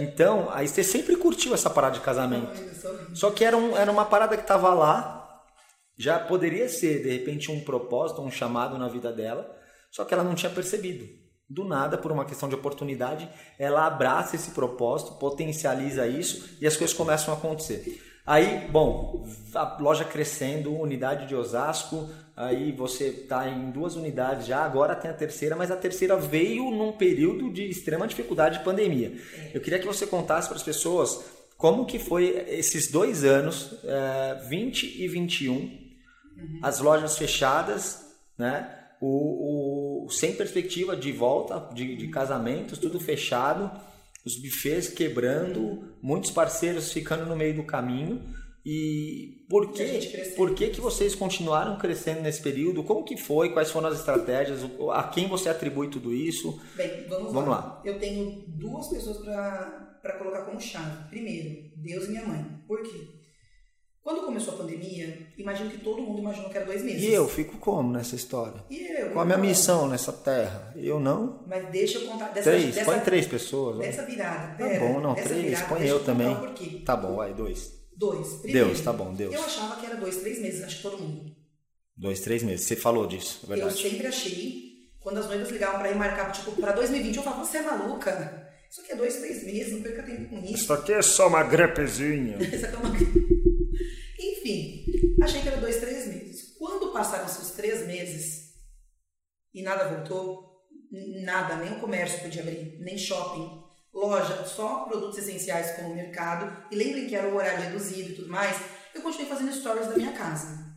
Então, 0.00 0.50
a 0.50 0.64
Esther 0.64 0.84
sempre 0.84 1.14
curtiu 1.14 1.54
essa 1.54 1.70
parada 1.70 1.94
de 1.94 2.00
casamento. 2.00 2.50
Eu. 2.82 3.14
Só 3.14 3.30
que 3.30 3.44
era, 3.44 3.56
um, 3.56 3.76
era 3.76 3.90
uma 3.90 4.04
parada 4.04 4.36
que 4.36 4.46
tava 4.46 4.74
lá, 4.74 5.44
já 5.96 6.18
poderia 6.18 6.68
ser, 6.68 7.02
de 7.02 7.10
repente, 7.10 7.52
um 7.52 7.60
propósito, 7.60 8.22
um 8.22 8.30
chamado 8.30 8.76
na 8.76 8.88
vida 8.88 9.12
dela, 9.12 9.56
só 9.90 10.04
que 10.04 10.14
ela 10.14 10.24
não 10.24 10.34
tinha 10.34 10.50
percebido. 10.50 11.06
Do 11.50 11.64
nada, 11.64 11.98
por 11.98 12.12
uma 12.12 12.24
questão 12.24 12.48
de 12.48 12.54
oportunidade, 12.54 13.28
ela 13.58 13.84
abraça 13.84 14.36
esse 14.36 14.52
propósito, 14.52 15.14
potencializa 15.14 16.06
isso 16.06 16.56
e 16.60 16.66
as 16.66 16.76
coisas 16.76 16.96
começam 16.96 17.34
a 17.34 17.36
acontecer. 17.36 18.00
Aí, 18.24 18.68
bom, 18.70 19.26
a 19.54 19.76
loja 19.80 20.04
crescendo, 20.04 20.72
unidade 20.72 21.26
de 21.26 21.34
Osasco, 21.34 22.08
aí 22.36 22.70
você 22.70 23.06
está 23.08 23.48
em 23.48 23.72
duas 23.72 23.96
unidades 23.96 24.46
já, 24.46 24.62
agora 24.64 24.94
tem 24.94 25.10
a 25.10 25.14
terceira, 25.14 25.56
mas 25.56 25.72
a 25.72 25.76
terceira 25.76 26.16
veio 26.16 26.70
num 26.70 26.92
período 26.92 27.52
de 27.52 27.68
extrema 27.68 28.06
dificuldade 28.06 28.58
de 28.58 28.64
pandemia. 28.64 29.12
Eu 29.52 29.60
queria 29.60 29.80
que 29.80 29.86
você 29.86 30.06
contasse 30.06 30.46
para 30.46 30.56
as 30.56 30.62
pessoas 30.62 31.24
como 31.56 31.84
que 31.84 31.98
foi 31.98 32.44
esses 32.48 32.90
dois 32.92 33.24
anos, 33.24 33.74
eh, 33.82 34.40
20 34.48 35.02
e 35.02 35.08
21, 35.08 35.68
as 36.62 36.78
lojas 36.78 37.18
fechadas, 37.18 38.00
né? 38.38 38.76
O, 39.00 39.06
o- 39.08 39.79
sem 40.08 40.34
perspectiva 40.34 40.96
de 40.96 41.12
volta, 41.12 41.68
de, 41.74 41.96
de 41.96 42.08
casamentos, 42.08 42.78
tudo 42.78 42.98
fechado, 43.00 43.70
os 44.24 44.36
bufês 44.36 44.88
quebrando, 44.88 45.94
muitos 46.00 46.30
parceiros 46.30 46.92
ficando 46.92 47.26
no 47.26 47.36
meio 47.36 47.54
do 47.56 47.64
caminho. 47.64 48.22
E 48.64 49.46
por 49.48 49.72
que, 49.72 50.34
por 50.36 50.54
que, 50.54 50.68
que 50.68 50.80
vocês 50.80 51.14
continuaram 51.14 51.78
crescendo 51.78 52.20
nesse 52.20 52.42
período? 52.42 52.84
Como 52.84 53.04
que 53.04 53.16
foi? 53.16 53.52
Quais 53.52 53.70
foram 53.70 53.88
as 53.88 53.98
estratégias? 53.98 54.60
A 54.92 55.04
quem 55.04 55.28
você 55.28 55.48
atribui 55.48 55.88
tudo 55.88 56.12
isso? 56.12 56.60
Bem, 56.76 57.06
vamos, 57.08 57.32
Vamos 57.32 57.48
lá. 57.48 57.56
lá. 57.56 57.82
Eu 57.84 57.98
tenho 57.98 58.44
duas 58.46 58.88
pessoas 58.88 59.16
para 59.18 60.18
colocar 60.18 60.42
como 60.42 60.60
chave. 60.60 61.08
Primeiro, 61.08 61.70
Deus 61.76 62.04
e 62.04 62.10
minha 62.10 62.26
mãe. 62.26 62.44
Por 62.68 62.82
quê? 62.82 63.19
Quando 64.02 64.22
começou 64.22 64.54
a 64.54 64.56
pandemia, 64.56 65.28
imagino 65.36 65.70
que 65.70 65.78
todo 65.78 66.00
mundo 66.00 66.20
imaginou 66.20 66.48
que 66.48 66.56
era 66.56 66.64
dois 66.64 66.82
meses. 66.82 67.02
E 67.02 67.12
eu 67.12 67.28
fico 67.28 67.58
como 67.58 67.92
nessa 67.92 68.16
história? 68.16 68.64
E 68.70 68.78
eu? 68.98 69.10
Qual 69.10 69.20
a 69.20 69.24
minha 69.26 69.36
Não. 69.36 69.44
missão 69.44 69.86
nessa 69.88 70.10
terra? 70.12 70.72
Eu 70.74 70.98
não? 70.98 71.44
Mas 71.46 71.68
deixa 71.70 71.98
eu 71.98 72.06
contar. 72.06 72.28
Dessa, 72.28 72.50
Três, 72.50 72.74
dessa, 72.74 72.84
põe 72.90 73.00
três 73.00 73.26
pessoas. 73.26 73.76
ó. 73.76 73.78
Dessa 73.80 74.06
virada. 74.06 74.48
Tá 74.52 74.54
pera, 74.68 74.80
bom, 74.80 75.00
não, 75.00 75.14
três, 75.14 75.30
virada, 75.30 75.66
põe 75.68 75.86
eu 75.86 76.02
também. 76.02 76.32
o 76.32 76.36
porquê. 76.40 76.82
Tá 76.84 76.96
bom, 76.96 77.16
vai, 77.16 77.34
dois. 77.34 77.72
Dois. 77.94 78.26
Primeiro, 78.40 78.68
Deus, 78.68 78.80
tá 78.80 78.92
bom, 78.92 79.12
Deus. 79.12 79.34
Eu 79.34 79.44
achava 79.44 79.76
que 79.78 79.84
era 79.84 79.96
dois, 79.96 80.16
três 80.16 80.40
meses, 80.40 80.64
acho 80.64 80.76
que 80.76 80.82
todo 80.82 80.98
mundo. 80.98 81.36
Dois, 81.94 82.20
três 82.20 82.42
meses. 82.42 82.64
Você 82.64 82.76
falou 82.76 83.06
disso, 83.06 83.40
é 83.42 83.44
Eu 83.44 83.48
verdade. 83.56 83.82
sempre 83.82 84.06
achei, 84.06 84.88
quando 84.98 85.18
as 85.18 85.26
noivas 85.26 85.50
ligavam 85.50 85.78
pra 85.78 85.88
remarcar, 85.90 86.32
tipo, 86.32 86.52
pra 86.52 86.72
2020, 86.72 87.16
eu 87.18 87.22
falava, 87.22 87.44
você 87.44 87.58
é 87.58 87.62
maluca? 87.62 88.48
Isso 88.70 88.82
aqui 88.82 88.92
é 88.92 88.96
dois, 88.96 89.16
três 89.16 89.42
meses, 89.42 89.72
não 89.72 89.82
perca 89.82 90.04
tempo 90.04 90.28
com 90.28 90.44
isso. 90.44 90.72
aqui 90.72 90.92
é 90.92 91.02
só 91.02 91.26
uma 91.26 91.42
gripezinha. 91.42 92.38
Isso 92.40 92.66
aqui 92.66 92.76
é 92.76 92.78
uma... 92.78 92.94
Enfim, 94.20 94.84
achei 95.20 95.42
que 95.42 95.48
era 95.48 95.56
dois, 95.56 95.78
três 95.78 96.06
meses. 96.06 96.54
Quando 96.56 96.92
passaram 96.92 97.26
esses 97.26 97.50
três 97.50 97.84
meses 97.84 98.54
e 99.52 99.62
nada 99.62 99.88
voltou, 99.88 100.68
nada, 101.24 101.56
nem 101.56 101.72
o 101.72 101.80
comércio 101.80 102.20
podia 102.20 102.42
abrir, 102.42 102.78
nem 102.78 102.96
shopping, 102.96 103.60
loja, 103.92 104.44
só 104.44 104.84
produtos 104.84 105.18
essenciais 105.18 105.72
como 105.72 105.90
o 105.90 105.96
mercado, 105.96 106.66
e 106.70 106.76
lembrem 106.76 107.08
que 107.08 107.16
era 107.16 107.28
o 107.28 107.34
horário 107.34 107.64
reduzido 107.64 108.12
e 108.12 108.14
tudo 108.14 108.28
mais, 108.28 108.56
eu 108.94 109.02
continuei 109.02 109.28
fazendo 109.28 109.52
stories 109.52 109.88
da 109.88 109.96
minha 109.96 110.12
casa. 110.12 110.70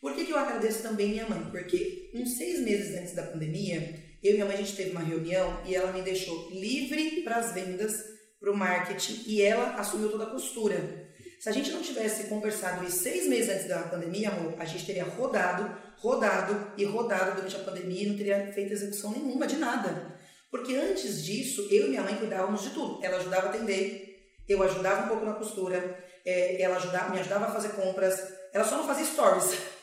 Por 0.00 0.14
que, 0.14 0.24
que 0.24 0.32
eu 0.32 0.38
agradeço 0.38 0.82
também 0.82 1.10
minha 1.10 1.28
mãe? 1.28 1.50
Porque 1.50 2.10
uns 2.14 2.36
seis 2.36 2.60
meses 2.60 2.96
antes 2.98 3.14
da 3.14 3.24
pandemia, 3.24 4.05
eu 4.26 4.32
e 4.32 4.34
minha 4.34 4.46
mãe 4.46 4.54
a 4.54 4.58
gente 4.58 4.76
teve 4.76 4.90
uma 4.90 5.00
reunião 5.00 5.60
e 5.64 5.74
ela 5.74 5.92
me 5.92 6.02
deixou 6.02 6.50
livre 6.50 7.22
para 7.22 7.36
as 7.36 7.52
vendas, 7.52 8.04
para 8.40 8.50
o 8.50 8.56
marketing 8.56 9.22
e 9.26 9.42
ela 9.42 9.74
assumiu 9.74 10.10
toda 10.10 10.24
a 10.24 10.30
costura. 10.30 11.06
Se 11.38 11.48
a 11.48 11.52
gente 11.52 11.70
não 11.70 11.82
tivesse 11.82 12.24
conversado 12.24 12.84
isso 12.84 12.98
seis 12.98 13.28
meses 13.28 13.50
antes 13.50 13.68
da 13.68 13.82
pandemia, 13.82 14.30
amor, 14.30 14.54
a 14.58 14.64
gente 14.64 14.86
teria 14.86 15.04
rodado, 15.04 15.70
rodado 15.98 16.72
e 16.76 16.84
rodado 16.84 17.36
durante 17.36 17.56
a 17.56 17.60
pandemia 17.60 18.02
e 18.02 18.06
não 18.06 18.16
teria 18.16 18.52
feito 18.52 18.72
execução 18.72 19.12
nenhuma 19.12 19.46
de 19.46 19.56
nada. 19.56 20.18
Porque 20.50 20.74
antes 20.74 21.24
disso, 21.24 21.68
eu 21.70 21.86
e 21.86 21.90
minha 21.90 22.02
mãe 22.02 22.16
cuidávamos 22.16 22.62
de 22.62 22.70
tudo. 22.70 23.04
Ela 23.04 23.18
ajudava 23.18 23.48
a 23.48 23.50
atender, 23.50 24.06
eu 24.48 24.62
ajudava 24.62 25.04
um 25.04 25.08
pouco 25.08 25.26
na 25.26 25.34
costura, 25.34 26.02
eh, 26.24 26.60
ela 26.60 26.76
ajudava, 26.76 27.12
me 27.12 27.20
ajudava 27.20 27.46
a 27.46 27.52
fazer 27.52 27.70
compras, 27.70 28.18
ela 28.52 28.64
só 28.64 28.78
não 28.78 28.86
fazia 28.86 29.04
stories. 29.04 29.75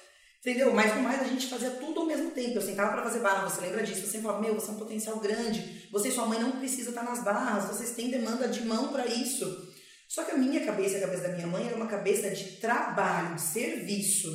Entendeu? 0.46 0.74
Mas 0.74 0.94
no 0.94 1.02
mais 1.02 1.22
a 1.22 1.24
gente 1.24 1.48
fazia 1.48 1.70
tudo 1.72 2.02
ao 2.02 2.06
mesmo 2.06 2.32
tempo. 2.32 2.56
Eu 2.58 2.62
sentava 2.62 2.92
para 2.92 3.04
fazer 3.04 3.20
barra, 3.20 3.48
você 3.50 3.62
lembra 3.62 3.82
disso? 3.82 4.06
Sempre 4.06 4.24
falava, 4.24 4.42
meu, 4.42 4.56
você 4.56 4.70
é 4.70 4.74
um 4.74 4.78
potencial 4.78 5.18
grande. 5.20 5.88
Você 5.90 6.10
e 6.10 6.12
sua 6.12 6.26
mãe 6.26 6.38
não 6.40 6.52
precisa 6.54 6.90
estar 6.90 7.04
nas 7.04 7.24
barras, 7.24 7.66
vocês 7.66 7.92
têm 7.92 8.10
demanda 8.12 8.48
de 8.50 8.62
mão 8.66 8.90
para 8.90 9.06
isso. 9.06 9.72
Só 10.10 10.24
que 10.26 10.32
a 10.32 10.38
minha 10.38 10.66
cabeça 10.66 10.98
a 10.98 11.02
cabeça 11.02 11.24
da 11.24 11.30
minha 11.34 11.48
mãe 11.48 11.66
era 11.66 11.76
uma 11.78 11.88
cabeça 11.88 12.30
de 12.30 12.58
trabalho, 12.58 13.36
de 13.36 13.42
serviço. 13.42 14.30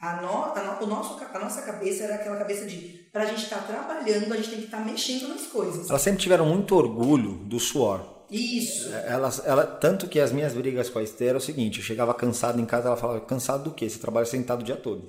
A, 0.00 0.20
no, 0.20 0.28
a, 0.54 0.62
no- 0.78 0.84
o 0.84 0.86
nosso, 0.86 1.18
a 1.18 1.38
nossa 1.38 1.62
cabeça 1.62 2.04
era 2.04 2.16
aquela 2.16 2.36
cabeça 2.36 2.66
de, 2.66 3.08
pra 3.10 3.24
gente 3.24 3.44
estar 3.44 3.66
trabalhando, 3.66 4.32
a 4.32 4.36
gente 4.36 4.50
tem 4.50 4.58
que 4.60 4.64
estar 4.66 4.84
mexendo 4.84 5.28
nas 5.28 5.46
coisas. 5.46 5.88
Elas 5.88 6.02
sempre 6.02 6.20
tiveram 6.20 6.44
muito 6.46 6.76
orgulho 6.76 7.32
do 7.46 7.58
suor. 7.58 8.17
Isso. 8.30 8.92
Elas, 8.92 9.42
ela, 9.46 9.64
tanto 9.64 10.06
que 10.06 10.20
as 10.20 10.32
minhas 10.32 10.52
brigas 10.52 10.90
com 10.90 10.98
a 10.98 11.02
Esther 11.02 11.28
era 11.28 11.38
o 11.38 11.40
seguinte, 11.40 11.78
eu 11.78 11.84
chegava 11.84 12.12
cansado 12.12 12.60
em 12.60 12.66
casa, 12.66 12.88
ela 12.88 12.96
falava, 12.96 13.20
cansado 13.20 13.64
do 13.64 13.70
quê? 13.70 13.88
Você 13.88 13.98
trabalha 13.98 14.26
sentado 14.26 14.60
o 14.60 14.64
dia 14.64 14.76
todo. 14.76 15.08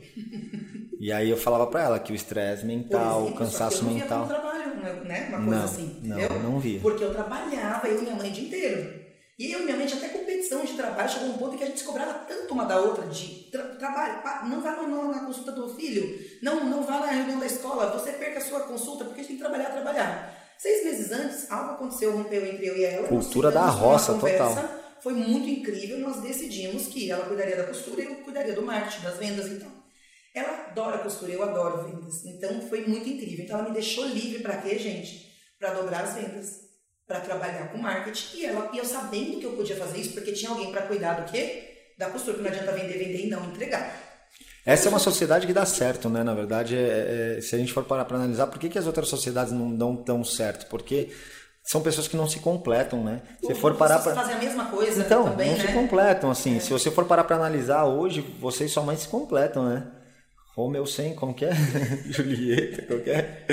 e 0.99 1.11
aí 1.11 1.29
eu 1.29 1.37
falava 1.37 1.67
pra 1.67 1.83
ela 1.83 1.99
que 1.99 2.11
o 2.11 2.15
estresse 2.15 2.65
mental, 2.65 3.21
o 3.21 3.23
exemplo, 3.23 3.31
que 3.31 3.37
cansaço 3.37 3.79
eu 3.79 3.83
não 3.83 3.93
via 3.93 4.03
mental... 4.03 4.27
como 4.27 4.29
trabalho, 4.29 5.03
né? 5.03 5.27
Uma 5.29 5.37
coisa 5.37 5.55
Não, 5.55 5.63
assim, 5.65 5.99
não, 6.03 6.19
eu 6.19 6.43
não 6.43 6.59
via. 6.59 6.79
Porque 6.79 7.03
eu 7.03 7.11
trabalhava, 7.11 7.87
eu 7.87 7.99
e 7.99 8.01
minha 8.01 8.15
mãe 8.15 8.29
o 8.29 8.33
dia 8.33 8.45
inteiro. 8.45 8.99
E 9.37 9.53
eu 9.53 9.61
e 9.61 9.63
minha 9.63 9.77
mãe 9.77 9.85
até 9.85 10.09
competição 10.09 10.65
de 10.65 10.73
trabalho, 10.73 11.09
chegou 11.09 11.29
um 11.29 11.37
ponto 11.37 11.55
em 11.55 11.57
que 11.57 11.63
a 11.63 11.67
gente 11.67 11.79
se 11.79 11.85
cobrava 11.85 12.13
tanto 12.27 12.53
uma 12.53 12.65
da 12.65 12.79
outra 12.79 13.05
de 13.07 13.49
tra 13.49 13.63
trabalho. 13.75 14.21
Não 14.49 14.61
vá 14.61 14.71
na 14.71 15.25
consulta 15.25 15.51
do 15.53 15.69
filho, 15.75 16.19
não, 16.41 16.65
não 16.65 16.83
vá 16.83 16.99
na 16.99 17.07
reunião 17.07 17.39
da 17.39 17.45
escola, 17.45 17.91
você 17.91 18.13
perca 18.13 18.39
a 18.39 18.41
sua 18.41 18.61
consulta, 18.61 19.05
porque 19.05 19.21
a 19.21 19.23
gente 19.23 19.27
tem 19.27 19.37
que 19.37 19.43
trabalhar, 19.43 19.69
trabalhar. 19.71 20.38
Seis 20.59 20.83
meses 20.83 21.09
antes, 21.13 21.49
algo 21.49 21.71
aconteceu, 21.71 22.11
rompeu 22.11 22.45
entre 22.45 22.67
eu 22.67 22.77
e 22.77 22.83
ela. 22.83 23.07
Cultura 23.07 23.49
da 23.49 23.65
roça, 23.67 24.11
conversa, 24.11 24.61
total. 24.61 24.79
Foi 25.01 25.13
muito 25.13 25.47
incrível, 25.47 25.99
nós 25.99 26.19
decidimos 26.19 26.87
que 26.87 27.09
ela 27.09 27.25
cuidaria 27.25 27.55
da 27.55 27.63
costura 27.63 28.01
e 28.01 28.05
eu 28.05 28.15
cuidaria 28.17 28.53
do 28.53 28.61
marketing, 28.61 29.01
das 29.01 29.15
vendas 29.15 29.47
e 29.47 29.55
tal. 29.55 29.71
Ela 30.35 30.65
adora 30.67 30.97
costura, 30.97 31.31
eu 31.31 31.41
adoro 31.41 31.85
vendas. 31.85 32.25
Então 32.25 32.59
foi 32.67 32.85
muito 32.85 33.07
incrível. 33.07 33.45
Então 33.45 33.57
ela 33.57 33.69
me 33.69 33.73
deixou 33.73 34.05
livre 34.05 34.43
para 34.43 34.57
quê, 34.57 34.77
gente? 34.77 35.31
Para 35.57 35.75
dobrar 35.75 36.03
as 36.03 36.15
vendas, 36.15 36.59
para 37.07 37.21
trabalhar 37.21 37.71
com 37.71 37.77
marketing. 37.77 38.39
E 38.39 38.45
ela 38.45 38.69
e 38.73 38.79
eu 38.79 38.85
sabendo 38.85 39.39
que 39.39 39.45
eu 39.45 39.53
podia 39.53 39.77
fazer 39.77 39.97
isso, 39.97 40.11
porque 40.11 40.33
tinha 40.33 40.51
alguém 40.51 40.73
para 40.73 40.87
cuidar 40.87 41.21
do 41.21 41.31
quê? 41.31 41.93
Da 41.97 42.09
costura, 42.09 42.35
porque 42.35 42.49
não 42.49 42.53
adianta 42.53 42.77
vender, 42.77 42.97
vender 42.97 43.27
e 43.27 43.29
não 43.29 43.45
entregar. 43.45 44.08
Essa 44.65 44.87
é 44.87 44.89
uma 44.89 44.99
sociedade 44.99 45.47
que 45.47 45.53
dá 45.53 45.65
certo, 45.65 46.09
né? 46.09 46.23
Na 46.23 46.33
verdade, 46.33 46.75
é- 46.75 47.37
é- 47.37 47.41
se 47.41 47.55
a 47.55 47.57
gente 47.57 47.73
for 47.73 47.83
parar 47.83 48.05
para 48.05 48.17
analisar, 48.17 48.47
por 48.47 48.59
que, 48.59 48.69
que 48.69 48.77
as 48.77 48.85
outras 48.85 49.07
sociedades 49.07 49.51
não 49.53 49.73
dão 49.75 49.95
tão 49.95 50.23
certo? 50.23 50.67
Porque 50.67 51.09
são 51.63 51.81
pessoas 51.81 52.07
que 52.07 52.17
não 52.17 52.27
se 52.27 52.39
completam, 52.39 53.03
né? 53.03 53.21
Se 53.45 53.53
for 53.55 53.75
parar 53.75 53.99
Vocês 53.99 54.13
para 54.15 54.23
fazem 54.23 54.35
a 54.35 54.39
mesma 54.39 54.65
coisa 54.65 55.01
Então, 55.01 55.25
também, 55.29 55.51
não 55.51 55.57
né? 55.57 55.65
se 55.67 55.73
completam, 55.73 56.29
assim. 56.31 56.59
Se 56.59 56.71
você 56.71 56.91
for 56.91 57.05
parar 57.05 57.23
pra 57.23 57.35
analisar 57.35 57.85
hoje, 57.85 58.21
você 58.39 58.65
e 58.65 58.69
sua 58.69 58.83
mãe 58.83 58.95
se 58.97 59.07
completam, 59.07 59.67
né? 59.67 59.87
Romeu 60.55 60.85
sem, 60.85 61.15
como 61.15 61.33
que 61.33 61.45
é? 61.45 61.51
Julieta, 62.09 62.81
como 62.83 62.99
que 63.01 63.09
é? 63.11 63.45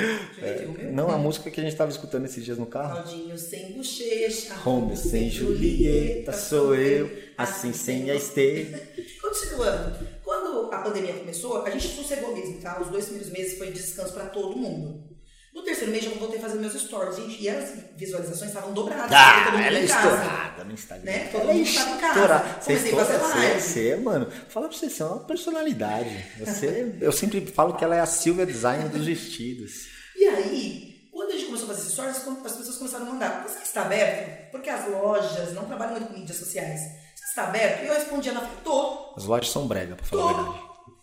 Romeu? 0.65 0.91
Não, 0.91 1.09
a 1.09 1.17
música 1.17 1.49
que 1.49 1.61
a 1.61 1.63
gente 1.63 1.75
tava 1.75 1.89
escutando 1.89 2.25
esses 2.25 2.43
dias 2.43 2.57
no 2.57 2.65
carro. 2.65 3.01
Claudinho 3.03 3.37
sem 3.37 3.71
bochecha, 3.73 4.55
Romeu 4.55 4.95
sem 4.97 5.29
Julieta, 5.29 6.33
sou 6.33 6.75
eu, 6.75 7.09
assim 7.37 7.71
sem 7.71 8.09
a 8.11 8.15
Esther. 8.15 8.91
Continuando, 9.21 9.95
quando 10.27 10.69
a 10.73 10.79
pandemia 10.79 11.13
começou, 11.13 11.63
a 11.63 11.69
gente 11.69 11.87
sossegou 11.87 12.35
mesmo, 12.35 12.59
tá? 12.59 12.81
Os 12.81 12.89
dois 12.89 13.05
primeiros 13.05 13.31
meses 13.31 13.57
foi 13.57 13.71
descanso 13.71 14.13
para 14.13 14.25
todo 14.25 14.57
mundo. 14.57 15.07
No 15.53 15.63
terceiro 15.63 15.89
mês 15.89 16.03
eu 16.03 16.15
voltei 16.15 16.37
a 16.37 16.41
fazer 16.41 16.59
meus 16.59 16.73
stories, 16.73 17.15
gente, 17.15 17.41
e 17.41 17.47
as 17.47 17.73
visualizações 17.95 18.49
estavam 18.49 18.73
dobradas. 18.73 19.09
Ah, 19.09 19.65
ela 19.65 19.79
é 19.79 19.85
estourada 19.85 20.65
no 20.65 20.73
Instagram. 20.73 21.05
Né? 21.09 21.29
Todo 21.31 21.41
Ela 21.43 21.51
é 21.51 21.53
mundo 21.53 21.73
tava 21.73 21.89
em 21.91 21.97
casa. 21.97 22.39
Comecei 22.65 22.91
a 22.91 22.95
fazer 22.97 23.13
estoura, 23.13 23.39
live. 23.39 23.61
você, 23.61 23.95
mano, 23.95 24.31
fala 24.49 24.67
pra 24.67 24.77
você, 24.77 24.89
você 24.89 25.01
é 25.01 25.05
uma 25.05 25.19
personalidade. 25.23 26.25
Você, 26.39 26.97
eu 26.99 27.11
sempre 27.13 27.45
falo 27.47 27.73
que 27.77 27.85
ela 27.85 27.95
é 27.95 28.01
a 28.01 28.05
Silvia 28.05 28.45
Design 28.45 28.89
dos 28.89 29.05
vestidos. 29.05 29.87
E 30.17 30.25
aí, 30.25 31.09
quando 31.09 31.29
a 31.29 31.33
gente 31.35 31.45
começou 31.45 31.71
a 31.71 31.73
fazer 31.73 31.89
stories, 31.89 32.17
as 32.17 32.55
pessoas 32.57 32.77
começaram 32.77 33.07
a 33.07 33.13
mandar: 33.13 33.47
Você 33.47 33.63
está 33.63 33.83
aberto? 33.83 34.51
Porque 34.51 34.69
as 34.69 34.89
lojas 34.89 35.53
não 35.53 35.63
trabalham 35.63 35.93
muito 35.93 36.07
com 36.07 36.19
mídias 36.19 36.37
sociais. 36.37 37.06
Está 37.37 37.49
aberto? 37.49 37.83
E 37.83 37.87
eu 37.87 37.93
respondia 37.93 38.33
na 38.33 38.39
frente: 38.41 38.63
Tô, 38.63 39.13
As 39.15 39.25
lojas 39.25 39.51
são 39.51 39.67
brega, 39.67 39.95
pra 39.95 40.03
falar 40.03 40.23
a 40.23 40.33
tô, 40.33 40.41
verdade. 40.43 40.59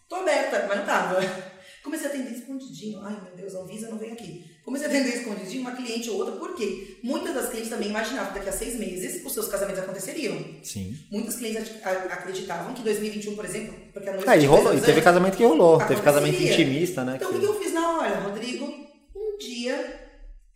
tô 0.08 0.14
aberta, 0.16 0.66
mas 0.68 0.78
não 0.78 0.84
tava. 0.84 1.20
Comecei 1.84 2.06
a 2.06 2.10
atender 2.10 2.30
escondidinho. 2.32 2.98
Ai, 3.02 3.20
meu 3.22 3.36
Deus, 3.36 3.54
a 3.54 3.60
Anvisa 3.60 3.88
não 3.88 3.98
vem 3.98 4.10
aqui. 4.12 4.44
Comecei 4.64 4.88
a 4.88 4.90
atender 4.90 5.14
escondidinho 5.16 5.60
uma 5.60 5.76
cliente 5.76 6.10
ou 6.10 6.16
outra, 6.16 6.34
por 6.34 6.56
quê? 6.56 6.98
Muitas 7.04 7.34
das 7.34 7.50
clientes 7.50 7.70
também 7.70 7.88
imaginavam 7.90 8.32
que 8.32 8.38
daqui 8.40 8.48
a 8.48 8.52
seis 8.52 8.76
meses 8.80 9.24
os 9.24 9.32
seus 9.32 9.46
casamentos 9.46 9.82
aconteceriam. 9.82 10.34
Sim. 10.64 10.96
Muitas 11.12 11.36
clientes 11.36 11.60
ac- 11.62 11.84
a- 11.84 12.14
acreditavam 12.14 12.74
que 12.74 12.82
2021, 12.82 13.36
por 13.36 13.44
exemplo, 13.44 13.74
porque 13.92 14.08
a 14.08 14.12
noite 14.14 14.28
Aí 14.28 14.40
de 14.40 14.46
rolou, 14.46 14.74
e 14.74 14.80
teve 14.80 15.02
casamento 15.02 15.36
que 15.36 15.44
rolou. 15.44 15.78
Teve 15.86 16.02
casamento 16.02 16.42
intimista, 16.42 17.04
né? 17.04 17.12
Então, 17.16 17.30
que- 17.30 17.36
o 17.36 17.40
que 17.40 17.46
eu 17.46 17.60
fiz 17.60 17.72
na 17.72 17.92
hora, 17.98 18.20
Rodrigo? 18.20 18.64
Um 19.14 19.36
dia. 19.38 20.00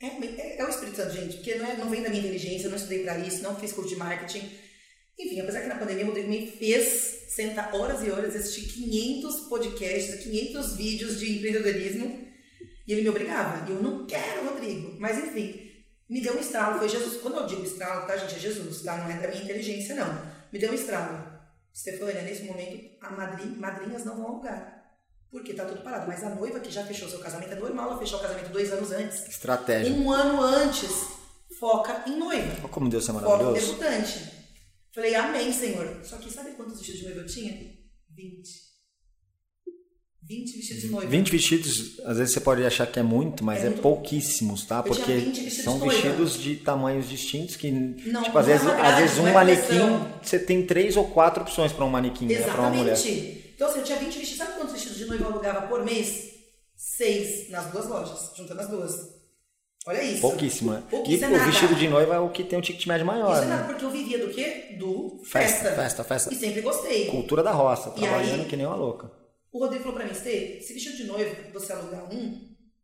É, 0.01 0.07
é- 0.07 0.57
é 0.61 0.65
o 0.65 0.69
Espírito 0.71 0.97
Santo, 0.97 1.13
gente, 1.15 1.37
porque 1.37 1.55
não, 1.57 1.67
é- 1.67 1.77
não 1.77 1.89
vem 1.91 2.03
da 2.03 2.09
minha 2.09 2.23
inteligência, 2.23 2.67
eu 2.67 2.71
não 2.71 2.77
estudei 2.79 3.03
pra 3.05 3.19
isso, 3.19 3.43
não 3.45 3.55
fiz 3.55 3.73
curso 3.73 3.91
de 3.91 3.97
marketing. 3.97 4.51
Enfim, 5.19 5.41
apesar 5.41 5.61
que 5.63 5.67
na 5.69 5.75
pandemia 5.77 6.05
o 6.05 6.09
Rodrigo 6.09 6.29
me 6.29 6.47
fez 6.47 7.25
sentar 7.29 7.75
horas 7.75 8.03
e 8.07 8.11
horas, 8.11 8.37
assistir 8.37 8.63
500 8.73 9.41
podcasts, 9.49 10.23
500 10.23 10.77
vídeos 10.77 11.19
de 11.19 11.37
empreendedorismo, 11.37 12.27
e 12.87 12.93
ele 12.93 13.03
me 13.03 13.09
obrigava. 13.09 13.69
E 13.69 13.73
eu 13.75 13.83
não 13.83 14.07
quero, 14.07 14.49
Rodrigo. 14.49 14.97
Mas 14.99 15.19
enfim, 15.19 15.61
me 16.09 16.21
deu 16.21 16.37
um 16.37 16.41
estralo, 16.41 16.79
foi 16.79 16.89
Jesus. 16.89 17.21
Quando 17.21 17.37
eu 17.39 17.47
digo 17.47 17.65
estralo, 17.65 18.07
tá, 18.07 18.17
gente? 18.17 18.37
É 18.37 18.39
Jesus, 18.39 18.83
tá? 18.83 18.97
Não 18.97 19.11
é 19.11 19.19
da 19.21 19.29
minha 19.29 19.43
inteligência, 19.43 19.95
não. 19.95 20.23
Me 20.53 20.59
deu 20.59 20.71
um 20.71 20.75
estralo. 20.75 21.27
Stefânia, 21.75 22.23
nesse 22.23 22.45
momento, 22.45 22.89
a 23.01 23.11
madri- 23.11 23.57
madrinhas 23.57 24.05
não 24.05 24.17
vão 24.17 24.27
ao 24.27 24.35
lugar. 24.37 24.79
Porque 25.31 25.53
tá 25.53 25.65
tudo 25.67 25.83
parado. 25.83 26.07
Mas 26.09 26.25
a 26.25 26.31
noiva 26.35 26.59
que 26.61 26.71
já 26.71 26.85
fechou 26.85 27.09
seu 27.09 27.19
casamento, 27.19 27.53
é 27.53 27.57
normal 27.57 27.91
ela 27.91 27.99
fechar 27.99 28.17
o 28.17 28.21
casamento 28.21 28.51
dois 28.51 28.73
anos 28.73 28.91
antes. 28.93 29.29
Estratégia. 29.29 29.93
Um 29.93 30.11
ano 30.11 30.41
antes, 30.41 30.91
foca 31.61 32.05
em 32.07 32.17
noiva. 32.19 32.53
Olha 32.61 32.69
como 32.69 32.89
Deus 32.89 33.09
é 33.09 33.13
Foca 33.13 33.27
em 33.27 33.29
maravilhoso. 33.31 33.67
debutante. 33.75 34.38
Falei, 34.99 35.15
amém, 35.15 35.53
Senhor. 35.53 36.01
Só 36.03 36.17
que 36.17 36.29
sabe 36.29 36.51
quantos 36.57 36.79
vestidos 36.79 36.99
de 36.99 37.07
noiva 37.07 37.21
eu 37.21 37.27
tinha? 37.27 37.53
20. 38.17 38.69
20 40.25 40.57
vestidos 40.57 40.83
de 40.83 40.89
noiva. 40.89 41.09
20 41.09 41.31
vestidos, 41.31 42.01
às 42.01 42.19
vezes 42.19 42.35
você 42.35 42.41
pode 42.41 42.65
achar 42.65 42.85
que 42.85 42.99
é 42.99 43.03
muito, 43.05 43.45
mas 43.45 43.63
É 43.63 43.67
é, 43.67 43.69
muito. 43.69 43.81
pouquíssimos, 43.81 44.67
tá? 44.67 44.79
Eu 44.79 44.83
Porque 44.83 45.13
20 45.15 45.41
vestidos 45.41 45.63
são 45.63 45.79
de 45.79 45.89
vestidos 45.89 46.35
de 46.41 46.57
tamanhos 46.57 47.09
distintos 47.09 47.55
que, 47.55 47.71
Não, 47.71 48.25
tipo, 48.25 48.37
às 48.37 48.49
é 48.49 48.53
vezes, 48.55 48.67
uma 48.67 48.83
às 48.83 48.99
vezes 48.99 49.19
um 49.19 49.29
é 49.29 49.33
manequim, 49.33 49.79
você 50.21 50.37
tem 50.37 50.67
três 50.67 50.97
ou 50.97 51.09
quatro 51.09 51.43
opções 51.45 51.73
para 51.73 51.85
um 51.85 51.91
manequim, 51.91 52.27
né? 52.27 52.43
Para 52.43 52.61
uma 52.63 52.71
mulher. 52.71 52.99
Então, 52.99 53.69
assim, 53.69 53.79
eu 53.79 53.85
tinha 53.85 53.99
20 54.01 54.19
vestidos. 54.19 54.37
Sabe 54.37 54.57
quantos 54.57 54.73
vestidos 54.73 54.99
de 54.99 55.05
noiva 55.05 55.23
eu 55.23 55.29
alugava 55.29 55.69
por 55.69 55.85
mês? 55.85 56.33
Seis 56.77 57.49
nas 57.51 57.71
duas 57.71 57.87
lojas, 57.87 58.33
juntando 58.37 58.61
as 58.63 58.69
duas. 58.69 59.18
Olha 59.89 60.03
isso. 60.03 60.21
Pouquíssimo, 60.21 60.73
né? 60.73 60.83
Pouquíssimo 60.91 61.31
e 61.31 61.35
é 61.35 61.43
o 61.43 61.45
vestido 61.47 61.75
de 61.75 61.89
noiva 61.89 62.15
é 62.15 62.19
o 62.19 62.29
que 62.29 62.45
tem 62.45 62.59
um 62.59 62.63
ticket 62.63 62.87
médio 62.87 63.07
maior, 63.07 63.33
Isso 63.33 63.43
é 63.43 63.47
né? 63.47 63.57
nada, 63.57 63.65
porque 63.69 63.85
eu 63.85 63.91
vivia 63.91 64.19
do 64.19 64.29
quê? 64.29 64.77
Do 64.79 65.23
Festa, 65.25 65.63
festa. 65.65 65.83
festa, 65.83 66.05
festa. 66.05 66.35
E 66.35 66.37
sempre 66.37 66.61
gostei. 66.61 67.07
Cultura 67.07 67.43
da 67.43 67.53
roça, 67.53 67.91
E 67.97 68.01
trabalhando 68.01 68.41
aí- 68.43 68.47
que 68.47 68.57
nem 68.57 68.67
uma 68.67 68.77
louca. 68.77 69.11
O 69.51 69.59
Rodrigo 69.61 69.85
falou 69.85 69.99
pra 69.99 70.07
mim, 70.07 70.13
Stê, 70.15 70.59
esse 70.61 70.75
vestido 70.75 70.97
de 70.99 71.05
noiva, 71.05 71.35
você 71.55 71.73
alugar 71.73 72.05
um, 72.13 72.39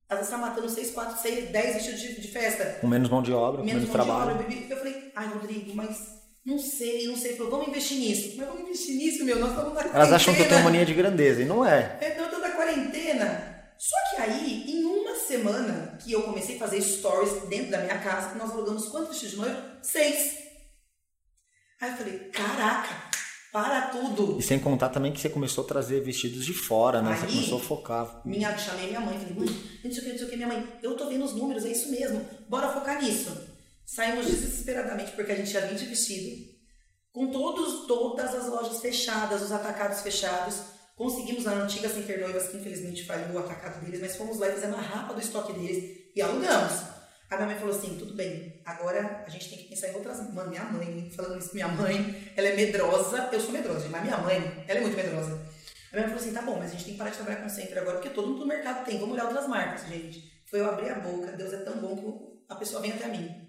às 0.09 0.17
vezes 0.19 0.31
tá 0.33 0.39
matando 0.39 0.69
seis, 0.71 0.91
quatro, 0.93 1.21
seis, 1.21 1.51
dez 1.51 1.75
vestidos 1.75 2.01
de, 2.01 2.21
de 2.23 2.29
festa. 2.29 2.79
Com 2.81 2.87
menos 2.87 3.11
mão 3.11 3.23
de 3.23 3.33
obra, 3.33 3.63
Menos 3.63 3.83
menos 3.83 3.89
mão 3.95 4.01
de 4.01 4.07
trabalho. 4.11 4.31
obra, 4.33 4.43
eu 4.43 4.49
bebi. 4.49 4.67
Eu 4.71 4.77
falei, 4.79 5.13
ai, 5.15 5.27
Rodrigo, 5.29 5.75
mas 5.75 5.99
não 6.47 6.59
sei, 6.59 7.07
não 7.07 7.17
sei. 7.17 7.33
Ele 7.33 7.37
falou, 7.37 7.53
vamos 7.53 7.69
investir 7.69 7.99
nisso. 7.99 8.35
Mas 8.39 8.47
vamos 8.49 8.63
investir 8.63 8.97
nisso, 8.97 9.25
meu, 9.27 9.39
nós 9.39 9.51
estamos 9.51 9.69
na 9.69 9.75
quarentena. 9.75 9.99
Elas 10.05 10.13
acham 10.15 10.35
que 10.35 10.41
eu 10.41 10.49
tenho 10.49 10.65
mania 10.65 10.87
de 10.87 10.95
grandeza, 10.95 11.43
e 11.43 11.45
não 11.45 11.65
é. 11.67 11.99
É, 12.01 12.17
não, 12.17 12.25
eu 12.25 12.31
tô 12.31 12.39
na 12.39 12.51
quarentena. 12.51 13.53
Só 13.79 13.97
que 14.17 14.23
aí, 14.23 14.44
semana 15.45 15.99
que 16.03 16.13
eu 16.13 16.23
comecei 16.23 16.57
a 16.57 16.59
fazer 16.59 16.81
stories 16.81 17.43
dentro 17.49 17.71
da 17.71 17.81
minha 17.81 17.99
casa, 17.99 18.35
nós 18.37 18.51
alugamos 18.51 18.87
quantos 18.89 19.11
vestidos 19.11 19.33
de 19.35 19.41
noiva? 19.41 19.79
Seis. 19.83 20.39
Aí 21.81 21.91
eu 21.91 21.97
falei, 21.97 22.19
caraca, 22.31 23.11
para 23.53 23.89
tudo. 23.89 24.39
E 24.39 24.43
sem 24.43 24.59
contar 24.59 24.89
também 24.89 25.13
que 25.13 25.21
você 25.21 25.29
começou 25.29 25.65
a 25.65 25.67
trazer 25.67 26.01
vestidos 26.03 26.45
de 26.45 26.53
fora, 26.55 27.03
né? 27.03 27.15
Você 27.17 27.27
Aí- 27.27 27.33
começou 27.33 27.59
a 27.59 27.63
focar. 27.63 28.23
Minha, 28.25 28.57
chamei 28.57 28.87
minha 28.89 29.01
mãe, 29.01 29.19
falei, 29.19 29.35
mãe, 29.35 29.81
não 29.85 29.93
sei 29.93 30.01
o 30.01 30.05
que, 30.05 30.11
não 30.13 30.19
sei 30.19 30.27
o 30.27 30.31
que, 30.31 30.37
minha 30.37 30.49
mãe, 30.49 30.69
eu 30.83 30.97
tô 30.97 31.09
vendo 31.09 31.25
os 31.25 31.33
números, 31.35 31.65
é 31.65 31.69
isso 31.71 31.91
mesmo, 31.91 32.27
bora 32.49 32.73
focar 32.73 33.03
nisso. 33.03 33.31
Saímos 33.85 34.27
desesperadamente 34.27 35.13
porque 35.13 35.33
a 35.33 35.37
gente 35.37 35.51
tinha 35.51 35.67
20 35.67 35.85
vestidos, 35.85 36.55
com 37.13 37.31
todos, 37.31 37.87
todas 37.87 38.35
as 38.35 38.47
lojas 38.49 38.81
fechadas, 38.81 39.43
os 39.43 39.53
atacados 39.53 40.01
fechados. 40.01 40.57
Conseguimos 40.97 41.45
na 41.45 41.53
antiga 41.53 41.89
Center 41.89 42.21
Noivas, 42.21 42.49
que 42.49 42.57
infelizmente 42.57 43.05
falhou 43.05 43.33
o 43.33 43.39
atacado 43.41 43.85
deles, 43.85 44.01
mas 44.01 44.17
fomos 44.17 44.39
lá 44.39 44.49
e 44.49 44.53
fizemos 44.53 44.79
a 44.79 44.83
rapa 44.83 45.15
do 45.15 45.21
estoque 45.21 45.53
deles 45.53 46.11
e 46.15 46.23
alugamos. 46.23 46.95
A 47.29 47.37
minha 47.37 47.49
mãe 47.49 47.57
falou 47.59 47.75
assim, 47.75 47.97
tudo 47.99 48.15
bem, 48.15 48.63
agora 48.65 49.25
a 49.27 49.31
gente 49.31 49.49
tem 49.49 49.59
que 49.59 49.65
pensar 49.71 49.89
em 49.89 49.95
outras... 49.95 50.21
Mano, 50.33 50.51
minha 50.51 50.65
mãe, 50.65 51.11
falando 51.11 51.41
isso, 51.41 51.53
minha 51.53 51.67
mãe, 51.67 52.33
ela 52.37 52.47
é 52.47 52.55
medrosa, 52.55 53.29
eu 53.33 53.41
sou 53.41 53.51
medrosa, 53.51 53.89
mas 53.89 54.03
minha 54.03 54.19
mãe, 54.19 54.65
ela 54.69 54.79
é 54.79 54.83
muito 54.83 54.97
medrosa. 54.97 55.33
A 55.91 55.97
minha 55.97 56.07
mãe 56.07 56.17
falou 56.17 56.17
assim, 56.17 56.33
tá 56.33 56.43
bom, 56.43 56.59
mas 56.59 56.71
a 56.71 56.73
gente 56.75 56.85
tem 56.85 56.93
que 56.93 56.99
parar 56.99 57.11
de 57.11 57.17
trabalhar 57.17 57.43
com 57.43 57.49
Center 57.49 57.79
agora, 57.79 57.97
porque 57.97 58.11
todo 58.11 58.29
mundo 58.29 58.41
no 58.41 58.47
mercado 58.47 58.85
tem, 58.85 58.99
vamos 59.01 59.15
olhar 59.15 59.25
outras 59.25 59.49
marcas, 59.49 59.89
gente. 59.89 60.33
Foi 60.47 60.61
eu 60.61 60.69
abrir 60.69 60.91
a 60.91 61.01
boca, 61.01 61.33
Deus 61.33 61.53
é 61.53 61.59
tão 61.59 61.79
bom 61.79 61.97
que 61.97 62.53
a 62.53 62.55
pessoa 62.55 62.81
vem 62.81 62.93
até 62.93 63.09
mim. 63.09 63.44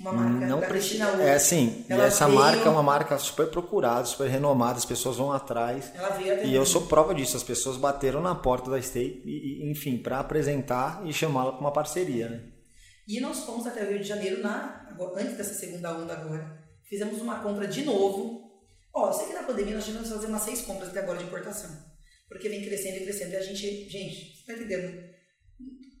Uma 0.00 0.12
marca 0.12 0.46
Não 0.46 0.60
precisa. 0.60 1.04
É 1.22 1.34
assim, 1.34 1.84
e 1.88 1.92
essa 1.92 2.26
veio- 2.26 2.38
marca 2.38 2.64
é 2.66 2.70
uma 2.70 2.82
marca 2.82 3.18
super 3.18 3.48
procurada, 3.48 4.04
super 4.06 4.28
renomada, 4.28 4.78
as 4.78 4.84
pessoas 4.86 5.16
vão 5.18 5.30
atrás. 5.30 5.92
Ela 5.94 6.08
veio 6.10 6.32
até 6.32 6.46
E 6.46 6.54
eu 6.54 6.64
sou 6.64 6.86
prova 6.86 7.14
disso, 7.14 7.36
as 7.36 7.42
pessoas 7.42 7.76
bateram 7.76 8.22
na 8.22 8.34
porta 8.34 8.70
da 8.70 8.80
Stay, 8.80 9.22
e, 9.26 9.66
e, 9.66 9.70
enfim, 9.70 9.98
para 9.98 10.18
apresentar 10.20 11.02
e 11.06 11.12
chamá-la 11.12 11.52
para 11.52 11.60
uma 11.60 11.72
parceria, 11.72 12.28
né? 12.30 12.44
E 13.06 13.20
nós 13.20 13.40
fomos 13.44 13.66
até 13.66 13.84
o 13.84 13.88
Rio 13.90 13.98
de 13.98 14.08
Janeiro 14.08 14.40
na, 14.40 14.88
antes 15.16 15.36
dessa 15.36 15.52
segunda 15.54 15.92
onda 15.94 16.12
agora. 16.14 16.58
Fizemos 16.88 17.20
uma 17.20 17.40
compra 17.40 17.66
de 17.66 17.82
novo. 17.84 18.40
Ó, 18.94 19.08
eu 19.08 19.12
sei 19.12 19.26
que 19.26 19.34
na 19.34 19.42
pandemia 19.42 19.74
nós 19.74 19.84
tivemos 19.84 20.08
que 20.08 20.14
fazer 20.14 20.26
umas 20.28 20.42
seis 20.42 20.62
compras 20.62 20.88
até 20.88 21.00
agora 21.00 21.18
de 21.18 21.24
importação. 21.24 21.70
Porque 22.28 22.48
vem 22.48 22.64
crescendo 22.64 22.96
e 22.98 23.04
crescendo. 23.04 23.32
E 23.32 23.36
a 23.36 23.42
gente, 23.42 23.88
gente, 23.90 24.36
você 24.36 24.46
tá 24.46 24.52
entendendo? 24.54 25.10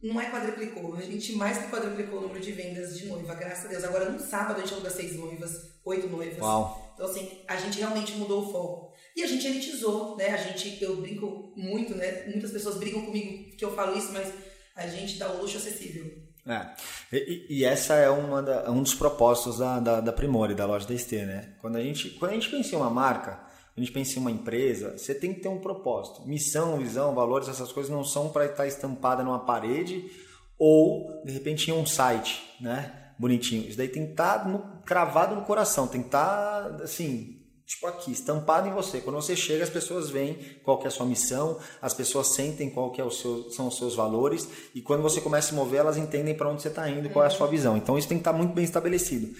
Não 0.02 0.20
é 0.20 0.30
quadruplicou. 0.30 0.94
A 0.96 1.02
gente 1.02 1.32
mais 1.34 1.58
que 1.58 1.68
quadruplicou 1.70 2.18
o 2.18 2.22
número 2.22 2.40
de 2.40 2.52
vendas 2.52 2.98
de 2.98 3.06
noiva, 3.06 3.34
graças 3.34 3.66
a 3.66 3.68
Deus. 3.68 3.84
Agora 3.84 4.08
no 4.10 4.18
sábado 4.18 4.56
a 4.58 4.60
gente 4.60 4.72
aluga 4.72 4.88
seis 4.90 5.14
noivas, 5.16 5.52
oito 5.84 6.08
noivas. 6.08 6.38
Uau. 6.38 6.92
Então, 6.94 7.06
assim, 7.10 7.30
a 7.46 7.56
gente 7.56 7.78
realmente 7.78 8.12
mudou 8.12 8.46
o 8.46 8.52
foco. 8.52 8.92
E 9.16 9.22
a 9.22 9.26
gente 9.26 9.46
elitizou, 9.46 10.16
né? 10.16 10.28
A 10.30 10.36
gente, 10.36 10.82
eu 10.82 10.96
brinco 10.96 11.52
muito, 11.56 11.94
né? 11.94 12.24
Muitas 12.28 12.50
pessoas 12.50 12.76
brigam 12.76 13.04
comigo 13.04 13.54
que 13.56 13.64
eu 13.64 13.74
falo 13.74 13.96
isso, 13.98 14.12
mas 14.12 14.32
a 14.74 14.86
gente 14.86 15.18
dá 15.18 15.30
o 15.30 15.40
luxo 15.42 15.56
acessível. 15.58 16.10
É. 16.46 16.70
E, 17.12 17.46
e- 17.58 17.64
essa 17.64 17.94
é 17.96 18.08
uma 18.08 18.42
da- 18.42 18.70
um 18.70 18.82
dos 18.82 18.94
propósitos 18.94 19.58
da, 19.58 19.78
da, 19.78 20.00
da 20.00 20.12
Primore, 20.12 20.54
da 20.54 20.64
loja 20.64 20.86
da 20.88 20.94
ST, 20.96 21.26
né? 21.26 21.54
Quando 21.60 21.76
a, 21.76 21.82
gente, 21.82 22.10
quando 22.10 22.30
a 22.30 22.34
gente 22.34 22.48
pensa 22.50 22.74
em 22.74 22.78
uma 22.78 22.88
marca, 22.88 23.38
a 23.80 23.84
gente 23.84 23.92
pensa 23.94 24.18
em 24.18 24.20
uma 24.20 24.30
empresa, 24.30 24.96
você 24.98 25.14
tem 25.14 25.32
que 25.32 25.40
ter 25.40 25.48
um 25.48 25.58
propósito. 25.58 26.26
Missão, 26.26 26.76
visão, 26.78 27.14
valores, 27.14 27.48
essas 27.48 27.72
coisas 27.72 27.90
não 27.90 28.04
são 28.04 28.28
para 28.28 28.46
estar 28.46 28.66
estampada 28.66 29.22
numa 29.22 29.38
parede 29.38 30.10
ou, 30.58 31.22
de 31.24 31.32
repente, 31.32 31.70
em 31.70 31.74
um 31.74 31.86
site, 31.86 32.42
né? 32.60 33.12
Bonitinho. 33.18 33.66
Isso 33.68 33.76
daí 33.78 33.88
tem 33.88 34.04
que 34.06 34.12
estar 34.12 34.48
no- 34.48 34.82
cravado 34.84 35.34
no 35.34 35.42
coração, 35.42 35.86
tem 35.86 36.00
que 36.00 36.08
estar, 36.08 36.80
assim, 36.82 37.38
tipo 37.66 37.86
aqui, 37.86 38.10
estampado 38.12 38.68
em 38.68 38.72
você. 38.72 39.00
Quando 39.00 39.16
você 39.16 39.36
chega, 39.36 39.62
as 39.64 39.70
pessoas 39.70 40.10
veem 40.10 40.34
qual 40.64 40.82
é 40.82 40.86
a 40.86 40.90
sua 40.90 41.06
missão, 41.06 41.58
as 41.80 41.94
pessoas 41.94 42.34
sentem 42.34 42.68
qual 42.68 42.90
que 42.90 43.00
é 43.00 43.04
o 43.04 43.10
seu, 43.10 43.50
são 43.50 43.68
os 43.68 43.76
seus 43.78 43.94
valores 43.94 44.48
e 44.74 44.82
quando 44.82 45.02
você 45.02 45.20
começa 45.20 45.48
a 45.48 45.50
se 45.50 45.54
mover, 45.54 45.80
elas 45.80 45.96
entendem 45.96 46.34
para 46.34 46.50
onde 46.50 46.62
você 46.62 46.68
está 46.68 46.88
indo 46.90 47.08
qual 47.10 47.24
é 47.24 47.28
a 47.28 47.30
sua 47.30 47.46
visão. 47.46 47.76
Então 47.76 47.96
isso 47.96 48.08
tem 48.08 48.18
que 48.18 48.22
estar 48.22 48.32
muito 48.32 48.52
bem 48.52 48.64
estabelecido. 48.64 49.34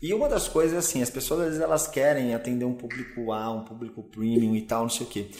E 0.00 0.12
uma 0.12 0.28
das 0.28 0.46
coisas 0.46 0.76
assim, 0.76 1.02
as 1.02 1.10
pessoas 1.10 1.40
às 1.40 1.46
vezes 1.46 1.62
elas 1.62 1.86
querem 1.86 2.34
atender 2.34 2.64
um 2.64 2.74
público 2.74 3.32
A, 3.32 3.50
um 3.50 3.64
público 3.64 4.02
premium 4.02 4.54
e 4.54 4.62
tal, 4.62 4.82
não 4.82 4.90
sei 4.90 5.06
o 5.06 5.08
quê. 5.08 5.30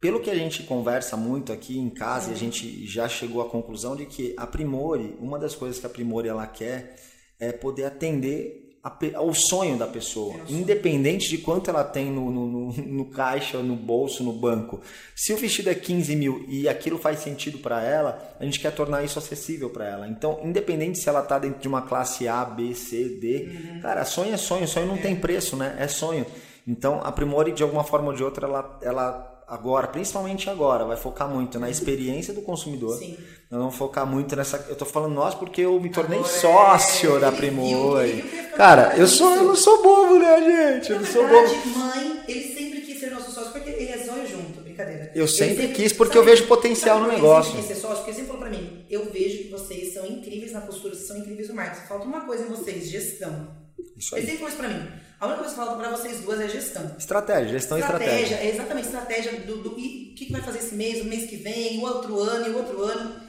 Pelo 0.00 0.20
que 0.20 0.30
a 0.30 0.34
gente 0.34 0.62
conversa 0.62 1.16
muito 1.16 1.52
aqui 1.52 1.78
em 1.78 1.90
casa, 1.90 2.30
a 2.30 2.34
gente 2.34 2.86
já 2.86 3.08
chegou 3.08 3.42
à 3.42 3.48
conclusão 3.48 3.96
de 3.96 4.06
que 4.06 4.34
a 4.36 4.46
Primore, 4.46 5.16
uma 5.20 5.38
das 5.38 5.54
coisas 5.54 5.78
que 5.78 5.86
a 5.86 5.90
Primore 5.90 6.28
ela 6.28 6.46
quer 6.46 6.96
é 7.38 7.52
poder 7.52 7.84
atender 7.84 8.65
a 8.86 9.18
ao 9.18 9.34
sonho 9.34 9.76
da 9.76 9.86
pessoa, 9.86 10.36
independente 10.48 11.28
de 11.28 11.38
quanto 11.38 11.68
ela 11.68 11.82
tem 11.82 12.08
no, 12.08 12.30
no, 12.30 12.46
no, 12.46 12.72
no 12.72 13.04
caixa, 13.06 13.58
no 13.58 13.74
bolso, 13.74 14.22
no 14.22 14.32
banco. 14.32 14.80
Se 15.12 15.32
o 15.32 15.36
vestido 15.36 15.70
é 15.70 15.74
15 15.74 16.14
mil 16.14 16.44
e 16.46 16.68
aquilo 16.68 16.96
faz 16.96 17.18
sentido 17.18 17.58
para 17.58 17.82
ela, 17.82 18.36
a 18.38 18.44
gente 18.44 18.60
quer 18.60 18.70
tornar 18.70 19.02
isso 19.02 19.18
acessível 19.18 19.70
para 19.70 19.86
ela. 19.86 20.06
Então, 20.06 20.38
independente 20.44 21.00
se 21.00 21.08
ela 21.08 21.20
está 21.20 21.36
dentro 21.36 21.60
de 21.60 21.66
uma 21.66 21.82
classe 21.82 22.28
A, 22.28 22.44
B, 22.44 22.74
C, 22.74 23.08
D, 23.20 23.80
cara, 23.82 24.04
sonho 24.04 24.32
é 24.32 24.36
sonho, 24.36 24.68
sonho 24.68 24.86
não 24.86 24.98
tem 24.98 25.16
preço, 25.16 25.56
né? 25.56 25.74
É 25.80 25.88
sonho. 25.88 26.24
Então, 26.64 27.00
a 27.02 27.10
Primore, 27.10 27.50
de 27.50 27.64
alguma 27.64 27.82
forma 27.82 28.08
ou 28.08 28.14
de 28.14 28.22
outra, 28.22 28.46
ela, 28.46 28.78
ela 28.82 29.35
agora, 29.46 29.86
principalmente 29.86 30.48
agora, 30.50 30.84
vai 30.84 30.96
focar 30.96 31.28
muito 31.28 31.58
na 31.58 31.70
experiência 31.70 32.32
do 32.34 32.42
consumidor. 32.42 32.98
Sim. 32.98 33.16
Nós 33.50 33.60
vamos 33.60 33.76
focar 33.76 34.06
muito 34.06 34.34
nessa. 34.34 34.64
Eu 34.68 34.74
tô 34.76 34.84
falando 34.84 35.14
nós 35.14 35.34
porque 35.34 35.60
eu 35.60 35.78
me 35.80 35.88
tornei 35.90 36.18
Agora, 36.18 36.32
sócio 36.32 37.16
é, 37.16 37.20
da 37.20 37.28
ele 37.28 37.36
Primor. 37.36 38.02
ele 38.02 38.22
Cara, 38.56 38.96
eu 38.96 39.06
sou, 39.06 39.34
eu 39.34 39.44
não 39.44 39.56
sou 39.56 39.82
bobo, 39.82 40.18
né, 40.18 40.74
gente? 40.74 40.90
Eu 40.90 40.98
não 41.00 41.06
sou 41.06 41.28
bobo. 41.28 41.54
mãe, 41.78 42.22
ele 42.26 42.54
sempre 42.54 42.80
quis 42.80 42.98
ser 42.98 43.10
nosso 43.10 43.30
sócio 43.30 43.52
porque 43.52 43.70
ele 43.70 43.90
é 43.90 43.98
zóio 43.98 44.26
junto, 44.26 44.60
brincadeira. 44.62 45.12
Eu 45.14 45.24
Ele 45.24 45.28
sempre 45.28 45.68
quis 45.68 45.92
porque 45.92 46.18
eu 46.18 46.24
vejo 46.24 46.46
potencial 46.46 46.98
sabe 46.98 47.10
no 47.10 47.14
negócio. 47.16 47.52
Ele 47.52 47.62
sempre 47.62 47.68
quis 47.68 47.76
ser 47.76 47.80
sócio 47.86 47.96
porque 48.04 48.10
ele 48.10 48.16
sempre 48.16 48.32
falou 48.32 48.48
pra 48.48 48.50
mim: 48.58 48.84
eu 48.90 49.04
vejo 49.12 49.38
que 49.44 49.48
vocês 49.50 49.94
são 49.94 50.04
incríveis 50.06 50.52
na 50.52 50.62
postura, 50.62 50.94
vocês 50.94 51.06
são 51.06 51.18
incríveis 51.18 51.48
no 51.48 51.54
marketing. 51.54 51.86
Falta 51.86 52.04
uma 52.06 52.22
coisa 52.22 52.44
em 52.44 52.48
vocês: 52.48 52.88
gestão. 52.88 53.48
Isso 53.96 54.14
Ele 54.16 54.22
aí. 54.22 54.26
sempre 54.26 54.38
falou 54.38 54.48
isso 54.48 54.58
pra 54.58 54.68
mim. 54.68 55.05
A 55.18 55.26
única 55.26 55.40
coisa 55.40 55.54
que 55.54 55.60
falta 55.60 55.76
pra 55.76 55.90
vocês 55.90 56.20
duas 56.20 56.40
é 56.40 56.48
gestão. 56.48 56.94
Estratégia, 56.98 57.52
gestão 57.52 57.78
e 57.78 57.80
estratégia. 57.80 58.22
Estratégia, 58.22 58.46
é 58.46 58.54
exatamente, 58.54 58.86
estratégia 58.86 59.40
do, 59.40 59.56
do 59.62 59.78
e 59.78 60.12
o 60.12 60.14
que, 60.14 60.26
que 60.26 60.32
vai 60.32 60.42
fazer 60.42 60.58
esse 60.58 60.74
mês, 60.74 61.00
o 61.00 61.04
mês 61.04 61.28
que 61.28 61.36
vem, 61.36 61.78
o 61.78 61.82
outro 61.82 62.20
ano 62.20 62.46
e 62.46 62.50
o 62.50 62.58
outro 62.58 62.82
ano. 62.82 63.26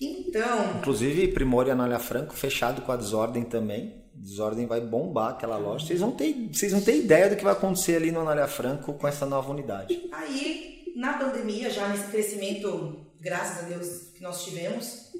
Então, 0.00 0.78
Inclusive, 0.78 1.28
Primor 1.28 1.66
e 1.66 1.70
Anália 1.70 1.98
Franco 1.98 2.34
fechado 2.34 2.82
com 2.82 2.92
a 2.92 2.96
Desordem 2.96 3.44
também. 3.44 4.04
Desordem 4.14 4.66
vai 4.66 4.80
bombar 4.80 5.30
aquela 5.30 5.56
loja. 5.56 5.86
Vocês 5.86 6.00
vão 6.00 6.10
ter, 6.10 6.48
vocês 6.52 6.72
não 6.72 6.80
têm 6.80 6.98
ideia 6.98 7.30
do 7.30 7.36
que 7.36 7.44
vai 7.44 7.52
acontecer 7.52 7.96
ali 7.96 8.10
no 8.10 8.20
Anália 8.20 8.48
Franco 8.48 8.94
com 8.94 9.06
essa 9.06 9.24
nova 9.24 9.50
unidade. 9.50 10.08
Aí, 10.12 10.92
na 10.96 11.18
pandemia, 11.18 11.70
já 11.70 11.88
nesse 11.88 12.08
crescimento, 12.08 13.06
graças 13.20 13.64
a 13.64 13.68
Deus, 13.68 14.10
que 14.14 14.22
nós 14.22 14.44
tivemos, 14.44 15.12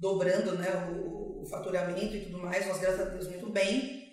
dobrando 0.00 0.52
né, 0.52 0.90
o, 0.90 1.42
o 1.42 1.46
faturamento 1.50 2.16
e 2.16 2.20
tudo 2.20 2.38
mais, 2.38 2.66
nós, 2.66 2.78
graças 2.78 3.00
a 3.00 3.04
Deus, 3.10 3.28
muito 3.28 3.50
bem. 3.50 4.05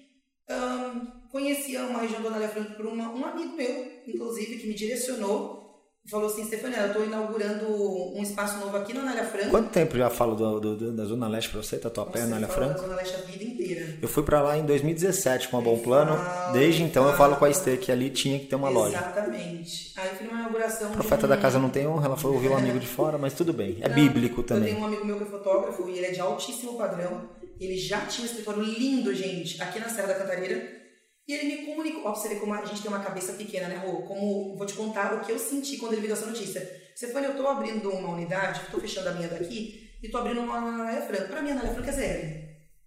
Ahn, 0.49 1.07
conheci 1.31 1.77
uma 1.77 1.99
região 1.99 2.21
do 2.21 2.27
Anália 2.27 2.49
Franco 2.49 2.73
por 2.73 2.85
uma, 2.85 3.09
um 3.09 3.25
amigo 3.25 3.55
meu, 3.55 3.87
inclusive, 4.07 4.57
que 4.57 4.67
me 4.67 4.73
direcionou. 4.73 5.61
Falou 6.09 6.27
assim, 6.27 6.45
Stefania, 6.45 6.79
eu 6.79 6.87
estou 6.87 7.05
inaugurando 7.05 7.65
um 8.13 8.21
espaço 8.21 8.57
novo 8.59 8.75
aqui 8.75 8.93
na 8.93 9.03
Anália 9.03 9.23
Franco. 9.23 9.51
Quanto 9.51 9.69
tempo 9.69 9.95
já 9.97 10.09
falo 10.09 10.35
do, 10.35 10.59
do- 10.59 10.75
do- 10.75 10.91
da 10.91 11.05
Zona 11.05 11.29
Leste 11.29 11.49
pra 11.49 11.61
você, 11.63 11.77
Tatuapé, 11.77 12.19
Nossa, 12.19 12.31
Anália 12.31 12.47
Franco? 12.49 12.73
da 12.73 12.79
Zona 12.81 12.95
Leste 12.95 13.15
a 13.15 13.19
vida 13.19 13.41
inteira. 13.45 13.97
Eu 14.01 14.09
fui 14.09 14.21
pra 14.21 14.41
lá 14.41 14.57
em 14.57 14.65
2017 14.65 15.47
com 15.47 15.57
a 15.57 15.61
Bom 15.61 15.79
Plano. 15.79 16.17
Desde 16.51 16.83
então 16.83 17.07
eu 17.07 17.13
falo 17.13 17.37
com 17.37 17.45
a. 17.45 17.49
Estê 17.49 17.77
que 17.77 17.89
ali 17.89 18.09
tinha 18.09 18.37
que 18.37 18.47
ter 18.47 18.55
uma 18.57 18.67
loja. 18.67 18.97
Exatamente. 18.97 19.93
Aí 19.95 20.09
eu 20.09 20.15
fui 20.15 20.27
numa 20.27 20.39
inauguração. 20.41 20.91
Profeta 20.91 21.25
um- 21.25 21.29
da 21.29 21.37
casa 21.37 21.57
não 21.57 21.69
tem 21.69 21.87
honra, 21.87 22.07
ela 22.07 22.17
foi 22.17 22.31
ouvir 22.31 22.49
um 22.49 22.57
amigo 22.57 22.79
de 22.79 22.87
fora, 22.87 23.17
mas 23.17 23.33
tudo 23.33 23.53
bem. 23.53 23.77
É 23.79 23.87
Não, 23.87 23.95
bíblico 23.95 24.41
Eu 24.41 24.45
também. 24.45 24.73
tenho 24.73 24.81
um 24.81 24.85
amigo 24.85 25.05
meu 25.05 25.15
que 25.15 25.23
é 25.23 25.27
fotógrafo 25.27 25.87
e 25.87 25.97
ele 25.99 26.07
é 26.07 26.11
de 26.11 26.19
altíssimo 26.19 26.77
padrão. 26.77 27.29
Ele 27.63 27.77
já 27.77 28.05
tinha 28.05 28.23
um 28.23 28.29
escritório 28.29 28.61
lindo, 28.63 29.13
gente, 29.13 29.61
aqui 29.61 29.79
na 29.79 29.89
Serra 29.89 30.07
da 30.07 30.15
Cantareira. 30.15 30.81
E 31.27 31.33
ele 31.33 31.55
me 31.55 31.65
comunicou. 31.65 32.01
Ó, 32.01 32.11
pra 32.11 32.15
você 32.21 32.29
ver 32.29 32.39
como 32.39 32.53
a 32.53 32.65
gente 32.65 32.81
tem 32.81 32.91
uma 32.91 33.03
cabeça 33.03 33.33
pequena, 33.33 33.67
né, 33.69 33.77
Rô? 33.77 34.01
Como 34.03 34.57
vou 34.57 34.65
te 34.65 34.73
contar 34.73 35.13
o 35.13 35.21
que 35.25 35.31
eu 35.31 35.39
senti 35.39 35.77
quando 35.77 35.93
ele 35.93 36.01
me 36.01 36.07
deu 36.07 36.15
essa 36.15 36.25
notícia. 36.25 36.59
Você 36.95 37.07
foi, 37.07 37.25
eu 37.25 37.35
tô 37.35 37.47
abrindo 37.47 37.89
uma 37.89 38.09
unidade, 38.13 38.61
tô 38.69 38.79
fechando 38.79 39.09
a 39.09 39.13
minha 39.13 39.27
daqui, 39.29 39.89
e 40.03 40.09
tô 40.09 40.17
abrindo 40.17 40.41
uma 40.41 40.59
na 40.59 40.83
Anália 40.83 41.01
Franca. 41.07 41.23
Pra 41.29 41.41
mim, 41.41 41.49
a 41.49 41.53
Anália 41.53 41.73
Franca 41.73 41.89
é 41.89 41.93
ZL. 41.93 42.43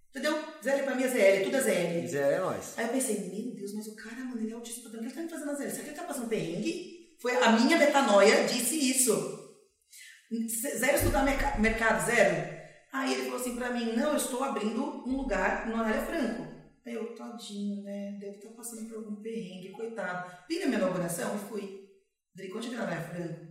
Entendeu? 0.09 0.33
ZL 0.63 0.83
pra 0.83 0.95
mim 0.95 1.03
é 1.03 1.07
ZL, 1.07 1.43
tudo 1.45 1.57
é 1.57 1.61
ZL. 1.61 2.07
Zé 2.07 2.33
é 2.33 2.39
nós. 2.39 2.73
Aí 2.77 2.85
eu 2.85 2.91
pensei, 2.93 3.15
meu 3.19 3.55
Deus, 3.55 3.73
mas 3.73 3.87
o 3.87 3.95
cara, 3.95 4.15
mano, 4.23 4.41
ele 4.41 4.51
é 4.51 4.55
autista 4.55 4.81
padrão, 4.83 5.01
o 5.01 5.03
que 5.03 5.07
ele 5.09 5.15
tá 5.15 5.21
me 5.23 5.29
fazendo 5.29 5.51
a 5.51 5.55
zero? 5.55 5.71
Será 5.71 5.83
que 5.83 5.89
ele 5.89 5.97
tá 5.97 6.03
passando 6.03 6.29
perrengue? 6.29 6.97
Foi 7.21 7.35
a 7.35 7.51
minha 7.53 7.77
metanoia 7.77 8.43
disse 8.45 8.75
isso. 8.91 9.13
Zero 10.77 10.97
estudar 10.97 11.23
merca- 11.23 11.57
mercado, 11.57 12.05
zero. 12.05 12.56
Aí 12.91 13.13
ele 13.13 13.23
falou 13.23 13.39
assim 13.39 13.55
pra 13.55 13.71
mim, 13.71 13.93
não, 13.95 14.11
eu 14.11 14.17
estou 14.17 14.43
abrindo 14.43 15.03
um 15.05 15.17
lugar 15.17 15.67
no 15.67 15.75
Anália 15.75 16.05
Franco. 16.05 16.47
Aí 16.85 16.93
eu, 16.93 17.13
tadinho, 17.15 17.83
né, 17.83 18.17
deve 18.19 18.37
estar 18.37 18.49
passando 18.51 18.87
por 18.87 18.97
algum 18.97 19.15
perrengue, 19.17 19.71
coitado. 19.71 20.31
Vim 20.47 20.59
na 20.59 20.65
minha 20.67 20.77
inauguração 20.79 21.35
e 21.35 21.49
fui. 21.49 21.89
Dri, 22.33 22.49
quando 22.49 22.63
cheguei 22.63 22.77
no 22.77 22.85
Anália 22.85 23.03
Franco, 23.09 23.47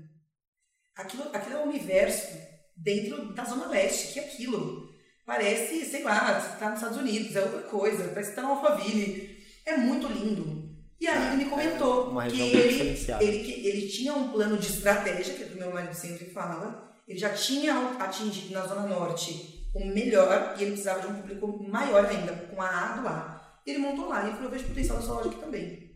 aquilo, 0.94 1.24
aquilo 1.32 1.56
é 1.56 1.64
um 1.64 1.68
universo 1.68 2.38
dentro 2.76 3.34
da 3.34 3.44
Zona 3.44 3.68
Leste, 3.68 4.14
que 4.14 4.20
é 4.20 4.24
aquilo. 4.24 4.88
Parece, 5.26 5.84
sei 5.84 6.02
lá, 6.02 6.40
você 6.40 6.56
tá 6.58 6.70
nos 6.70 6.78
Estados 6.78 6.98
Unidos, 6.98 7.34
é 7.34 7.42
outra 7.42 7.62
coisa, 7.62 8.08
parece 8.08 8.30
que 8.30 8.36
tá 8.36 8.42
no 8.42 8.52
Alphaville. 8.52 9.36
É 9.66 9.76
muito 9.76 10.06
lindo. 10.06 10.66
E 10.98 11.06
aí 11.06 11.34
ele 11.34 11.44
me 11.44 11.50
comentou 11.50 12.20
É 12.22 12.28
que 12.30 12.40
ele, 12.40 13.06
ele, 13.20 13.44
que 13.44 13.66
ele 13.66 13.88
tinha 13.88 14.14
um 14.14 14.32
plano 14.32 14.56
de 14.56 14.68
estratégia, 14.68 15.34
que 15.34 15.42
é 15.42 15.46
que 15.46 15.54
o 15.54 15.58
meu 15.58 15.72
marido 15.72 15.94
sempre 15.94 16.26
fala, 16.26 16.85
ele 17.06 17.18
já 17.18 17.32
tinha 17.34 17.74
atingido 17.98 18.52
na 18.52 18.66
Zona 18.66 18.86
Norte 18.86 19.68
o 19.74 19.84
melhor 19.86 20.54
e 20.58 20.62
ele 20.62 20.72
precisava 20.72 21.00
de 21.00 21.06
um 21.06 21.20
público 21.20 21.62
maior 21.68 22.06
ainda, 22.06 22.32
com 22.32 22.60
a 22.62 22.68
A 22.68 22.96
do 22.96 23.08
A. 23.08 23.60
Ele 23.66 23.78
montou 23.78 24.08
lá 24.08 24.26
e 24.26 24.30
falou, 24.30 24.44
eu 24.44 24.50
vejo 24.50 24.64
potencial 24.68 25.00
sua 25.02 25.16
loja 25.16 25.28
aqui 25.28 25.40
também. 25.40 25.86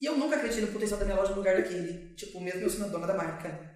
E 0.00 0.04
eu 0.04 0.18
nunca 0.18 0.36
acreditei 0.36 0.66
no 0.66 0.72
potencial 0.72 0.98
da 0.98 1.06
minha 1.06 1.16
loja 1.16 1.30
no 1.30 1.38
lugar 1.38 1.56
daquele, 1.56 2.14
tipo, 2.14 2.40
mesmo 2.40 2.60
eu 2.60 2.68
sendo 2.70 2.90
dona 2.90 3.06
da 3.06 3.14
marca. 3.14 3.74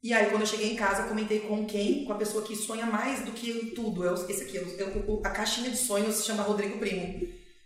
E 0.00 0.12
aí, 0.12 0.30
quando 0.30 0.42
eu 0.42 0.46
cheguei 0.46 0.72
em 0.72 0.76
casa, 0.76 1.08
comentei 1.08 1.40
com 1.40 1.66
quem? 1.66 2.04
Com 2.04 2.12
a 2.12 2.16
pessoa 2.18 2.44
que 2.44 2.54
sonha 2.54 2.86
mais 2.86 3.24
do 3.24 3.32
que 3.32 3.72
tudo. 3.74 4.04
Eu, 4.04 4.14
esse 4.14 4.44
aqui, 4.44 4.56
eu, 4.56 4.64
eu- 4.68 5.22
a 5.24 5.30
caixinha 5.30 5.70
de 5.70 5.76
sonhos 5.76 6.14
se 6.14 6.24
chama 6.26 6.44
Rodrigo 6.44 6.78
Primo. 6.78 7.20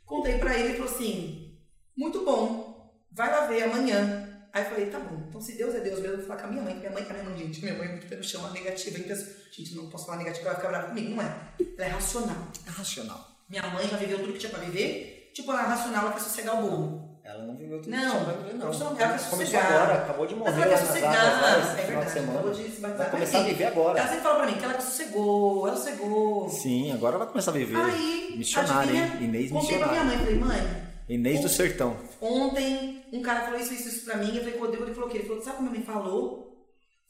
Contei 0.07 0.39
pra 0.39 0.59
ele 0.59 0.73
e 0.73 0.77
falou 0.79 0.91
assim: 0.91 1.59
muito 1.95 2.25
bom, 2.25 2.91
vai 3.11 3.31
lá 3.31 3.47
ver 3.47 3.65
amanhã. 3.65 4.32
Aí 4.53 4.65
eu 4.65 4.71
falei: 4.71 4.87
tá 4.87 4.99
bom, 5.01 5.23
então 5.29 5.41
se 5.41 5.53
Deus 5.57 5.75
é 5.75 5.81
Deus 5.81 5.99
mesmo, 6.01 6.15
eu 6.15 6.19
vou 6.19 6.27
falar 6.27 6.41
com 6.41 6.47
a 6.49 6.51
minha 6.51 6.63
mãe, 6.63 6.75
que 6.75 6.81
minha 6.81 6.93
mãe, 6.93 7.07
a 7.09 7.13
minha 7.13 7.25
mãe, 7.25 7.39
gente, 7.39 7.63
minha 7.63 7.75
mãe 7.79 7.87
é 7.89 7.91
muito 7.93 8.07
pé 8.07 8.17
no 8.17 8.23
chão, 8.25 8.47
é 8.49 8.53
negativa. 8.53 8.99
Então, 8.99 9.17
gente, 9.51 9.75
não 9.75 9.89
posso 9.89 10.07
falar 10.07 10.19
negativa, 10.19 10.45
ela 10.49 10.53
vai 10.55 10.61
ficar 10.61 10.69
brava 10.73 10.89
comigo. 10.89 11.15
Não 11.15 11.23
é. 11.23 11.35
Ela 11.79 11.87
é 11.89 11.91
racional. 11.91 12.37
É 12.67 12.71
racional. 12.71 13.29
Minha 13.49 13.63
mãe 13.69 13.89
já 13.89 13.97
viveu 13.97 14.19
tudo 14.19 14.33
que 14.33 14.39
tinha 14.39 14.51
pra 14.53 14.61
viver, 14.61 15.31
tipo, 15.35 15.51
ela 15.53 15.63
é 15.63 15.67
racional, 15.67 16.03
ela 16.05 16.13
quer 16.13 16.21
sossegar 16.21 16.59
o 16.59 16.69
burro. 16.71 17.09
Ela 17.25 17.45
não 17.45 17.57
viveu 17.57 17.81
tudo 17.81 17.91
Não, 17.91 18.01
que 18.01 18.11
tinha 18.11 18.25
pra 18.25 18.33
viver, 18.35 18.55
não. 18.55 18.73
não, 18.73 18.87
ela 18.87 18.97
quer 18.97 19.07
Começou 19.09 19.39
sossegar. 19.39 19.73
agora, 19.73 19.95
acabou 20.03 20.27
de 20.27 20.35
morrer 20.35 20.51
Mas 20.51 20.61
ela 20.63 20.69
quer 20.77 20.85
sossegar, 20.87 21.13
esse 21.15 21.79
é 21.81 21.87
verdade, 21.87 22.19
acabou 22.19 22.53
de 22.53 22.63
se 22.63 22.81
batizar. 22.81 22.97
Vai 22.99 23.11
começar 23.11 23.39
a 23.39 23.43
viver 23.45 23.65
agora. 23.65 23.99
Ela 23.99 24.09
sempre 24.09 24.23
fala 24.23 24.37
pra 24.37 24.47
mim 24.47 24.55
que 24.59 24.65
ela 24.65 24.81
sossegou, 24.81 25.69
ela 25.69 25.77
sossegou. 25.77 26.49
Sim, 26.51 26.93
agora 26.93 27.15
ela 27.17 27.25
vai 27.25 27.33
começar 27.33 27.51
a 27.53 27.55
viver. 27.55 27.77
Aí, 27.77 28.35
Missionária, 28.37 28.91
hein? 28.93 29.03
adivinha? 29.03 29.29
Inês 29.29 29.51
Contei 29.53 29.79
pra 29.79 29.89
minha 29.89 30.05
missionária. 30.05 30.35
mãe, 30.35 30.41
falei, 30.49 30.63
mãe, 30.63 30.83
Inês 31.09 31.41
do 31.41 31.49
Sertão. 31.49 31.97
ontem 32.21 33.02
um 33.19 33.23
cara 33.23 33.45
falou 33.45 33.59
isso, 33.61 33.75
isso, 33.75 33.89
isso 33.89 34.05
pra 34.05 34.17
mim, 34.17 34.35
eu 34.37 34.43
falei, 34.43 34.59
Rodrigo, 34.59 34.85
ele 34.85 34.95
falou 34.95 35.09
o 35.09 35.13
quê? 35.13 35.19
Ele 35.19 35.27
falou, 35.29 35.43
sabe 35.43 35.57
como 35.59 35.71
minha 35.71 35.81
mãe 35.85 35.95
falou? 35.95 36.51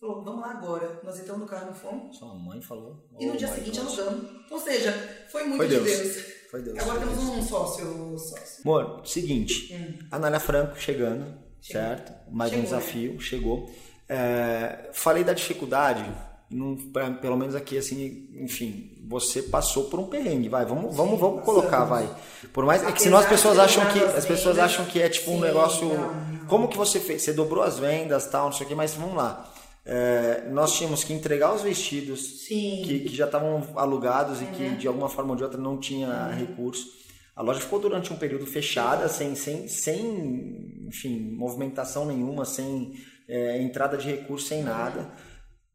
Falou, 0.00 0.24
vamos 0.24 0.40
lá 0.40 0.50
agora. 0.50 1.00
Nós 1.04 1.18
entramos 1.20 1.42
no 1.42 1.46
carro, 1.46 1.66
não 1.66 1.74
fomos? 1.74 2.16
Sua 2.18 2.34
mãe 2.34 2.60
falou. 2.60 3.08
E 3.20 3.26
no 3.26 3.34
Oh 3.34 3.36
dia 3.36 3.46
seguinte 3.48 3.78
God. 3.80 3.88
alugamos. 3.98 4.30
Ou 4.50 4.58
seja, 4.58 4.92
foi 5.30 5.44
muito 5.44 5.58
Foi 5.58 5.68
de 5.68 5.74
Deus. 5.76 5.86
Deus. 5.86 6.24
Foi 6.50 6.62
Deus. 6.62 6.78
Agora 6.80 6.98
foi 7.00 7.08
temos 7.08 7.24
Deus. 7.24 7.36
um 7.38 7.42
sócio, 7.42 8.18
sócio. 8.18 8.62
Amor, 8.64 9.06
seguinte. 9.06 9.72
Anália 10.10 10.40
Franco 10.40 10.76
chegando, 10.76 11.24
Chegou. 11.60 11.82
certo? 11.82 12.12
Mais 12.32 12.50
um 12.50 12.56
Chegou, 12.56 12.70
né? 12.72 12.78
desafio, 12.78 13.20
chegou. 13.20 13.70
É, 14.08 14.90
falei 14.92 15.22
da 15.22 15.32
dificuldade, 15.32 16.04
não- 16.52 16.76
pelo 17.20 17.36
menos 17.36 17.54
aqui, 17.54 17.76
assim, 17.78 18.28
enfim, 18.34 18.92
você 19.08 19.42
passou 19.42 19.84
por 19.84 19.98
um 19.98 20.06
perrengue, 20.06 20.48
vai, 20.48 20.64
vamos, 20.64 20.94
vamos, 20.94 21.18
vamos 21.18 21.44
colocar, 21.44 21.84
vai. 21.84 22.08
Por 22.52 22.64
mais 22.64 22.82
é 22.82 22.92
que 22.92 23.02
senão 23.02 23.18
as 23.18 23.26
pessoas 23.26 23.58
acham 23.58 23.84
que 23.92 23.98
as 23.98 24.16
as 24.16 24.26
pessoas 24.26 24.56
vendas, 24.56 24.72
acham 24.72 24.84
que 24.86 25.00
é 25.00 25.08
tipo 25.08 25.30
um 25.32 25.40
negócio. 25.40 25.86
não. 25.88 26.32
Como 26.46 26.68
que 26.68 26.76
você 26.76 27.00
fez? 27.00 27.22
Você 27.22 27.32
dobrou 27.32 27.62
as 27.64 27.78
vendas, 27.78 28.26
tal, 28.26 28.46
não 28.46 28.52
sei 28.52 28.66
o 28.66 28.68
que, 28.68 28.74
mas 28.74 28.94
vamos 28.94 29.14
lá. 29.16 29.50
É, 29.84 30.48
nós 30.50 30.74
tínhamos 30.76 31.02
que 31.02 31.12
entregar 31.12 31.52
os 31.54 31.62
vestidos 31.62 32.44
Sim. 32.46 32.82
que, 32.84 33.00
que 33.00 33.16
já 33.16 33.24
estavam 33.24 33.66
alugados 33.74 34.40
e 34.40 34.44
que 34.46 34.70
de 34.76 34.86
alguma 34.86 35.08
forma 35.08 35.30
ou 35.30 35.36
de 35.36 35.42
outra 35.42 35.60
não 35.60 35.78
tinha 35.78 36.28
recurso. 36.28 36.86
A 37.34 37.42
loja 37.42 37.60
ficou 37.60 37.80
durante 37.80 38.12
um 38.12 38.16
período 38.16 38.44
fechada, 38.46 39.08
sem, 39.08 39.34
sem, 39.34 39.66
sem 39.66 40.84
enfim, 40.86 41.18
movimentação 41.34 42.04
nenhuma, 42.04 42.44
sem 42.44 42.92
é, 43.26 43.60
entrada 43.62 43.96
de 43.96 44.06
recurso, 44.08 44.46
sem 44.48 44.62
nada. 44.62 45.10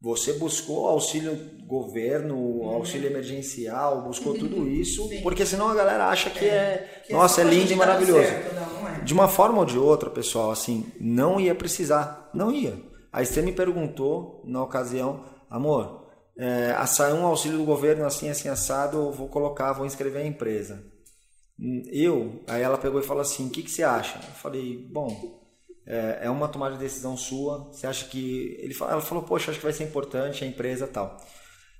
Você 0.00 0.34
buscou 0.34 0.86
auxílio 0.86 1.36
governo, 1.66 2.62
auxílio 2.70 3.10
emergencial, 3.10 4.02
buscou 4.02 4.32
tudo 4.38 4.68
isso, 4.68 5.08
Sim. 5.08 5.22
porque 5.22 5.44
senão 5.44 5.68
a 5.68 5.74
galera 5.74 6.06
acha 6.06 6.30
que 6.30 6.44
é, 6.44 7.02
Que 7.04 7.12
nossa, 7.12 7.42
só 7.42 7.48
é 7.48 7.50
lindo 7.52 7.72
e 7.72 7.76
maravilhoso. 7.76 8.20
certo. 8.22 8.54
Não, 8.54 8.88
é. 8.88 9.00
De 9.00 9.12
uma 9.12 9.26
forma 9.26 9.58
ou 9.58 9.64
de 9.64 9.76
outra, 9.76 10.08
pessoal, 10.08 10.52
assim, 10.52 10.86
não 11.00 11.40
ia 11.40 11.54
precisar. 11.54 12.30
Não 12.32 12.52
ia. 12.52 12.80
Aí 13.12 13.26
você 13.26 13.42
me 13.42 13.52
perguntou, 13.52 14.40
na 14.46 14.62
ocasião, 14.62 15.24
amor, 15.50 16.06
é, 16.38 16.72
saiu 16.86 17.16
um 17.16 17.26
auxílio 17.26 17.58
do 17.58 17.64
governo 17.64 18.04
assim, 18.06 18.28
assim, 18.28 18.48
assado, 18.48 18.98
eu 18.98 19.10
vou 19.12 19.26
colocar, 19.28 19.72
vou 19.72 19.84
inscrever 19.84 20.22
a 20.22 20.26
empresa. 20.26 20.80
Hum, 21.58 21.82
Eu, 21.90 22.40
aí 22.46 22.62
ela 22.62 22.78
pegou 22.78 23.00
e 23.00 23.04
falou 23.04 23.22
assim, 23.22 23.48
o 23.48 23.50
que, 23.50 23.64
que 23.64 23.70
você 23.70 23.82
acha? 23.82 24.18
Eu 24.18 24.34
falei, 24.34 24.86
bom, 24.92 25.40
é, 25.88 26.18
é 26.22 26.30
uma 26.30 26.46
tomada 26.48 26.74
de 26.74 26.80
decisão 26.80 27.16
sua, 27.16 27.68
você 27.72 27.86
acha 27.86 28.04
que... 28.04 28.56
Ele, 28.60 28.76
ela 28.80 29.00
falou, 29.00 29.24
poxa, 29.24 29.50
acho 29.50 29.58
que 29.58 29.64
vai 29.66 29.72
ser 29.72 29.84
importante 29.84 30.44
a 30.44 30.46
empresa 30.46 30.84
e 30.84 30.88
tal. 30.88 31.16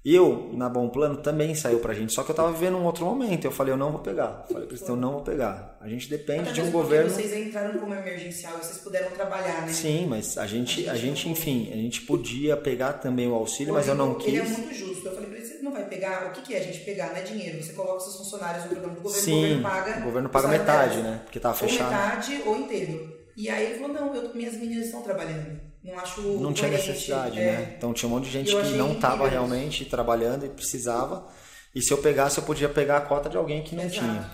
Eu, 0.04 0.50
na 0.54 0.68
Bom 0.68 0.88
Plano, 0.88 1.16
também 1.18 1.54
saiu 1.56 1.80
pra 1.80 1.92
gente, 1.92 2.12
só 2.12 2.22
que 2.22 2.30
eu 2.30 2.34
tava 2.34 2.52
vivendo 2.52 2.76
um 2.76 2.84
outro 2.84 3.04
momento. 3.04 3.44
Eu 3.44 3.50
falei, 3.50 3.74
eu 3.74 3.76
não 3.76 3.90
vou 3.90 4.00
pegar. 4.00 4.46
Eu 4.48 4.54
falei 4.54 4.68
pra 4.68 4.88
eu 4.88 4.96
não 4.96 5.12
vou 5.12 5.20
pegar. 5.22 5.76
A 5.80 5.88
gente 5.88 6.09
depende 6.09 6.52
de 6.52 6.62
um 6.62 6.70
governo. 6.70 7.11
Vocês 7.11 7.34
entraram 7.36 7.78
como 7.78 7.92
emergencial, 7.92 8.56
vocês 8.56 8.78
puderam 8.78 9.11
trabalhar, 9.11 9.62
né? 9.62 9.68
Sim, 9.72 10.06
mas 10.06 10.38
a 10.38 10.46
gente, 10.46 10.88
a 10.88 10.94
gente, 10.94 11.28
enfim, 11.28 11.68
a 11.72 11.76
gente 11.76 12.02
podia 12.02 12.56
pegar 12.56 12.94
também 12.94 13.28
o 13.28 13.34
auxílio, 13.34 13.74
mas 13.74 13.88
eu 13.88 13.94
não 13.96 14.12
Rodrigo, 14.12 14.30
Ele 14.30 14.38
é 14.38 14.44
quis. 14.46 14.59
muito 14.59 14.74
justo. 14.74 15.09
Eu 15.09 15.14
falei 15.14 15.28
pra 15.28 15.38
ele, 15.38 15.46
você 15.46 15.62
não 15.62 15.72
vai 15.72 15.84
pegar. 15.86 16.28
O 16.28 16.30
que, 16.32 16.42
que 16.42 16.54
é 16.54 16.59
a 16.61 16.62
gente 16.62 16.78
pegar? 16.80 17.09
Não 17.09 17.16
é 17.16 17.22
dinheiro. 17.22 17.62
Você 17.62 17.72
coloca 17.72 18.00
seus 18.00 18.16
funcionários 18.16 18.64
no 18.64 18.70
programa 18.70 18.94
do 18.94 19.00
governo, 19.02 19.20
o 19.20 19.24
Sim, 19.24 19.40
governo 19.42 19.62
paga. 19.62 19.98
o 20.00 20.04
governo 20.04 20.28
paga 20.30 20.46
o 20.46 20.50
metade, 20.50 21.02
né? 21.02 21.20
Porque 21.24 21.40
tava 21.40 21.54
Ou 21.61 21.68
fechado. 21.68 21.90
metade 21.90 22.42
ou 22.46 22.56
inteiro. 22.56 23.17
E 23.39 23.49
aí 23.49 23.66
ele 23.66 23.74
falou, 23.78 23.93
não, 23.93 24.12
eu, 24.12 24.34
minhas 24.34 24.55
meninas 24.55 24.86
estão 24.86 25.01
trabalhando. 25.01 25.61
não 25.84 25.97
acho 25.97 26.20
Não 26.20 26.53
tinha 26.53 26.68
coerente, 26.68 26.89
necessidade, 26.89 27.39
é. 27.39 27.45
né? 27.45 27.74
Então 27.78 27.93
tinha 27.93 28.09
um 28.09 28.12
monte 28.12 28.24
de 28.24 28.30
gente 28.32 28.51
Eu 28.51 28.61
que 28.61 28.70
não 28.72 28.95
estava 28.95 29.28
realmente 29.28 29.84
trabalhando 29.84 30.45
e 30.45 30.49
precisava. 30.49 31.24
E 31.72 31.80
se 31.80 31.93
eu 31.93 31.99
pegasse, 31.99 32.39
eu 32.39 32.43
podia 32.43 32.68
pegar 32.68 32.97
a 32.97 33.01
cota 33.03 33.30
de 33.30 33.36
alguém 33.36 33.62
que 33.62 33.76
não 33.76 33.84
Exato. 33.84 34.01
tinha. 34.01 34.30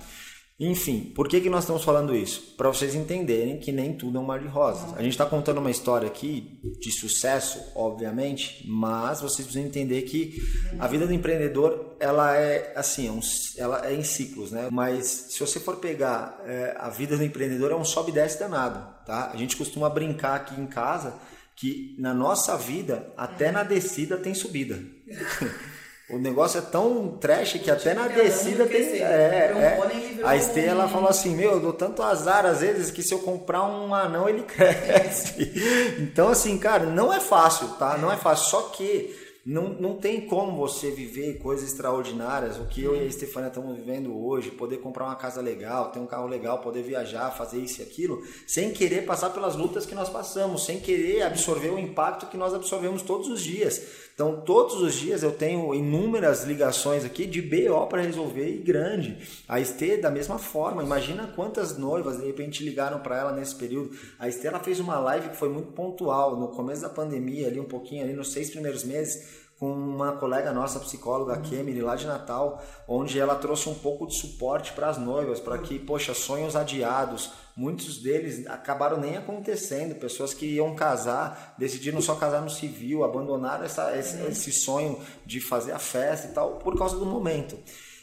Enfim, 0.59 1.13
por 1.17 1.29
que, 1.29 1.41
que 1.41 1.51
nós 1.51 1.65
estamos 1.65 1.83
falando 1.83 2.15
isso? 2.15 2.55
Para 2.57 2.69
vocês 2.69 2.95
entenderem 2.95 3.59
que 3.59 3.73
nem 3.73 3.93
tudo 3.93 4.19
é 4.19 4.21
um 4.21 4.25
mar 4.25 4.39
de 4.39 4.47
rosas. 4.47 4.97
A 4.97 5.03
gente 5.03 5.13
está 5.13 5.27
contando 5.27 5.59
uma 5.59 5.71
história 5.71 6.07
aqui 6.07 6.61
de 6.81 6.93
sucesso, 6.93 7.61
obviamente, 7.75 8.65
mas 8.69 9.21
vocês 9.21 9.45
precisam 9.47 9.67
entender 9.67 10.03
que 10.03 10.41
a 10.79 10.87
vida 10.87 11.09
do 11.09 11.13
empreendedor 11.13 11.97
ela 11.99 12.37
é 12.37 12.73
assim, 12.77 13.09
é 13.09 13.61
ela 13.61 13.85
é 13.85 13.95
em 13.95 14.05
ciclos, 14.05 14.53
né? 14.53 14.69
Mas 14.71 15.07
se 15.31 15.41
você 15.41 15.59
for 15.59 15.77
pegar 15.77 16.41
é, 16.47 16.77
a 16.79 16.89
vida 16.89 17.17
do 17.17 17.25
empreendedor 17.25 17.73
é 17.73 17.77
um 17.77 17.85
sobe 17.85 18.13
e 18.13 18.15
desce 18.15 18.39
danado, 18.39 18.79
tá? 19.05 19.33
A 19.35 19.37
gente 19.37 19.57
costuma 19.57 19.91
brincar 19.91 20.37
aqui 20.37 20.61
em 20.61 20.67
casa 20.67 21.15
que 21.57 21.97
na 21.99 22.15
nossa 22.15 22.57
vida 22.57 23.13
até 23.17 23.51
na 23.51 23.65
descida 23.65 24.17
tem 24.17 24.35
subida. 24.35 24.81
O 26.11 26.19
negócio 26.19 26.59
é 26.59 26.61
tão 26.61 27.17
trash 27.17 27.55
que 27.55 27.71
até 27.71 27.95
na 27.95 28.09
descida 28.09 28.67
tem. 28.67 29.01
É, 29.01 29.53
é. 29.57 30.21
A 30.23 30.37
Estê, 30.37 30.67
ela 30.67 30.87
falou 30.87 31.09
assim: 31.09 31.35
Meu, 31.35 31.53
eu 31.53 31.61
dou 31.61 31.73
tanto 31.73 32.03
azar 32.03 32.45
às 32.45 32.61
vezes 32.61 32.91
que 32.91 33.03
se 33.03 33.15
eu 33.15 33.21
comprar 33.21 33.65
um 33.65 33.95
anão 33.95 34.29
ele 34.29 34.43
cresce. 34.43 35.53
Então, 35.99 36.29
assim, 36.29 36.59
cara, 36.59 36.85
não 36.85 37.13
é 37.13 37.21
fácil, 37.21 37.69
tá? 37.79 37.97
Não 37.97 38.13
é 38.13 38.17
fácil. 38.17 38.51
Só 38.51 38.63
que 38.69 39.15
não, 39.45 39.69
não 39.69 39.97
tem 39.97 40.23
como 40.23 40.57
você 40.57 40.91
viver 40.91 41.39
coisas 41.39 41.69
extraordinárias, 41.69 42.57
o 42.57 42.65
que 42.65 42.83
eu 42.83 42.97
e 42.97 43.01
a 43.01 43.05
Estefânia 43.05 43.49
estamos 43.49 43.77
vivendo 43.77 44.17
hoje, 44.17 44.51
poder 44.51 44.79
comprar 44.79 45.05
uma 45.05 45.17
casa 45.17 45.43
legal, 45.43 45.91
ter 45.91 45.99
um 45.99 46.07
carro 46.07 46.27
legal, 46.27 46.61
poder 46.61 46.83
viajar, 46.83 47.31
fazer 47.31 47.59
isso 47.59 47.81
e 47.81 47.83
aquilo, 47.83 48.23
sem 48.47 48.73
querer 48.73 49.05
passar 49.05 49.31
pelas 49.31 49.55
lutas 49.55 49.85
que 49.85 49.95
nós 49.95 50.09
passamos, 50.09 50.65
sem 50.65 50.81
querer 50.81 51.23
absorver 51.23 51.69
o 51.69 51.79
impacto 51.79 52.27
que 52.27 52.39
nós 52.39 52.55
absorvemos 52.55 53.03
todos 53.03 53.29
os 53.29 53.43
dias. 53.43 53.83
Então, 54.15 54.43
todos 54.43 54.81
os 54.81 54.95
dias 54.95 55.25
eu 55.25 55.33
tenho 55.33 55.75
inúmeras 55.75 56.45
ligações 56.45 57.05
aqui 57.05 57.27
de 57.27 57.43
BO 57.43 57.89
para 57.89 58.01
resolver 58.01 58.49
e 58.49 58.59
grande. 58.59 59.19
A 59.49 59.59
Estê, 59.59 59.97
da 59.97 60.09
mesma 60.09 60.39
forma, 60.39 60.85
imagina 60.85 61.33
quantas 61.35 61.77
noivas 61.77 62.19
de 62.19 62.25
repente 62.25 62.63
ligaram 62.63 63.01
para 63.01 63.19
ela 63.19 63.33
nesse 63.33 63.57
período. 63.57 63.91
A 64.17 64.29
Estê, 64.29 64.47
ela 64.47 64.61
fez 64.61 64.79
uma 64.79 65.01
live 65.01 65.31
que 65.31 65.37
foi 65.37 65.49
muito 65.49 65.73
pontual 65.73 66.37
no 66.39 66.47
começo 66.47 66.83
da 66.83 66.89
pandemia, 66.89 67.49
ali 67.49 67.59
um 67.59 67.65
pouquinho, 67.65 68.05
ali 68.05 68.13
nos 68.13 68.31
seis 68.31 68.51
primeiros 68.51 68.85
meses, 68.85 69.44
com 69.59 69.73
uma 69.73 70.13
colega 70.13 70.53
nossa, 70.53 70.81
psicóloga, 70.81 71.39
Kemily, 71.39 71.81
lá 71.81 71.95
de 71.95 72.07
Natal, 72.07 72.63
onde 72.89 73.19
ela 73.19 73.37
trouxe 73.37 73.69
um 73.69 73.75
pouco 73.75 74.07
de 74.07 74.15
suporte 74.15 74.73
para 74.73 74.89
as 74.89 74.99
noivas, 74.99 75.39
para 75.39 75.59
que, 75.59 75.79
poxa, 75.79 76.13
sonhos 76.13 76.57
adiados, 76.57 77.31
muitos 77.57 78.03
deles 78.03 78.47
acabaram 78.47 78.99
nem 78.99 79.17
acontecendo, 79.17 79.95
pessoas 79.95 80.35
que 80.35 80.47
iam 80.47 80.75
casar, 80.75 81.55
decidiram 81.57 82.01
só 82.01 82.17
casar 82.17 82.43
no 82.43 82.51
civil, 82.51 83.05
abandonaram 83.05 83.65
essa, 83.65 83.97
esse, 83.97 84.21
esse 84.27 84.53
sonho 84.53 84.99
de 85.25 85.41
fazer 85.41 85.73
a 85.73 85.79
festa 85.79 86.29
e 86.29 86.33
tal, 86.33 86.57
por 86.57 86.77
causa 86.77 86.97
do 86.97 87.07
momento. 87.07 87.57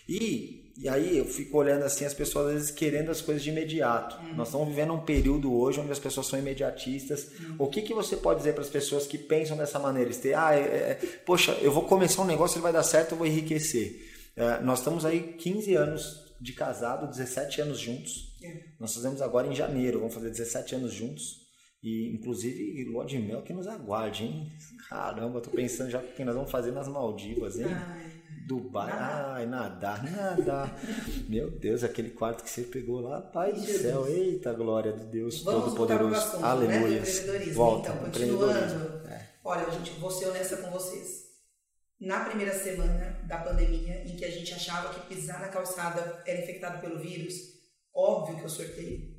E, 0.07 0.60
e 0.77 0.87
aí 0.87 1.17
eu 1.17 1.25
fico 1.25 1.57
olhando 1.57 1.83
assim, 1.83 2.05
as 2.05 2.13
pessoas 2.13 2.47
às 2.47 2.53
vezes 2.53 2.71
querendo 2.71 3.11
as 3.11 3.21
coisas 3.21 3.43
de 3.43 3.49
imediato. 3.49 4.17
Nós 4.35 4.47
estamos 4.47 4.67
vivendo 4.67 4.93
um 4.93 5.01
período 5.01 5.53
hoje 5.53 5.79
onde 5.79 5.91
as 5.91 5.99
pessoas 5.99 6.27
são 6.27 6.39
imediatistas. 6.39 7.31
O 7.57 7.67
que, 7.67 7.81
que 7.81 7.93
você 7.93 8.15
pode 8.15 8.39
dizer 8.39 8.53
para 8.53 8.63
as 8.63 8.69
pessoas 8.69 9.05
que 9.05 9.17
pensam 9.17 9.57
dessa 9.57 9.79
maneira? 9.79 10.09
Este, 10.09 10.33
ah, 10.33 10.53
é, 10.55 10.59
é, 10.59 10.95
poxa, 11.25 11.51
eu 11.61 11.71
vou 11.71 11.83
começar 11.83 12.21
um 12.21 12.25
negócio, 12.25 12.55
ele 12.55 12.63
vai 12.63 12.73
dar 12.73 12.83
certo, 12.83 13.11
eu 13.11 13.17
vou 13.17 13.27
enriquecer. 13.27 14.09
É, 14.35 14.61
nós 14.61 14.79
estamos 14.79 15.05
aí 15.05 15.33
15 15.33 15.75
anos 15.75 16.35
de 16.39 16.53
casado, 16.53 17.09
17 17.09 17.61
anos 17.61 17.79
juntos. 17.79 18.31
Nós 18.79 18.93
fazemos 18.93 19.21
agora 19.21 19.47
em 19.47 19.55
janeiro, 19.55 19.99
vamos 19.99 20.13
fazer 20.13 20.29
17 20.29 20.75
anos 20.75 20.93
juntos. 20.93 21.41
E 21.83 22.15
inclusive 22.15 22.85
lua 22.85 23.05
de 23.05 23.17
mel 23.17 23.41
que 23.41 23.53
nos 23.53 23.65
aguarde, 23.65 24.23
hein? 24.23 24.51
Caramba, 24.87 25.41
tô 25.41 25.49
pensando 25.49 25.89
já 25.89 25.99
o 25.99 26.13
que 26.13 26.23
nós 26.23 26.35
vamos 26.35 26.51
fazer 26.51 26.71
nas 26.71 26.87
Maldivas, 26.87 27.59
hein? 27.59 27.65
Ai, 27.67 28.10
Dubai, 28.47 28.91
ai, 28.91 29.45
nadar, 29.45 30.03
nadar. 30.03 30.75
Meu 31.29 31.49
Deus, 31.51 31.83
aquele 31.83 32.09
quarto 32.09 32.43
que 32.43 32.49
você 32.49 32.63
pegou 32.63 32.99
lá, 32.99 33.21
Pai 33.21 33.53
do 33.53 33.61
céu, 33.61 34.07
eita 34.07 34.53
glória 34.53 34.93
de 34.93 35.05
Deus 35.05 35.41
Todo-Poderoso. 35.41 36.37
né? 36.37 36.43
Aleluia. 36.47 36.99
Empreendedorismo. 36.99 37.53
Volta, 37.53 37.89
então, 37.89 38.03
continuando. 38.03 39.07
É. 39.07 39.27
Olha, 39.43 39.71
gente, 39.71 39.91
vou 39.99 40.11
ser 40.11 40.27
honesta 40.29 40.57
com 40.57 40.69
vocês. 40.71 41.21
Na 41.99 42.25
primeira 42.25 42.53
semana 42.53 43.19
da 43.27 43.37
pandemia, 43.37 44.03
em 44.05 44.15
que 44.15 44.25
a 44.25 44.31
gente 44.31 44.53
achava 44.53 44.93
que 44.93 45.13
pisar 45.13 45.39
na 45.39 45.49
calçada 45.49 46.23
era 46.25 46.41
infectado 46.41 46.81
pelo 46.81 46.99
vírus, 46.99 47.35
óbvio 47.93 48.37
que 48.37 48.43
eu 48.43 48.49
sorteio. 48.49 49.15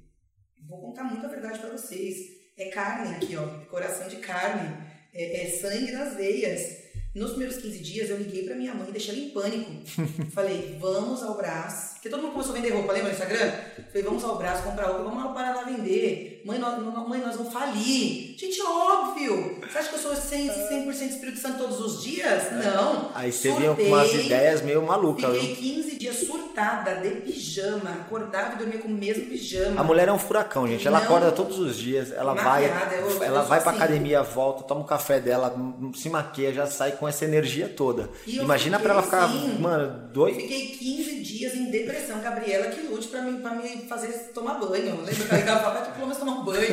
Vou 0.66 0.80
contar 0.80 1.04
muita 1.04 1.28
verdade 1.28 1.60
para 1.60 1.70
vocês. 1.70 2.16
É 2.56 2.66
carne 2.70 3.14
aqui, 3.16 3.36
ó, 3.36 3.46
coração 3.70 4.08
de 4.08 4.16
carne, 4.16 4.76
é, 5.14 5.44
é 5.46 5.50
sangue 5.50 5.92
nas 5.92 6.16
veias. 6.16 6.81
Nos 7.14 7.30
primeiros 7.32 7.58
15 7.58 7.78
dias, 7.80 8.10
eu 8.10 8.16
liguei 8.16 8.44
pra 8.44 8.56
minha 8.56 8.74
mãe 8.74 8.88
e 8.88 8.92
deixei 8.92 9.14
ela 9.14 9.24
em 9.24 9.30
pânico. 9.30 9.70
Falei, 10.32 10.78
vamos 10.80 11.22
ao 11.22 11.36
Brás. 11.36 11.91
Porque 12.02 12.10
todo 12.10 12.20
mundo 12.22 12.32
começou 12.32 12.52
a 12.52 12.56
vender 12.56 12.70
roupa, 12.74 12.92
lembra 12.94 13.10
no 13.10 13.14
Instagram? 13.14 13.52
Falei, 13.92 14.02
vamos 14.02 14.24
ao 14.24 14.36
Brás 14.36 14.60
comprar 14.62 14.86
roupa, 14.86 15.04
vamos 15.04 15.22
lá 15.24 15.30
para 15.32 15.54
lá 15.54 15.62
vender. 15.62 16.42
Mãe, 16.44 16.58
nós, 16.58 16.76
mãe, 17.08 17.20
nós 17.20 17.36
vamos 17.36 17.52
falir. 17.52 18.34
Gente, 18.36 18.60
óbvio. 18.60 19.60
Você 19.70 19.78
acha 19.78 19.88
que 19.88 19.94
eu 19.94 19.98
sou 20.00 20.10
100%, 20.12 20.92
100 20.92 21.08
Espírito 21.08 21.38
Santo 21.38 21.58
todos 21.58 21.78
os 21.80 22.02
dias? 22.02 22.50
Não. 22.50 23.12
Aí 23.14 23.30
você 23.30 23.52
vinha 23.52 23.72
com 23.76 23.82
umas 23.84 24.12
ideias 24.12 24.62
meio 24.62 24.82
malucas, 24.82 25.32
Fiquei 25.38 25.54
viu? 25.54 25.74
15 25.84 25.96
dias 25.96 26.16
surtada, 26.26 26.96
de 26.96 27.08
pijama. 27.20 27.90
Acordava 27.92 28.54
e 28.54 28.58
dormia 28.58 28.78
com 28.80 28.88
o 28.88 28.90
mesmo 28.90 29.26
pijama. 29.26 29.80
A 29.80 29.84
mulher 29.84 30.08
é 30.08 30.12
um 30.12 30.18
furacão, 30.18 30.66
gente. 30.66 30.84
Ela 30.84 30.98
Não. 30.98 31.06
acorda 31.06 31.30
todos 31.30 31.56
os 31.60 31.76
dias, 31.76 32.10
ela 32.10 32.34
vai, 32.34 32.62
Maquiada, 32.68 32.96
eu- 32.96 33.10
eu 33.10 33.22
ela 33.22 33.40
sou 33.42 33.48
vai 33.48 33.60
pra 33.60 33.70
assim. 33.70 33.78
academia, 33.80 34.22
volta, 34.24 34.64
toma 34.64 34.80
um 34.80 34.86
café 34.86 35.20
dela, 35.20 35.54
se 35.94 36.08
maquia, 36.10 36.52
já 36.52 36.66
sai 36.66 36.90
com 36.96 37.06
essa 37.06 37.24
energia 37.24 37.68
toda. 37.68 38.10
Eu 38.26 38.42
Imagina 38.42 38.80
pra 38.80 38.94
ela 38.94 39.02
ficar, 39.04 39.26
assim. 39.26 39.56
mano, 39.60 40.08
doido. 40.12 40.40
Fiquei 40.40 40.66
15 40.76 41.20
dias 41.22 41.54
em 41.54 41.66
depressão. 41.70 41.91
Gabriela 42.20 42.70
que 42.70 42.82
lute 42.82 43.08
pra 43.08 43.22
mim, 43.22 43.40
pra 43.40 43.54
me 43.54 43.86
fazer 43.88 44.12
tomar 44.32 44.58
banho. 44.58 45.02
Lembra 45.02 45.42
que 45.42 45.48
ela 45.48 45.60
falava, 45.60 45.80
"Vai, 45.80 45.92
pelo 45.92 46.06
menos 46.06 46.18
tomar 46.18 46.42
banho. 46.42 46.72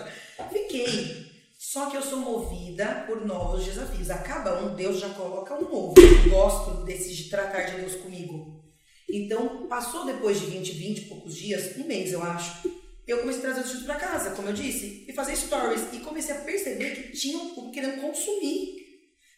Fiquei. 0.52 1.30
Só 1.58 1.90
que 1.90 1.96
eu 1.96 2.02
sou 2.02 2.18
movida 2.18 3.04
por 3.06 3.24
novos 3.24 3.64
desafios. 3.64 4.10
Acaba 4.10 4.62
um, 4.62 4.74
Deus 4.74 4.98
já 4.98 5.08
coloca 5.10 5.54
um 5.54 5.70
novo. 5.70 5.94
Eu 5.98 6.30
gosto 6.30 6.84
desse 6.84 7.14
de 7.14 7.28
tratar 7.28 7.62
de 7.62 7.76
Deus 7.76 7.94
comigo. 7.96 8.60
Então, 9.08 9.66
passou 9.68 10.04
depois 10.06 10.40
de 10.40 10.46
20, 10.46 10.72
20 10.72 10.98
e 10.98 11.04
poucos 11.06 11.36
dias, 11.36 11.76
um 11.76 11.84
mês 11.86 12.12
eu 12.12 12.22
acho, 12.22 12.70
eu 13.06 13.18
comecei 13.18 13.40
a 13.40 13.52
trazer 13.52 13.76
os 13.76 13.82
pra 13.82 13.96
casa, 13.96 14.30
como 14.30 14.48
eu 14.48 14.52
disse, 14.52 15.04
e 15.08 15.12
fazer 15.12 15.36
stories. 15.36 15.82
E 15.92 15.98
comecei 15.98 16.34
a 16.34 16.40
perceber 16.40 16.90
que 16.94 17.12
tinham 17.12 17.42
um 17.58 17.70
querendo 17.70 18.00
consumir. 18.00 18.80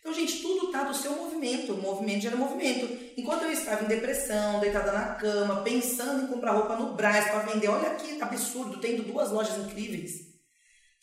Então, 0.00 0.12
gente, 0.12 0.42
tudo 0.42 0.70
tá 0.70 0.84
do 0.84 0.94
seu 0.94 1.12
movimento. 1.12 1.72
O 1.72 1.80
movimento 1.80 2.22
gera 2.22 2.36
movimento. 2.36 3.01
Enquanto 3.16 3.42
eu 3.42 3.52
estava 3.52 3.84
em 3.84 3.88
depressão, 3.88 4.60
deitada 4.60 4.92
na 4.92 5.14
cama, 5.14 5.62
pensando 5.62 6.24
em 6.24 6.26
comprar 6.28 6.52
roupa 6.52 6.76
no 6.76 6.94
Brás 6.94 7.30
para 7.30 7.40
vender, 7.40 7.68
olha 7.68 7.94
que 7.96 8.20
absurdo, 8.20 8.80
tendo 8.80 9.02
duas 9.02 9.30
lojas 9.30 9.58
incríveis. 9.58 10.32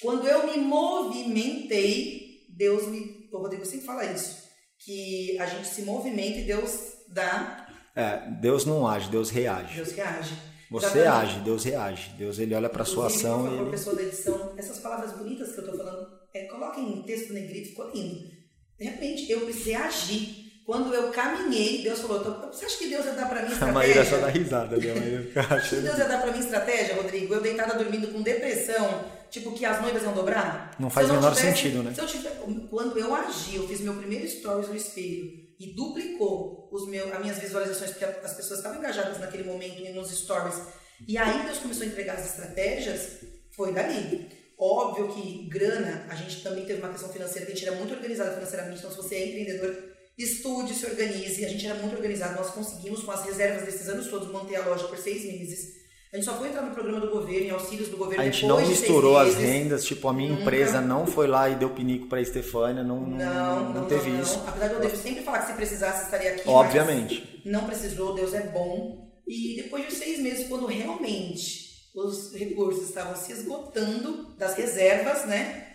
Quando 0.01 0.27
eu 0.27 0.47
me 0.47 0.57
movimentei, 0.57 2.45
Deus 2.49 2.87
me. 2.87 3.29
O 3.31 3.37
Rodrigo 3.37 3.65
sempre 3.65 3.85
fala 3.85 4.05
isso. 4.05 4.47
Que 4.79 5.37
a 5.39 5.45
gente 5.45 5.67
se 5.67 5.81
movimenta 5.81 6.39
e 6.39 6.45
Deus 6.45 6.71
dá, 7.09 7.67
É, 7.95 8.29
Deus 8.39 8.65
não 8.65 8.87
age, 8.87 9.09
Deus 9.09 9.29
reage. 9.29 9.75
Deus 9.75 9.91
reage. 9.91 10.33
Você 10.71 10.99
age, 10.99 11.39
Deus 11.39 11.63
reage. 11.63 12.11
Deus 12.11 12.39
ele 12.39 12.53
olha 12.53 12.69
pra 12.69 12.85
sua 12.85 13.07
ação 13.07 13.43
por 13.43 13.53
e 13.53 13.57
ele... 13.57 13.71
pessoa 13.71 13.95
da 13.95 14.03
edição, 14.03 14.53
essas 14.55 14.79
palavras 14.79 15.11
bonitas 15.13 15.51
que 15.51 15.59
eu 15.59 15.65
tô 15.65 15.77
falando, 15.77 16.07
é, 16.33 16.45
coloquem 16.45 16.99
em 16.99 17.01
texto 17.03 17.33
negrito, 17.33 17.69
ficou 17.69 17.89
lindo. 17.89 18.29
De 18.77 18.85
repente, 18.85 19.29
eu 19.29 19.41
precisei 19.41 19.75
agir. 19.75 20.48
Quando 20.69 20.93
eu 20.93 21.09
caminhei, 21.09 21.81
Deus 21.81 21.99
falou, 22.01 22.19
"Tô- 22.23 22.47
você 22.51 22.65
acha 22.65 22.77
que 22.77 22.89
Deus 22.89 23.03
ia 23.03 23.13
dar 23.13 23.27
pra 23.27 23.41
mim 23.41 23.51
A 23.59 23.71
Maíra 23.71 24.05
só 24.05 24.17
estratégia? 24.17 24.19
dá 24.19 24.27
risada, 24.67 24.77
né? 24.77 24.91
A 24.91 24.95
Maíra 24.99 25.23
fica 25.25 25.55
Acho 25.55 25.69
que. 25.75 25.81
Deus 25.81 25.97
ia 25.97 26.05
dar 26.07 26.21
pra 26.21 26.31
mim 26.31 26.39
estratégia, 26.39 26.95
Rodrigo? 26.95 27.33
Eu 27.33 27.41
deitada 27.41 27.73
dormindo 27.73 28.07
com 28.13 28.21
depressão, 28.21 29.03
tipo 29.31 29.51
que 29.53 29.65
as 29.65 29.81
noivas 29.81 30.03
iam 30.03 30.13
dobrar? 30.13 30.75
Não 30.79 30.87
faz 30.91 31.09
o 31.09 31.13
menor 31.13 31.33
tivesse- 31.35 31.57
sentido, 31.57 31.81
né? 31.81 31.91
Eu 31.97 32.05
tiver, 32.05 32.39
quando 32.69 32.99
eu 32.99 33.15
agi, 33.15 33.55
eu 33.55 33.67
fiz 33.67 33.81
meu 33.81 33.95
primeiro 33.95 34.27
stories 34.27 34.67
no 34.69 34.75
espelho 34.75 35.31
e 35.59 35.73
duplicou 35.75 36.69
os 36.71 36.87
meus, 36.87 37.11
as 37.11 37.19
minhas 37.19 37.39
visualizações, 37.39 37.89
porque 37.89 38.05
as 38.05 38.33
pessoas 38.35 38.59
estavam 38.59 38.77
engajadas 38.77 39.17
naquele 39.19 39.45
momento 39.45 39.81
nos 39.95 40.11
stories. 40.11 40.61
E 41.07 41.17
aí 41.17 41.45
Deus 41.45 41.57
começou 41.57 41.81
a 41.83 41.87
entregar 41.87 42.13
as 42.13 42.27
estratégias, 42.29 43.21
foi 43.55 43.73
dali. 43.73 44.27
Óbvio 44.55 45.07
que 45.15 45.47
grana, 45.49 46.05
a 46.09 46.15
gente 46.15 46.43
também 46.43 46.63
teve 46.65 46.79
uma 46.79 46.89
questão 46.89 47.09
financeira, 47.09 47.45
que 47.47 47.53
a 47.53 47.55
gente 47.55 47.67
era 47.67 47.75
muito 47.77 47.93
organizado 47.93 48.35
financeiramente, 48.35 48.77
então 48.79 48.91
se 48.91 48.97
você 48.97 49.15
é 49.15 49.27
empreendedor, 49.29 49.88
estude, 50.23 50.73
se 50.73 50.85
organize. 50.85 51.45
A 51.45 51.49
gente 51.49 51.65
era 51.65 51.79
muito 51.79 51.95
organizado, 51.95 52.35
nós 52.35 52.51
conseguimos, 52.51 53.03
com 53.03 53.11
as 53.11 53.23
reservas 53.25 53.63
desses 53.63 53.87
anos 53.87 54.07
todos, 54.07 54.31
manter 54.31 54.57
a 54.57 54.65
loja 54.65 54.87
por 54.87 54.97
seis 54.97 55.23
meses. 55.25 55.79
A 56.11 56.15
gente 56.15 56.25
só 56.25 56.35
foi 56.37 56.49
entrar 56.49 56.63
no 56.63 56.73
programa 56.73 56.99
do 56.99 57.11
governo, 57.11 57.45
em 57.45 57.49
auxílios 57.51 57.87
do 57.89 57.95
governo 57.95 58.23
A 58.23 58.25
gente 58.25 58.43
não 58.47 58.65
misturou 58.65 59.15
as 59.15 59.35
rendas, 59.35 59.85
tipo, 59.85 60.07
a 60.07 60.13
minha 60.13 60.29
Nunca. 60.29 60.41
empresa 60.41 60.81
não 60.81 61.05
foi 61.05 61.27
lá 61.27 61.47
e 61.47 61.55
deu 61.55 61.69
pinico 61.69 62.07
pra 62.07 62.19
Estefânia, 62.19 62.83
não, 62.83 62.99
não, 63.01 63.17
Não, 63.17 63.73
não, 63.73 63.85
teve 63.85 64.09
não, 64.09 64.21
isso. 64.21 64.39
Não. 64.39 64.47
Apesar 64.47 64.67
de 64.69 64.73
eu 64.73 64.79
devo 64.79 64.97
sempre 64.97 65.23
falar 65.23 65.39
que 65.41 65.47
se 65.51 65.53
precisasse 65.53 66.05
estaria 66.05 66.31
aqui. 66.31 66.49
Obviamente. 66.49 67.41
Não 67.45 67.65
precisou, 67.65 68.15
Deus 68.15 68.33
é 68.33 68.41
bom. 68.47 69.07
E 69.27 69.61
depois 69.61 69.87
de 69.87 69.93
seis 69.93 70.19
meses, 70.19 70.47
quando 70.47 70.65
realmente 70.65 71.69
os 71.93 72.33
recursos 72.33 72.89
estavam 72.89 73.15
se 73.15 73.31
esgotando 73.31 74.35
das 74.35 74.55
reservas, 74.55 75.27
né? 75.27 75.67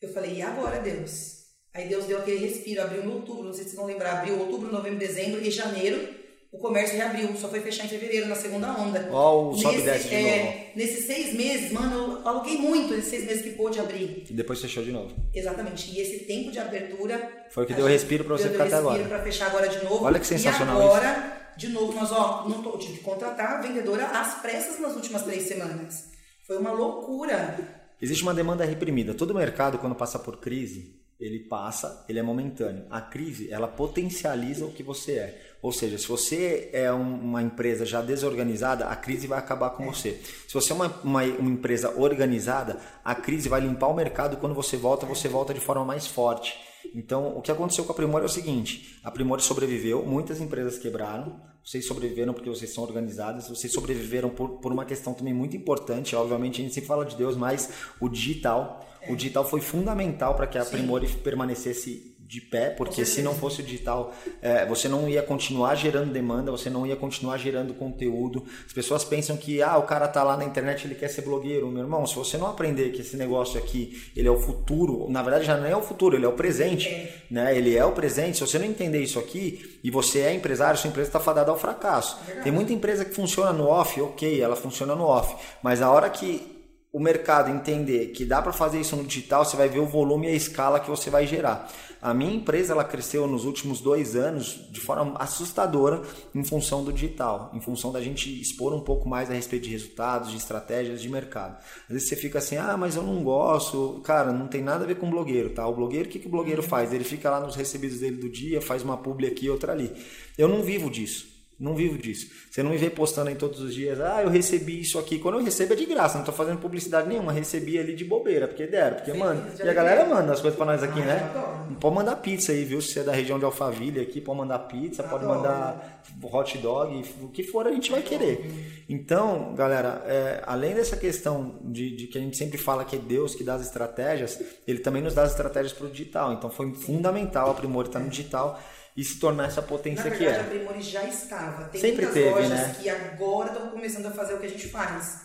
Eu 0.00 0.10
falei, 0.14 0.36
e 0.36 0.42
agora, 0.42 0.80
Deus? 0.80 1.41
Aí 1.74 1.88
Deus 1.88 2.04
deu 2.04 2.18
aquele 2.18 2.46
respiro, 2.46 2.82
abriu 2.82 3.02
em 3.02 3.08
outubro, 3.08 3.44
não 3.44 3.52
sei 3.52 3.64
se 3.64 3.70
vocês 3.70 3.76
vão 3.76 3.86
lembrar, 3.86 4.18
abriu 4.18 4.38
outubro, 4.38 4.70
novembro, 4.70 4.98
dezembro 4.98 5.42
e 5.42 5.50
janeiro. 5.50 6.20
O 6.52 6.58
comércio 6.58 6.98
reabriu, 6.98 7.34
só 7.34 7.48
foi 7.48 7.60
fechar 7.60 7.86
em 7.86 7.88
fevereiro, 7.88 8.28
na 8.28 8.34
segunda 8.34 8.78
onda. 8.78 9.08
Ó, 9.10 9.48
o 9.48 9.56
sobe 9.56 9.80
desce 9.80 10.08
de 10.08 10.14
é, 10.14 10.44
novo. 10.44 10.58
Nesses 10.76 11.06
seis 11.06 11.32
meses, 11.32 11.72
mano, 11.72 12.20
eu 12.20 12.28
aluguei 12.28 12.58
muito 12.58 12.94
nesses 12.94 13.08
seis 13.08 13.24
meses 13.24 13.42
que 13.42 13.52
pôde 13.52 13.80
abrir. 13.80 14.26
E 14.28 14.34
depois 14.34 14.60
fechou 14.60 14.84
de 14.84 14.92
novo. 14.92 15.14
Exatamente. 15.32 15.90
E 15.90 15.98
esse 15.98 16.26
tempo 16.26 16.50
de 16.50 16.58
abertura. 16.58 17.46
Foi 17.50 17.64
o 17.64 17.66
que 17.66 17.72
deu 17.72 17.88
gente- 17.88 17.94
respiro 17.94 18.24
pra 18.24 18.36
você 18.36 18.50
deu 18.50 18.52
ficar 18.52 18.64
até 18.64 18.74
respiro 18.74 18.94
agora. 18.94 19.08
pra 19.08 19.22
fechar 19.22 19.46
agora 19.46 19.66
de 19.66 19.82
novo. 19.82 20.04
Olha 20.04 20.20
que 20.20 20.26
sensacional 20.26 20.78
E 20.78 20.84
agora, 20.84 21.52
de 21.56 21.68
novo, 21.70 21.94
nós, 21.94 22.12
ó, 22.12 22.46
não 22.46 22.62
tô, 22.62 22.76
tive 22.76 22.98
que 22.98 23.04
contratar 23.04 23.58
a 23.58 23.62
vendedora 23.62 24.04
às 24.08 24.42
pressas 24.42 24.78
nas 24.78 24.94
últimas 24.94 25.22
três 25.22 25.44
semanas. 25.44 26.10
Foi 26.46 26.58
uma 26.58 26.70
loucura. 26.70 27.56
Existe 28.00 28.22
uma 28.22 28.34
demanda 28.34 28.62
reprimida. 28.62 29.14
Todo 29.14 29.34
mercado, 29.34 29.78
quando 29.78 29.94
passa 29.94 30.18
por 30.18 30.36
crise, 30.38 31.00
ele 31.24 31.40
passa, 31.40 32.04
ele 32.08 32.18
é 32.18 32.22
momentâneo. 32.22 32.84
A 32.90 33.00
crise, 33.00 33.50
ela 33.50 33.68
potencializa 33.68 34.64
o 34.66 34.72
que 34.72 34.82
você 34.82 35.12
é. 35.12 35.42
Ou 35.62 35.70
seja, 35.72 35.96
se 35.96 36.08
você 36.08 36.70
é 36.72 36.92
um- 36.92 37.20
uma 37.20 37.40
empresa 37.42 37.86
já 37.86 38.02
desorganizada, 38.02 38.86
a 38.86 38.96
crise 38.96 39.26
vai 39.28 39.38
acabar 39.38 39.70
com 39.70 39.86
você. 39.86 40.20
Se 40.48 40.52
você 40.54 40.72
é 40.72 40.74
uma, 40.74 40.88
uma, 41.04 41.22
uma 41.22 41.50
empresa 41.50 41.90
organizada, 41.96 42.80
a 43.04 43.14
crise 43.14 43.48
vai 43.48 43.60
limpar 43.60 43.86
o 43.88 43.94
mercado. 43.94 44.36
Quando 44.38 44.54
você 44.54 44.76
volta, 44.76 45.06
você 45.06 45.28
volta 45.28 45.54
de 45.54 45.60
forma 45.60 45.84
mais 45.84 46.06
forte. 46.06 46.58
Então, 46.94 47.36
o 47.38 47.40
que 47.40 47.50
aconteceu 47.52 47.84
com 47.84 47.92
a 47.92 47.94
Primor 47.94 48.22
é 48.22 48.24
o 48.24 48.28
seguinte: 48.28 48.98
a 49.04 49.10
Primor 49.10 49.40
sobreviveu, 49.40 50.04
muitas 50.04 50.40
empresas 50.40 50.78
quebraram, 50.78 51.40
vocês 51.64 51.86
sobreviveram 51.86 52.34
porque 52.34 52.50
vocês 52.50 52.74
são 52.74 52.82
organizadas, 52.82 53.48
vocês 53.48 53.72
sobreviveram 53.72 54.30
por, 54.30 54.58
por 54.58 54.72
uma 54.72 54.84
questão 54.84 55.14
também 55.14 55.32
muito 55.32 55.56
importante. 55.56 56.16
Obviamente, 56.16 56.60
a 56.60 56.64
gente 56.64 56.74
sempre 56.74 56.88
fala 56.88 57.04
de 57.06 57.14
Deus, 57.14 57.36
mas 57.36 57.70
o 58.00 58.08
digital, 58.08 58.84
o 59.08 59.16
digital 59.16 59.44
foi 59.48 59.60
fundamental 59.60 60.34
para 60.34 60.46
que 60.46 60.58
a 60.58 60.64
Sim. 60.64 60.70
Primor 60.72 61.02
permanecesse 61.22 62.12
de 62.24 62.40
pé, 62.40 62.70
porque 62.70 63.04
se 63.04 63.20
não 63.20 63.34
fosse 63.34 63.60
o 63.60 63.62
digital, 63.62 64.10
é, 64.40 64.64
você 64.64 64.88
não 64.88 65.06
ia 65.06 65.22
continuar 65.22 65.74
gerando 65.74 66.10
demanda, 66.10 66.50
você 66.50 66.70
não 66.70 66.86
ia 66.86 66.96
continuar 66.96 67.36
gerando 67.36 67.74
conteúdo. 67.74 68.46
As 68.66 68.72
pessoas 68.72 69.04
pensam 69.04 69.36
que 69.36 69.60
ah, 69.62 69.76
o 69.76 69.82
cara 69.82 70.08
tá 70.08 70.22
lá 70.22 70.34
na 70.34 70.42
internet, 70.42 70.86
ele 70.86 70.94
quer 70.94 71.08
ser 71.08 71.20
blogueiro. 71.20 71.68
Meu 71.68 71.82
irmão, 71.82 72.06
se 72.06 72.14
você 72.14 72.38
não 72.38 72.46
aprender 72.46 72.90
que 72.92 73.02
esse 73.02 73.18
negócio 73.18 73.58
aqui, 73.58 74.02
ele 74.16 74.28
é 74.28 74.30
o 74.30 74.40
futuro, 74.40 75.10
na 75.10 75.22
verdade 75.22 75.44
já 75.44 75.58
não 75.58 75.66
é 75.66 75.76
o 75.76 75.82
futuro, 75.82 76.16
ele 76.16 76.24
é 76.24 76.28
o 76.28 76.32
presente, 76.32 76.88
É. 76.88 77.12
né? 77.30 77.54
Ele 77.54 77.76
é 77.76 77.84
o 77.84 77.92
presente. 77.92 78.38
Se 78.38 78.46
você 78.46 78.58
não 78.58 78.64
entender 78.64 79.02
isso 79.02 79.18
aqui 79.18 79.78
e 79.84 79.90
você 79.90 80.20
é 80.20 80.32
empresário, 80.32 80.78
sua 80.78 80.88
empresa 80.88 81.10
está 81.10 81.20
fadada 81.20 81.50
ao 81.50 81.58
fracasso. 81.58 82.16
verdade. 82.24 82.44
Tem 82.44 82.52
muita 82.52 82.72
empresa 82.72 83.04
que 83.04 83.14
funciona 83.14 83.52
no 83.52 83.66
off, 83.66 84.00
ok, 84.00 84.40
ela 84.40 84.56
funciona 84.56 84.94
no 84.94 85.04
off, 85.04 85.36
mas 85.62 85.82
a 85.82 85.90
hora 85.90 86.08
que 86.08 86.51
o 86.92 87.00
mercado 87.00 87.50
entender 87.50 88.08
que 88.08 88.24
dá 88.24 88.42
para 88.42 88.52
fazer 88.52 88.78
isso 88.78 88.94
no 88.94 89.04
digital, 89.04 89.44
você 89.44 89.56
vai 89.56 89.66
ver 89.66 89.78
o 89.78 89.86
volume 89.86 90.26
e 90.26 90.30
a 90.30 90.34
escala 90.34 90.78
que 90.78 90.90
você 90.90 91.08
vai 91.08 91.26
gerar. 91.26 91.72
A 92.02 92.12
minha 92.12 92.34
empresa 92.34 92.72
ela 92.72 92.84
cresceu 92.84 93.26
nos 93.26 93.44
últimos 93.44 93.80
dois 93.80 94.14
anos 94.14 94.60
de 94.70 94.80
forma 94.80 95.16
assustadora 95.18 96.02
em 96.34 96.44
função 96.44 96.84
do 96.84 96.92
digital, 96.92 97.50
em 97.54 97.60
função 97.60 97.92
da 97.92 98.00
gente 98.02 98.28
expor 98.40 98.74
um 98.74 98.80
pouco 98.80 99.08
mais 99.08 99.30
a 99.30 99.34
respeito 99.34 99.62
de 99.62 99.70
resultados, 99.70 100.32
de 100.32 100.36
estratégias 100.36 101.00
de 101.00 101.08
mercado. 101.08 101.56
Às 101.84 101.94
vezes 101.94 102.08
você 102.08 102.16
fica 102.16 102.40
assim, 102.40 102.56
ah, 102.56 102.76
mas 102.76 102.96
eu 102.96 103.02
não 103.02 103.22
gosto. 103.22 104.02
Cara, 104.04 104.32
não 104.32 104.48
tem 104.48 104.60
nada 104.60 104.84
a 104.84 104.86
ver 104.86 104.96
com 104.96 105.08
blogueiro, 105.08 105.50
tá? 105.50 105.66
O 105.66 105.74
blogueiro, 105.74 106.08
o 106.08 106.12
que, 106.12 106.18
que 106.18 106.26
o 106.26 106.30
blogueiro 106.30 106.62
faz? 106.62 106.92
Ele 106.92 107.04
fica 107.04 107.30
lá 107.30 107.40
nos 107.40 107.56
recebidos 107.56 108.00
dele 108.00 108.16
do 108.16 108.28
dia, 108.28 108.60
faz 108.60 108.82
uma 108.82 108.98
publi 108.98 109.28
aqui, 109.28 109.48
outra 109.48 109.72
ali. 109.72 109.90
Eu 110.36 110.48
não 110.48 110.62
vivo 110.62 110.90
disso. 110.90 111.31
Não 111.62 111.76
vivo 111.76 111.96
disso. 111.96 112.28
Você 112.50 112.60
não 112.60 112.72
me 112.72 112.76
vê 112.76 112.90
postando 112.90 113.28
aí 113.28 113.36
todos 113.36 113.60
os 113.60 113.72
dias, 113.72 114.00
ah, 114.00 114.20
eu 114.20 114.28
recebi 114.28 114.80
isso 114.80 114.98
aqui. 114.98 115.20
Quando 115.20 115.38
eu 115.38 115.44
recebo 115.44 115.74
é 115.74 115.76
de 115.76 115.86
graça, 115.86 116.18
não 116.18 116.24
tô 116.24 116.32
fazendo 116.32 116.58
publicidade 116.58 117.08
nenhuma. 117.08 117.30
Recebi 117.30 117.78
ali 117.78 117.94
de 117.94 118.04
bobeira, 118.04 118.48
porque 118.48 118.66
deram. 118.66 118.96
Porque, 118.96 119.12
Sim, 119.12 119.18
mano, 119.18 119.46
e 119.56 119.68
a 119.68 119.72
galera 119.72 120.04
manda 120.04 120.32
as 120.32 120.40
coisas 120.40 120.56
pra 120.56 120.66
nós 120.66 120.82
aqui, 120.82 121.00
Ah, 121.00 121.04
né? 121.04 121.76
Pode 121.80 121.94
mandar 121.94 122.16
pizza 122.16 122.50
aí, 122.50 122.64
viu? 122.64 122.82
Se 122.82 122.88
você 122.94 123.00
é 123.00 123.04
da 123.04 123.12
região 123.12 123.38
de 123.38 123.44
Alphaville 123.44 124.00
aqui, 124.00 124.20
pode 124.20 124.38
mandar 124.38 124.58
pizza, 124.58 125.04
pode 125.04 125.24
Adoro. 125.24 125.38
mandar 125.38 126.02
hot 126.20 126.58
dog, 126.58 127.04
o 127.20 127.28
que 127.28 127.44
for 127.44 127.64
a 127.68 127.70
gente 127.70 127.92
vai 127.92 128.02
querer. 128.02 128.84
Então, 128.88 129.54
galera, 129.54 130.02
é, 130.04 130.42
além 130.44 130.74
dessa 130.74 130.96
questão 130.96 131.60
de, 131.62 131.94
de 131.94 132.06
que 132.08 132.18
a 132.18 132.20
gente 132.20 132.36
sempre 132.36 132.58
fala 132.58 132.84
que 132.84 132.96
é 132.96 132.98
Deus 132.98 133.36
que 133.36 133.44
dá 133.44 133.54
as 133.54 133.62
estratégias, 133.62 134.36
ele 134.66 134.80
também 134.80 135.00
nos 135.00 135.14
dá 135.14 135.22
as 135.22 135.30
estratégias 135.30 135.72
para 135.72 135.86
o 135.86 135.90
digital. 135.90 136.32
Então 136.32 136.50
foi 136.50 136.74
fundamental 136.74 137.52
a 137.52 137.54
Primor 137.54 137.86
estar 137.86 138.00
no 138.00 138.08
digital 138.10 138.60
e 138.96 139.02
se 139.04 139.18
tornar 139.18 139.46
essa 139.48 139.62
potência 139.62 140.10
que 140.10 140.18
verdade, 140.18 140.40
a 140.40 140.42
é. 140.42 140.58
Primori 140.58 140.82
já 140.82 141.04
estava. 141.04 141.64
Tem 141.68 141.80
Sempre 141.80 142.04
muitas 142.06 142.14
teve, 142.14 142.30
lojas 142.30 142.50
né? 142.50 142.76
que 142.80 142.88
agora 142.88 143.52
estão 143.52 143.70
começando 143.70 144.06
a 144.06 144.10
fazer 144.10 144.34
o 144.34 144.38
que 144.38 144.46
a 144.46 144.50
gente 144.50 144.68
faz. 144.68 145.22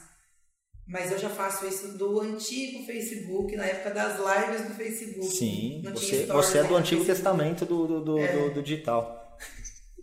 Mas 0.89 1.11
eu 1.11 1.20
já 1.20 1.30
faço 1.30 1.68
isso 1.68 1.97
do 1.97 2.22
antigo 2.22 2.86
Facebook, 2.86 3.53
na 3.57 3.65
época 3.65 3.89
das 3.91 4.18
lives 4.18 4.68
do 4.70 4.74
Facebook. 4.74 5.36
Sim, 5.36 5.82
você, 5.84 6.24
stories 6.24 6.28
você 6.45 6.57
é 6.59 6.63
do 6.63 6.76
Antigo 6.78 7.03
Facebook. 7.03 7.05
Testamento 7.07 7.65
do, 7.65 7.88
do, 7.88 8.05
do, 8.05 8.18
É. 8.20 8.32
do- 8.32 8.53
do 8.53 8.63
digital. 8.63 9.26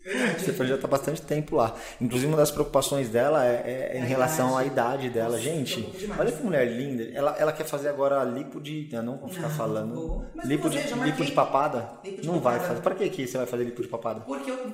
Você 0.04 0.66
já 0.66 0.74
está 0.74 0.86
bastante 0.86 1.22
tempo 1.22 1.56
lá. 1.56 1.74
Inclusive, 2.00 2.28
uma 2.28 2.36
das 2.36 2.50
preocupações 2.50 3.08
dela 3.08 3.44
é, 3.46 3.92
é 3.94 3.98
em 3.98 4.02
a 4.02 4.04
relação 4.04 4.56
à 4.56 4.64
idade. 4.64 5.06
idade 5.06 5.10
dela. 5.10 5.38
Gente, 5.38 5.88
olha 6.18 6.30
que 6.30 6.42
mulher 6.42 6.66
linda. 6.66 7.04
Ela, 7.14 7.34
ela 7.38 7.52
quer 7.52 7.64
fazer 7.64 7.88
agora 7.88 8.22
lipo 8.24 8.60
de. 8.60 8.88
Eu 8.92 9.02
não 9.02 9.16
vou 9.16 9.28
ficar 9.30 9.48
Não, 9.48 9.56
falando. 9.56 9.94
vou. 9.94 10.26
Lipo 10.44 10.68
de, 10.68 10.86
já 10.86 10.96
lipo 10.96 11.24
de 11.24 11.32
papada? 11.32 11.88
Lipo 12.04 12.20
de 12.20 12.26
não 12.26 12.38
vai 12.40 12.54
papada. 12.54 12.68
fazer. 12.68 12.80
Pra 12.82 12.94
que, 12.94 13.08
que 13.08 13.26
você 13.26 13.38
vai 13.38 13.46
fazer 13.46 13.64
lipo 13.64 13.80
de 13.80 13.88
papada? 13.88 14.20
Porque 14.20 14.50
eu, 14.50 14.72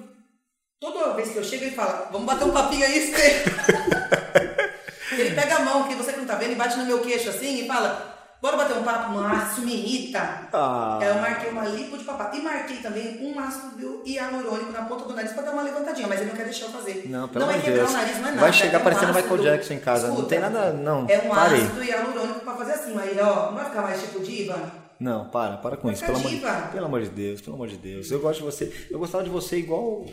toda 0.80 1.14
vez 1.14 1.30
que 1.30 1.36
eu 1.38 1.44
chego, 1.44 1.64
ele 1.64 1.76
fala, 1.76 2.08
vamos 2.10 2.26
bater 2.26 2.44
um 2.44 2.50
papinho 2.52 2.84
aí, 2.84 3.14
ele 5.12 5.34
pega 5.34 5.56
a 5.56 5.60
mão, 5.60 5.86
que 5.86 5.94
você 5.94 6.12
que 6.12 6.18
não 6.20 6.26
tá 6.26 6.34
vendo, 6.36 6.52
e 6.52 6.56
bate 6.56 6.76
no 6.78 6.86
meu 6.86 7.00
queixo 7.00 7.28
assim 7.30 7.64
e 7.64 7.66
fala, 7.66 8.19
bora 8.40 8.56
bater 8.56 8.76
um 8.78 8.82
papo? 8.82 9.12
Isso 9.50 9.60
me 9.62 9.72
irrita. 9.74 10.48
Ah, 10.52 10.98
Aí 11.00 11.08
eu 11.08 11.14
marquei 11.16 11.50
uma 11.50 11.64
lipo 11.64 11.96
de 11.98 12.04
papada. 12.04 12.36
E 12.36 12.40
marquei 12.42 12.76
também 12.78 13.18
um 13.22 13.38
ácido 13.38 14.02
hialurônico 14.06 14.72
na 14.72 14.82
ponta 14.82 15.04
do 15.04 15.14
nariz 15.14 15.32
pra 15.32 15.42
dar 15.42 15.52
uma 15.52 15.62
levantadinha, 15.62 16.08
mas 16.08 16.20
ele 16.20 16.30
não 16.30 16.36
quer 16.36 16.44
deixar 16.44 16.66
eu 16.66 16.72
fazer. 16.72 17.06
não, 17.08 17.28
pelo 17.28 17.44
não 17.46 17.52
amor 17.52 17.60
é 17.60 17.64
quebrar 17.64 17.88
o 17.88 17.92
nariz, 17.92 18.12
não 18.18 18.28
é 18.28 18.30
nada. 18.30 18.40
vai 18.40 18.52
chegar 18.52 18.78
é 18.78 18.80
um 18.80 18.84
parecendo 18.84 19.06
Michael 19.14 19.26
ácido- 19.34 19.42
Jackson 19.42 19.74
em 19.74 19.78
casa. 19.80 20.06
não 20.06 20.14
Escuta, 20.14 20.28
tem 20.30 20.40
nada. 20.40 20.72
Não, 20.72 21.06
É 21.08 21.18
um 21.18 21.28
parei. 21.28 21.62
ácido 21.62 21.84
hialurônico 21.84 22.40
pra 22.40 22.54
fazer 22.54 22.72
assim, 22.72 22.98
aí 22.98 23.18
ó, 23.20 23.46
não 23.50 23.54
vai 23.54 23.64
ficar 23.66 23.82
mais 23.82 24.00
tipo 24.00 24.20
diva? 24.20 24.79
Não, 25.00 25.30
para, 25.30 25.56
para 25.56 25.78
com 25.78 25.90
isso. 25.90 26.04
Pelo 26.04 26.18
amor, 26.18 26.30
de, 26.30 26.40
pelo 26.72 26.84
amor 26.86 27.02
de 27.02 27.08
Deus, 27.08 27.40
pelo 27.40 27.56
amor 27.56 27.68
de 27.68 27.78
Deus. 27.78 28.10
Eu 28.10 28.20
gosto 28.20 28.40
de 28.40 28.44
você. 28.44 28.86
Eu 28.90 28.98
gostava 28.98 29.24
de 29.24 29.30
você 29.30 29.56
igual. 29.56 30.04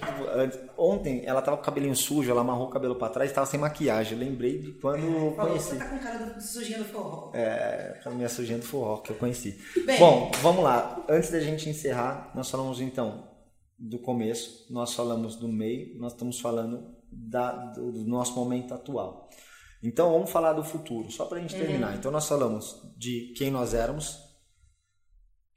Ontem 0.77 1.23
ela 1.25 1.41
tava 1.41 1.57
com 1.57 1.63
o 1.63 1.65
cabelinho 1.65 1.95
sujo, 1.95 2.29
ela 2.31 2.41
amarrou 2.41 2.67
o 2.67 2.69
cabelo 2.69 2.95
pra 2.95 3.09
trás 3.09 3.29
e 3.29 3.33
tava 3.33 3.45
sem 3.47 3.59
maquiagem. 3.59 4.13
Eu 4.13 4.19
lembrei 4.19 4.59
de 4.59 4.71
quando 4.73 5.01
Falou, 5.35 5.49
conheci. 5.51 5.69
você 5.71 5.75
tá 5.77 5.85
com 5.89 5.99
cara 5.99 6.17
do 6.33 6.41
sujinha 6.41 6.77
do 6.79 6.85
forró. 6.85 7.31
É, 7.33 7.99
a 8.05 8.09
minha 8.11 8.29
sujinha 8.29 8.57
do 8.59 8.63
forró 8.65 8.97
que 8.97 9.11
eu 9.11 9.15
conheci. 9.17 9.57
Bem. 9.85 9.99
Bom, 9.99 10.31
vamos 10.41 10.63
lá. 10.63 11.03
Antes 11.09 11.31
da 11.31 11.39
gente 11.39 11.69
encerrar, 11.69 12.31
nós 12.33 12.49
falamos 12.49 12.79
então 12.79 13.27
do 13.77 13.99
começo, 13.99 14.65
nós 14.71 14.93
falamos 14.93 15.35
do 15.35 15.47
meio, 15.47 15.97
nós 15.99 16.13
estamos 16.13 16.39
falando 16.39 16.95
da- 17.11 17.51
do, 17.73 17.91
do 17.91 18.03
nosso 18.05 18.33
momento 18.35 18.73
atual. 18.73 19.27
Então 19.83 20.11
vamos 20.11 20.31
falar 20.31 20.53
do 20.53 20.63
futuro, 20.63 21.11
só 21.11 21.25
para 21.25 21.37
a 21.37 21.41
gente 21.41 21.53
Uhum. 21.55 21.59
terminar. 21.61 21.95
Então 21.95 22.09
nós 22.11 22.27
falamos 22.27 22.81
de 22.97 23.33
quem 23.37 23.51
nós 23.51 23.73
éramos, 23.75 24.17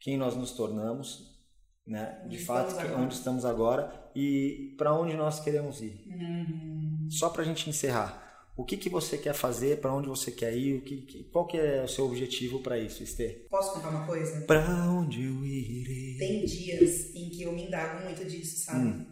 quem 0.00 0.16
nós 0.16 0.34
nos 0.34 0.52
tornamos, 0.52 1.38
né? 1.86 2.24
De 2.28 2.38
fato, 2.38 2.78
agora. 2.78 2.96
onde 2.98 3.14
estamos 3.14 3.44
agora 3.44 4.10
e 4.16 4.74
para 4.78 4.94
onde 4.98 5.14
nós 5.16 5.40
queremos 5.40 5.80
ir. 5.80 6.02
Uhum. 6.08 7.06
Só 7.10 7.28
para 7.30 7.42
a 7.42 7.44
gente 7.44 7.68
encerrar, 7.68 8.28
o 8.56 8.64
que, 8.64 8.76
que 8.76 8.88
você 8.88 9.16
quer 9.18 9.34
fazer, 9.34 9.80
para 9.80 9.92
onde 9.94 10.08
você 10.08 10.30
quer 10.30 10.56
ir, 10.56 10.76
o 10.78 10.82
que, 10.82 10.98
que- 11.02 11.24
qual 11.24 11.46
que 11.46 11.56
é 11.56 11.82
o 11.82 11.88
seu 11.88 12.04
objetivo 12.06 12.60
para 12.60 12.78
isso, 12.78 13.02
Esther? 13.02 13.46
Posso 13.48 13.72
contar 13.74 13.88
uma 13.90 14.06
coisa? 14.06 14.40
Para 14.46 14.68
onde 14.90 15.24
eu 15.24 15.44
irei? 15.44 16.16
Tem 16.18 16.44
dias 16.44 17.14
em 17.14 17.30
que 17.30 17.42
eu 17.42 17.52
me 17.52 17.66
indago 17.66 18.04
muito 18.04 18.24
disso, 18.24 18.64
sabe? 18.64 18.86
Hum, 18.86 19.06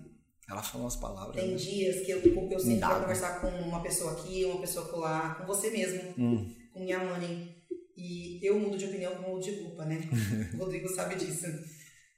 Ela 0.50 0.62
fala 0.62 0.84
umas 0.84 0.96
palavras. 0.96 1.36
Tem 1.36 1.50
né? 1.52 1.56
dias 1.56 2.04
que 2.06 2.10
eu, 2.12 2.18
eu 2.22 2.60
Indago. 2.70 3.00
conversar 3.02 3.40
com 3.40 3.48
uma 3.48 3.80
pessoa 3.82 4.12
aqui, 4.12 4.44
uma 4.44 4.60
pessoa 4.60 4.86
lá, 4.96 5.34
com 5.34 5.46
você 5.46 5.70
mesmo, 5.70 6.14
Hum, 6.18 6.54
com 6.72 6.80
minha 6.80 6.98
mãe. 7.04 7.54
E 7.98 8.38
eu 8.46 8.58
mudo 8.60 8.78
de 8.78 8.84
opinião, 8.84 9.12
eu 9.12 9.22
mudo 9.22 9.42
de 9.42 9.52
culpa, 9.52 9.84
né? 9.84 10.00
o 10.54 10.58
Rodrigo 10.58 10.88
sabe 10.88 11.16
disso. 11.16 11.46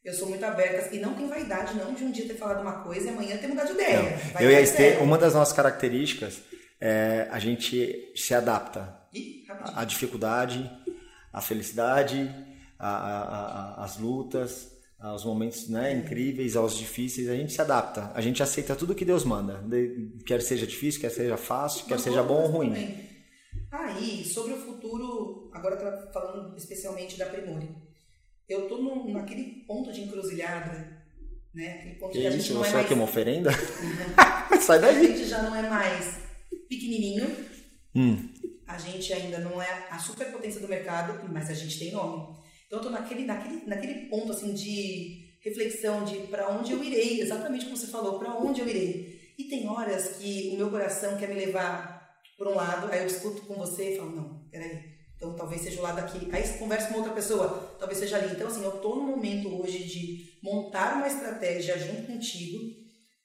Eu 0.04 0.12
sou 0.14 0.28
muito 0.28 0.44
aberta, 0.44 0.94
e 0.94 0.98
não 0.98 1.14
tem 1.14 1.26
vaidade, 1.28 1.74
não, 1.76 1.92
de 1.94 2.04
um 2.04 2.10
dia 2.10 2.26
ter 2.26 2.34
falado 2.34 2.60
uma 2.62 2.82
coisa 2.82 3.06
e 3.06 3.08
amanhã 3.10 3.36
ter 3.38 3.48
mudado 3.48 3.66
de 3.68 3.72
ideia. 3.74 4.18
Eu 4.38 4.50
e 4.50 4.56
a 4.56 4.64
zero. 4.64 5.02
uma 5.02 5.18
das 5.18 5.34
nossas 5.34 5.54
características 5.54 6.40
é 6.80 7.28
a 7.30 7.38
gente 7.38 8.12
se 8.16 8.32
adapta 8.34 8.98
Ih, 9.12 9.44
à 9.74 9.84
dificuldade, 9.84 10.70
à 11.32 11.40
felicidade, 11.42 12.30
à- 12.78 13.84
às 13.84 13.98
lutas, 13.98 14.70
aos 14.98 15.24
momentos 15.24 15.68
né, 15.68 15.92
incríveis, 15.94 16.56
aos 16.56 16.76
difíceis. 16.76 17.28
A 17.28 17.34
gente 17.36 17.52
se 17.52 17.60
adapta, 17.60 18.10
a 18.14 18.20
gente 18.22 18.42
aceita 18.42 18.74
tudo 18.74 18.94
que 18.94 19.04
Deus 19.04 19.24
manda, 19.24 19.62
quer 20.26 20.40
seja 20.40 20.66
difícil, 20.66 21.00
quer 21.00 21.10
seja 21.10 21.36
fácil, 21.36 21.84
quer 21.86 21.96
Não, 21.96 22.02
seja 22.02 22.22
bom 22.22 22.42
ou 22.42 22.48
ruim. 22.48 22.68
também. 22.68 23.09
Aí, 23.70 24.24
sobre 24.24 24.52
o 24.54 24.58
futuro, 24.58 25.50
agora 25.52 25.76
tá 25.76 26.10
falando 26.12 26.56
especialmente 26.56 27.16
da 27.18 27.26
Primori. 27.26 27.68
Eu 28.48 28.68
tô 28.68 28.78
no, 28.78 29.08
naquele 29.12 29.64
ponto 29.66 29.92
de 29.92 30.00
encruzilhada, 30.02 31.04
né? 31.54 31.74
Aquele 31.74 31.94
ponto 31.94 32.12
Que 32.12 32.20
que 32.20 32.26
a 32.26 32.30
isso? 32.30 32.38
gente 32.40 32.52
não 32.54 32.64
é 32.64 32.70
mais... 32.72 32.84
aqui 32.84 32.94
uma 32.94 33.04
oferenda? 33.04 33.50
Sai 34.60 34.78
A 34.78 34.80
daí. 34.80 35.06
gente 35.16 35.28
já 35.28 35.42
não 35.42 35.54
é 35.54 35.68
mais 35.68 36.18
pequenininho, 36.68 37.48
Hum, 37.92 38.28
a 38.68 38.78
gente 38.78 39.12
ainda 39.12 39.40
não 39.40 39.60
é 39.60 39.88
a 39.90 39.98
superpotência 39.98 40.60
do 40.60 40.68
mercado, 40.68 41.28
mas 41.28 41.50
a 41.50 41.54
gente 41.54 41.76
tem 41.76 41.90
nome. 41.90 42.36
Então 42.66 42.78
eu 42.78 42.84
tô 42.84 42.90
naquele, 42.90 43.24
naquele, 43.24 43.66
naquele 43.66 44.06
ponto 44.08 44.30
assim 44.30 44.54
de 44.54 45.28
reflexão 45.42 46.04
de 46.04 46.18
para 46.28 46.48
onde 46.50 46.70
eu 46.70 46.84
irei, 46.84 47.20
exatamente 47.20 47.64
como 47.64 47.76
você 47.76 47.88
falou, 47.88 48.20
para 48.20 48.36
onde 48.36 48.60
eu 48.60 48.68
irei. 48.68 49.32
E 49.36 49.44
tem 49.48 49.68
horas 49.68 50.18
que 50.18 50.50
o 50.52 50.56
meu 50.56 50.70
coração 50.70 51.16
quer 51.16 51.28
me 51.30 51.34
levar 51.34 51.99
por 52.40 52.48
um 52.48 52.54
lado, 52.54 52.90
aí 52.90 53.00
eu 53.00 53.06
discuto 53.06 53.42
com 53.42 53.54
você 53.54 53.92
e 53.92 53.96
falo, 53.98 54.16
não, 54.16 54.48
peraí, 54.50 54.82
então 55.14 55.36
talvez 55.36 55.60
seja 55.60 55.78
o 55.78 55.82
lado 55.82 55.98
aqui. 55.98 56.26
Aí 56.32 56.42
conversa 56.58 56.88
com 56.88 56.94
outra 56.94 57.12
pessoa, 57.12 57.76
talvez 57.78 57.98
seja 57.98 58.16
ali. 58.16 58.32
Então 58.32 58.48
assim, 58.48 58.64
eu 58.64 58.70
tô 58.78 58.94
no 58.94 59.02
momento 59.02 59.60
hoje 59.60 59.84
de 59.84 60.38
montar 60.42 60.96
uma 60.96 61.06
estratégia 61.06 61.78
junto 61.78 62.06
contigo 62.06 62.58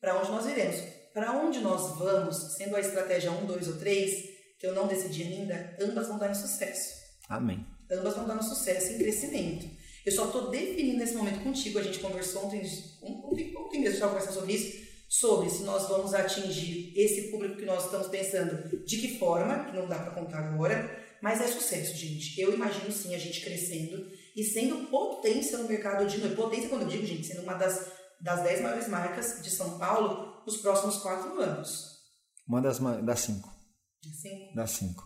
para 0.02 0.20
onde 0.20 0.30
nós 0.32 0.46
iremos. 0.48 0.82
Para 1.14 1.32
onde 1.32 1.60
nós 1.62 1.98
vamos, 1.98 2.58
sendo 2.58 2.76
a 2.76 2.82
estratégia 2.82 3.32
1, 3.32 3.46
2 3.46 3.68
ou 3.70 3.78
3, 3.78 4.16
que 4.60 4.68
eu 4.68 4.76
não 4.76 4.86
decidi 4.86 5.24
ainda, 5.24 5.78
ambas 5.80 6.10
vão 6.10 6.18
dar 6.18 6.28
no 6.28 6.36
sucesso. 6.36 6.96
Amém. 7.30 7.66
Ambas 7.90 8.18
vão 8.18 8.28
dar 8.28 8.36
no 8.36 8.44
sucesso 8.44 8.92
e 8.92 8.98
crescimento. 8.98 9.66
Eu 10.06 10.12
só 10.12 10.26
estou 10.26 10.50
definindo 10.50 10.98
nesse 10.98 11.16
momento 11.16 11.42
contigo, 11.42 11.80
a 11.80 11.84
gente 11.84 12.00
conversou 12.00 12.48
ontem, 12.48 12.64
ontem, 13.02 13.56
ontem 13.56 13.80
mesmo 13.80 13.94
estava 13.94 14.12
conversando 14.12 14.40
sobre 14.42 14.54
isso, 14.56 14.86
sobre 15.20 15.50
se 15.50 15.64
nós 15.64 15.88
vamos 15.88 16.14
atingir 16.14 16.92
esse 16.94 17.32
público 17.32 17.56
que 17.56 17.66
nós 17.66 17.86
estamos 17.86 18.08
pensando, 18.08 18.84
de 18.86 18.98
que 18.98 19.18
forma, 19.18 19.64
que 19.64 19.78
não 19.78 19.88
dá 19.88 19.98
para 20.00 20.12
contar 20.12 20.40
agora, 20.40 21.06
mas 21.22 21.40
é 21.40 21.48
sucesso, 21.48 21.96
gente. 21.96 22.40
Eu 22.40 22.54
imagino 22.54 22.92
sim 22.92 23.16
a 23.16 23.18
gente 23.18 23.40
crescendo 23.40 24.12
e 24.36 24.44
sendo 24.44 24.90
potência 24.90 25.58
no 25.58 25.70
mercado 25.70 26.06
de 26.06 26.18
noite. 26.18 26.36
Potência, 26.36 26.68
quando 26.68 26.82
eu 26.82 26.90
digo, 26.90 27.06
gente, 27.06 27.26
sendo 27.26 27.44
uma 27.44 27.54
das, 27.54 27.94
das 28.20 28.44
10 28.44 28.62
maiores 28.62 28.90
marcas 28.90 29.42
de 29.42 29.50
São 29.50 29.80
Paulo 29.80 30.44
nos 30.46 30.58
próximos 30.58 30.98
quatro 30.98 31.40
anos. 31.40 31.96
Uma 32.46 32.62
das, 32.62 32.80
das 32.80 33.22
cinco. 33.22 33.50
Das 34.04 34.22
cinco? 34.22 34.54
Das 34.54 34.72
cinco. 34.72 35.04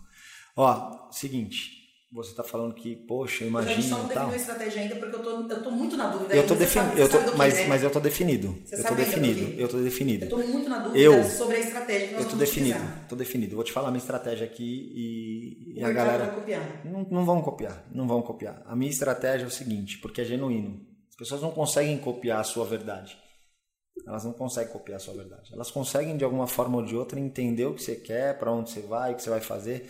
Ó, 0.56 1.08
seguinte, 1.12 1.79
você 2.12 2.30
está 2.30 2.42
falando 2.42 2.74
que, 2.74 2.96
poxa, 2.96 3.44
imagina. 3.44 3.72
A 3.72 3.74
gente 3.76 3.88
só 3.88 3.98
não 3.98 4.08
definiu 4.08 4.30
a 4.30 4.36
estratégia 4.36 4.82
ainda 4.82 4.96
porque 4.96 5.14
eu 5.14 5.22
tô, 5.22 5.30
eu 5.48 5.62
tô 5.62 5.70
muito 5.70 5.96
na 5.96 6.08
dúvida. 6.08 6.34
Eu 6.34 6.44
tô 6.44 6.54
definido, 6.56 6.98
eu 6.98 7.08
tô, 7.08 7.36
mas, 7.36 7.54
né? 7.54 7.66
mas 7.68 7.82
eu 7.84 7.90
tô 7.90 8.00
definido. 8.00 8.58
Você 8.64 8.80
eu 8.80 8.84
tô 8.84 8.94
definido, 8.94 9.60
eu 9.60 9.68
tô 9.68 9.78
definido. 9.78 10.24
Eu 10.24 10.30
tô 10.30 10.38
muito 10.38 10.68
na 10.68 10.78
dúvida 10.80 10.98
eu, 10.98 11.24
sobre 11.24 11.56
a 11.56 11.60
estratégia 11.60 12.08
que 12.08 12.14
nós 12.14 12.24
Eu 12.24 12.30
tô 12.30 12.36
definido, 12.36 12.78
utilizar. 12.78 13.06
tô 13.08 13.16
definido. 13.16 13.54
Vou 13.54 13.64
te 13.64 13.72
falar 13.72 13.88
a 13.88 13.90
minha 13.92 14.00
estratégia 14.00 14.44
aqui 14.44 14.92
e, 14.92 15.78
e 15.78 15.84
a 15.84 15.92
galera. 15.92 16.26
vai 16.26 16.34
copiar. 16.34 16.84
Não, 16.84 17.06
não 17.08 17.24
vão 17.24 17.42
copiar, 17.42 17.84
não 17.92 18.08
vão 18.08 18.22
copiar. 18.22 18.60
A 18.66 18.74
minha 18.74 18.90
estratégia 18.90 19.44
é 19.44 19.48
o 19.48 19.50
seguinte, 19.50 19.98
porque 19.98 20.20
é 20.20 20.24
genuíno. 20.24 20.84
As 21.08 21.14
pessoas 21.14 21.42
não 21.42 21.52
conseguem 21.52 21.96
copiar 21.96 22.40
a 22.40 22.44
sua 22.44 22.64
verdade. 22.64 23.16
Elas 24.04 24.24
não 24.24 24.32
conseguem 24.32 24.72
copiar 24.72 24.96
a 24.96 25.00
sua 25.00 25.14
verdade. 25.14 25.52
Elas 25.52 25.70
conseguem, 25.70 26.16
de 26.16 26.24
alguma 26.24 26.48
forma 26.48 26.78
ou 26.78 26.84
de 26.84 26.96
outra, 26.96 27.20
entender 27.20 27.66
o 27.66 27.74
que 27.74 27.82
você 27.82 27.94
quer, 27.94 28.36
para 28.36 28.50
onde 28.50 28.70
você 28.70 28.80
vai, 28.80 29.12
o 29.12 29.16
que 29.16 29.22
você 29.22 29.30
vai 29.30 29.40
fazer. 29.40 29.88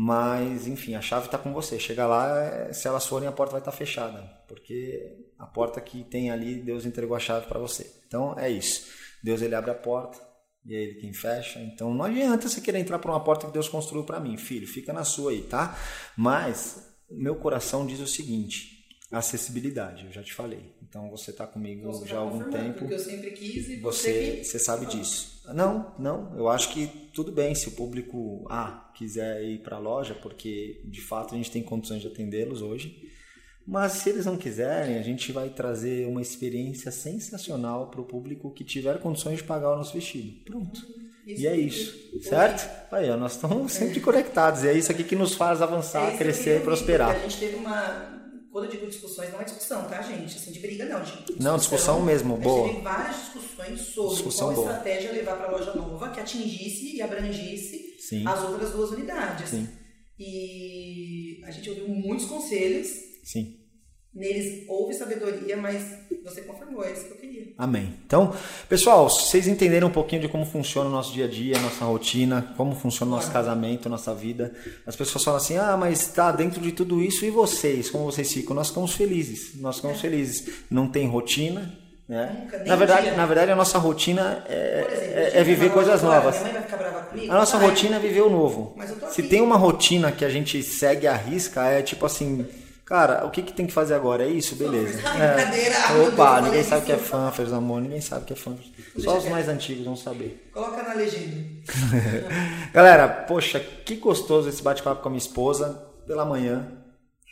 Mas, 0.00 0.68
enfim, 0.68 0.94
a 0.94 1.00
chave 1.00 1.26
está 1.26 1.36
com 1.36 1.52
você. 1.52 1.76
Chega 1.76 2.06
lá, 2.06 2.40
é, 2.40 2.72
se 2.72 2.86
elas 2.86 3.04
forem, 3.04 3.28
a 3.28 3.32
porta 3.32 3.50
vai 3.50 3.60
estar 3.60 3.72
fechada. 3.72 4.22
Porque 4.46 5.26
a 5.36 5.44
porta 5.44 5.80
que 5.80 6.04
tem 6.04 6.30
ali, 6.30 6.62
Deus 6.62 6.86
entregou 6.86 7.16
a 7.16 7.18
chave 7.18 7.48
para 7.48 7.58
você. 7.58 8.00
Então, 8.06 8.38
é 8.38 8.48
isso. 8.48 8.86
Deus, 9.24 9.42
ele 9.42 9.56
abre 9.56 9.72
a 9.72 9.74
porta 9.74 10.16
e 10.64 10.72
é 10.72 10.78
ele 10.78 11.00
quem 11.00 11.12
fecha. 11.12 11.58
Então, 11.58 11.92
não 11.92 12.04
adianta 12.04 12.48
você 12.48 12.60
querer 12.60 12.78
entrar 12.78 13.00
por 13.00 13.10
uma 13.10 13.24
porta 13.24 13.48
que 13.48 13.52
Deus 13.52 13.68
construiu 13.68 14.04
para 14.04 14.20
mim. 14.20 14.36
Filho, 14.36 14.68
fica 14.68 14.92
na 14.92 15.02
sua 15.02 15.32
aí, 15.32 15.42
tá? 15.42 15.76
Mas, 16.16 16.96
meu 17.10 17.34
coração 17.34 17.84
diz 17.84 17.98
o 17.98 18.06
seguinte 18.06 18.77
acessibilidade, 19.10 20.06
eu 20.06 20.12
já 20.12 20.22
te 20.22 20.34
falei. 20.34 20.60
Então 20.82 21.10
você 21.10 21.30
está 21.30 21.46
comigo 21.46 21.86
Você 21.86 22.06
já 22.06 22.16
há 22.16 22.20
algum 22.20 22.44
tempo. 22.50 22.78
Porque 22.80 22.94
eu 22.94 22.98
sempre 22.98 23.30
quis 23.32 23.68
e 23.68 23.76
Você, 23.80 24.42
você 24.44 24.58
sabe 24.58 24.86
disso. 24.86 25.42
Não, 25.54 25.94
não. 25.98 26.36
Eu 26.36 26.48
acho 26.48 26.70
que 26.72 26.86
tudo 27.14 27.32
bem 27.32 27.54
se 27.54 27.68
o 27.68 27.72
público 27.72 28.46
ah, 28.50 28.90
quiser 28.94 29.42
ir 29.44 29.62
para 29.62 29.76
a 29.76 29.80
loja, 29.80 30.14
porque 30.14 30.80
de 30.84 31.00
fato 31.00 31.34
a 31.34 31.36
gente 31.38 31.50
tem 31.50 31.62
condições 31.62 32.02
de 32.02 32.08
atendê-los 32.08 32.60
hoje. 32.62 33.02
Mas 33.66 33.92
se 33.92 34.08
eles 34.08 34.24
não 34.24 34.36
quiserem, 34.38 34.96
a 34.98 35.02
gente 35.02 35.30
vai 35.30 35.50
trazer 35.50 36.06
uma 36.06 36.22
experiência 36.22 36.90
sensacional 36.90 37.90
para 37.90 38.00
o 38.00 38.04
público 38.04 38.50
que 38.52 38.64
tiver 38.64 38.98
condições 38.98 39.38
de 39.38 39.44
pagar 39.44 39.72
o 39.72 39.76
nosso 39.76 39.92
vestido. 39.92 40.42
Pronto. 40.44 40.80
Isso 41.26 41.42
e 41.42 41.46
é 41.46 41.54
isso, 41.54 42.10
hoje- 42.14 42.26
certo? 42.26 42.66
Aí, 42.90 43.14
nós 43.14 43.32
estamos 43.32 43.70
sempre 43.72 44.00
conectados. 44.00 44.64
E 44.64 44.68
é 44.68 44.72
isso 44.72 44.90
aqui 44.90 45.04
que 45.04 45.14
nos 45.14 45.34
faz 45.34 45.60
avançar, 45.60 46.14
É 46.14 46.16
crescer 46.16 46.60
e 46.60 46.64
prosperar. 46.64 47.10
A 47.14 47.18
gente 47.18 47.38
teve 47.38 47.56
uma. 47.56 48.17
Quando 48.52 48.64
eu 48.64 48.70
digo 48.70 48.86
discussões, 48.86 49.30
não 49.32 49.40
é 49.40 49.44
discussão, 49.44 49.88
tá, 49.88 50.00
gente? 50.02 50.36
Assim, 50.36 50.50
de 50.52 50.58
briga, 50.60 50.84
não. 50.86 51.02
De 51.02 51.42
Não, 51.42 51.56
discussão 51.58 52.00
mesmo, 52.02 52.32
A 52.32 52.36
gente 52.36 52.44
boa. 52.44 52.68
teve 52.68 52.80
várias 52.80 53.16
discussões 53.16 53.80
sobre 53.80 54.14
Discussão 54.14 54.46
qual 54.48 54.56
boa. 54.56 54.70
estratégia 54.70 55.12
levar 55.12 55.36
para 55.36 55.48
a 55.48 55.50
loja 55.50 55.74
nova 55.74 56.10
que 56.10 56.18
atingisse 56.20 56.96
e 56.96 57.02
abrangisse 57.02 57.96
Sim. 58.00 58.26
as 58.26 58.42
outras 58.44 58.70
duas 58.70 58.90
unidades. 58.90 59.50
Sim. 59.50 59.68
E 60.18 61.40
a 61.44 61.50
gente 61.50 61.68
ouviu 61.70 61.88
muitos 61.88 62.26
conselhos, 62.26 62.88
Sim. 63.22 63.57
Neles 64.18 64.64
houve 64.68 64.94
sabedoria, 64.94 65.56
mas 65.56 65.82
você 66.24 66.42
confirmou, 66.42 66.84
é 66.84 66.92
isso 66.92 67.04
que 67.06 67.12
eu 67.12 67.16
queria. 67.16 67.48
Amém. 67.56 67.94
Então, 68.06 68.34
pessoal, 68.68 69.08
vocês 69.08 69.46
entenderam 69.48 69.88
um 69.88 69.92
pouquinho 69.92 70.20
de 70.22 70.28
como 70.28 70.44
funciona 70.44 70.88
o 70.88 70.92
nosso 70.92 71.12
dia 71.12 71.24
a 71.24 71.28
dia, 71.28 71.56
a 71.56 71.60
nossa 71.60 71.84
rotina, 71.84 72.52
como 72.56 72.74
funciona 72.74 73.12
o 73.12 73.14
nosso 73.16 73.30
casamento, 73.32 73.88
nossa 73.88 74.14
vida, 74.14 74.52
as 74.86 74.94
pessoas 74.96 75.24
falam 75.24 75.38
assim: 75.38 75.56
ah, 75.56 75.76
mas 75.76 76.00
está 76.02 76.30
dentro 76.32 76.60
de 76.60 76.72
tudo 76.72 77.02
isso 77.02 77.24
e 77.24 77.30
vocês? 77.30 77.88
Como 77.90 78.04
vocês 78.04 78.32
ficam? 78.32 78.54
Nós 78.54 78.68
ficamos 78.68 78.92
felizes. 78.92 79.52
Nós 79.60 79.76
ficamos 79.76 80.00
felizes. 80.00 80.48
Não 80.70 80.88
tem 80.88 81.06
rotina. 81.08 81.72
Né? 82.08 82.40
Nunca, 82.44 82.64
na, 82.64 82.74
verdade, 82.76 83.02
dia. 83.02 83.16
na 83.16 83.26
verdade, 83.26 83.52
a 83.52 83.56
nossa 83.56 83.76
rotina 83.76 84.42
é, 84.48 84.82
Por 84.82 84.92
exemplo, 84.94 85.18
é- 85.18 85.40
é 85.40 85.44
viver 85.44 85.70
coisas 85.70 86.02
agora, 86.02 86.20
novas. 86.20 86.38
Comigo? 87.10 87.32
A 87.32 87.34
nossa 87.34 87.58
Vai. 87.58 87.68
rotina 87.68 87.96
é 87.96 87.98
viver 87.98 88.22
o 88.22 88.30
novo. 88.30 88.74
Se 89.10 89.22
tem 89.24 89.42
uma 89.42 89.56
rotina 89.56 90.10
que 90.10 90.24
a 90.24 90.30
gente 90.30 90.62
segue 90.62 91.06
à 91.06 91.14
risca, 91.14 91.66
é 91.66 91.82
tipo 91.82 92.06
assim, 92.06 92.46
cara, 92.88 93.26
o 93.26 93.30
que, 93.30 93.42
que 93.42 93.52
tem 93.52 93.66
que 93.66 93.72
fazer 93.72 93.94
agora? 93.94 94.24
É 94.24 94.28
isso? 94.28 94.56
Beleza. 94.56 95.00
É. 95.06 96.08
Opa, 96.08 96.40
ninguém 96.40 96.64
sabe 96.64 96.82
o 96.82 96.86
que 96.86 96.92
é 96.92 97.30
fez 97.32 97.52
amor, 97.52 97.82
ninguém 97.82 98.00
sabe 98.00 98.22
o 98.22 98.24
que 98.24 98.32
é 98.32 98.36
fã. 98.36 98.56
Só 98.96 99.18
os 99.18 99.26
mais 99.26 99.46
antigos 99.46 99.84
vão 99.84 99.94
saber. 99.94 100.50
Coloca 100.54 100.82
na 100.82 100.94
legenda. 100.94 101.36
Galera, 102.72 103.06
poxa, 103.06 103.60
que 103.60 103.96
gostoso 103.96 104.48
esse 104.48 104.62
bate-papo 104.62 105.02
com 105.02 105.08
a 105.08 105.10
minha 105.10 105.18
esposa 105.18 105.86
pela 106.06 106.24
manhã. 106.24 106.66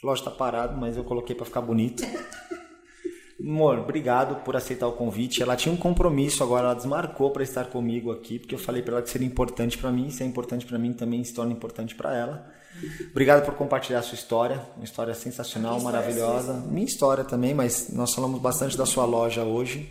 A 0.03 0.07
loja 0.07 0.25
tá 0.25 0.31
parado, 0.31 0.77
mas 0.77 0.97
eu 0.97 1.05
coloquei 1.05 1.35
para 1.35 1.47
ficar 1.47 1.63
bonito. 1.63 2.05
Amor, 3.41 3.79
obrigado 3.79 4.43
por 4.45 4.57
aceitar 4.57 4.87
o 4.87 4.93
convite. 4.93 5.43
Ela 5.43 5.57
tinha 5.57 5.73
um 5.73 5.77
compromisso 5.77 6.43
agora, 6.43 6.67
ela 6.67 6.75
desmarcou 6.75 7.31
para 7.31 7.43
estar 7.43 7.67
comigo 7.67 8.13
aqui, 8.13 8.39
porque 8.39 8.55
eu 8.55 8.59
falei 8.59 8.83
para 8.83 8.95
ela 8.95 9.03
que 9.03 9.11
seria 9.11 9.27
importante 9.27 9.79
para 9.79 9.91
mim, 9.91 10.11
se 10.11 10.23
é 10.23 10.27
importante 10.27 10.67
para 10.67 10.79
mim 10.79 10.93
também 10.93 11.25
se 11.25 11.33
torna 11.33 11.53
importante 11.53 11.95
para 11.95 12.15
ela. 12.15 12.47
Obrigado 13.11 13.45
por 13.45 13.55
compartilhar 13.55 14.01
a 14.01 14.03
sua 14.03 14.15
história, 14.15 14.61
uma 14.77 14.85
história 14.85 15.15
sensacional, 15.15 15.77
A 15.77 15.79
minha 15.79 15.89
história 15.89 15.99
é 15.99 16.03
maravilhosa. 16.03 16.53
Minha 16.69 16.87
história 16.87 17.25
também, 17.25 17.55
mas 17.55 17.89
nós 17.91 18.15
falamos 18.15 18.41
bastante 18.41 18.77
da 18.77 18.87
sua 18.87 19.05
loja 19.05 19.43
hoje. 19.45 19.89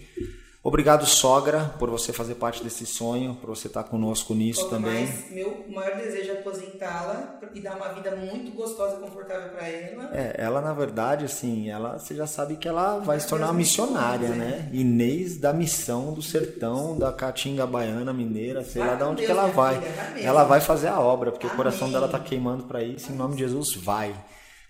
Obrigado, 0.68 1.06
sogra, 1.06 1.72
por 1.78 1.92
você 1.92 2.12
fazer 2.12 2.34
parte 2.34 2.64
desse 2.64 2.88
sonho, 2.88 3.36
por 3.36 3.52
você 3.52 3.68
estar 3.68 3.84
conosco 3.84 4.34
nisso 4.34 4.62
Quanto 4.62 4.72
também. 4.72 5.06
mais, 5.06 5.30
meu 5.32 5.64
maior 5.70 5.96
desejo 5.96 6.32
é 6.32 6.40
aposentá-la 6.40 7.40
e 7.54 7.60
dar 7.62 7.76
uma 7.76 7.90
vida 7.90 8.16
muito 8.16 8.52
gostosa 8.52 8.96
e 8.96 9.00
confortável 9.00 9.50
para 9.50 9.68
ela. 9.68 10.10
É, 10.12 10.34
ela 10.40 10.62
na 10.62 10.74
verdade, 10.74 11.26
assim, 11.26 11.70
ela, 11.70 12.00
você 12.00 12.16
já 12.16 12.26
sabe 12.26 12.56
que 12.56 12.68
ela 12.68 12.98
vai 12.98 13.20
se 13.20 13.28
tornar 13.28 13.54
missionária, 13.54 14.30
né? 14.30 14.68
Inês 14.74 15.38
da 15.38 15.54
missão 15.54 16.14
do 16.16 16.24
sertão, 16.24 16.98
da 16.98 17.14
Caatinga 17.14 17.68
Baiana, 17.68 18.12
mineira, 18.12 18.64
sei 18.64 18.82
Vai 18.82 18.90
lá 18.90 18.96
de 18.98 19.04
com 19.04 19.10
onde 19.12 19.18
Deus, 19.18 19.26
que 19.28 19.32
ela 19.38 19.48
vai. 19.52 19.76
filha, 19.80 19.92
mesmo. 20.16 20.28
ela 20.28 20.44
vai 20.46 20.62
fazer 20.62 20.88
a 20.88 21.00
obra, 21.00 21.32
porque 21.32 21.46
o 21.46 21.50
Amém. 21.52 21.58
coração 21.58 21.92
dela 21.92 22.08
tá 22.08 22.18
queimando 22.20 22.64
para 22.64 22.82
isso, 22.82 23.12
em 23.12 23.16
nome 23.16 23.36
de 23.36 23.42
Jesus, 23.44 23.76
vai. 23.76 24.16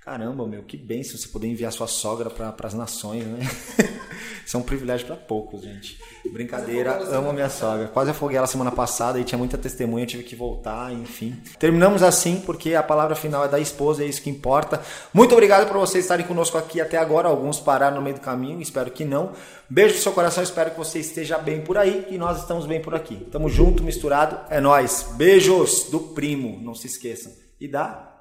Caramba, 0.05 0.45
meu, 0.45 0.61
que 0.61 0.77
bênção 0.77 1.17
você 1.17 1.27
poder 1.27 1.47
enviar 1.47 1.71
sua 1.71 1.87
sogra 1.87 2.29
para 2.29 2.53
as 2.61 2.75
nações, 2.75 3.25
né? 3.25 3.39
Isso 4.45 4.55
é 4.55 4.59
um 4.59 4.63
privilégio 4.63 5.07
para 5.07 5.15
poucos, 5.15 5.63
gente. 5.63 5.99
Brincadeira, 6.31 6.95
amo 7.09 7.31
a 7.31 7.33
minha 7.33 7.49
sogra. 7.49 7.87
Quase 7.87 8.11
afoguei 8.11 8.37
ela 8.37 8.45
semana 8.45 8.71
passada 8.71 9.19
e 9.19 9.23
tinha 9.23 9.39
muita 9.39 9.57
testemunha, 9.57 10.03
eu 10.03 10.07
tive 10.07 10.21
que 10.21 10.35
voltar, 10.35 10.93
enfim. 10.93 11.35
Terminamos 11.57 12.03
assim 12.03 12.39
porque 12.45 12.75
a 12.75 12.83
palavra 12.83 13.15
final 13.15 13.45
é 13.45 13.47
da 13.47 13.59
esposa, 13.59 14.03
é 14.03 14.05
isso 14.05 14.21
que 14.21 14.29
importa. 14.29 14.79
Muito 15.11 15.31
obrigado 15.31 15.67
por 15.67 15.77
vocês 15.79 16.05
estarem 16.05 16.27
conosco 16.27 16.55
aqui 16.55 16.79
até 16.79 16.97
agora. 16.97 17.27
Alguns 17.27 17.59
pararam 17.59 17.95
no 17.95 18.03
meio 18.03 18.17
do 18.17 18.21
caminho, 18.21 18.61
espero 18.61 18.91
que 18.91 19.03
não. 19.03 19.31
Beijo 19.67 19.95
no 19.95 20.01
seu 20.01 20.11
coração, 20.11 20.43
espero 20.43 20.69
que 20.69 20.77
você 20.77 20.99
esteja 20.99 21.39
bem 21.39 21.61
por 21.61 21.79
aí 21.79 22.05
e 22.11 22.17
nós 22.19 22.41
estamos 22.41 22.67
bem 22.67 22.79
por 22.79 22.93
aqui. 22.93 23.15
Tamo 23.31 23.49
junto, 23.49 23.83
misturado, 23.83 24.37
é 24.51 24.61
nós. 24.61 25.13
Beijos 25.17 25.85
do 25.89 25.99
primo, 25.99 26.59
não 26.61 26.75
se 26.75 26.85
esqueçam. 26.85 27.31
E 27.59 27.67
da 27.67 28.14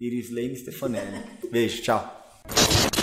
Iris 0.00 0.30
Lane 0.30 0.54
Stefanelli. 0.54 1.20
Beijo, 1.50 1.82
tchau. 1.82 2.97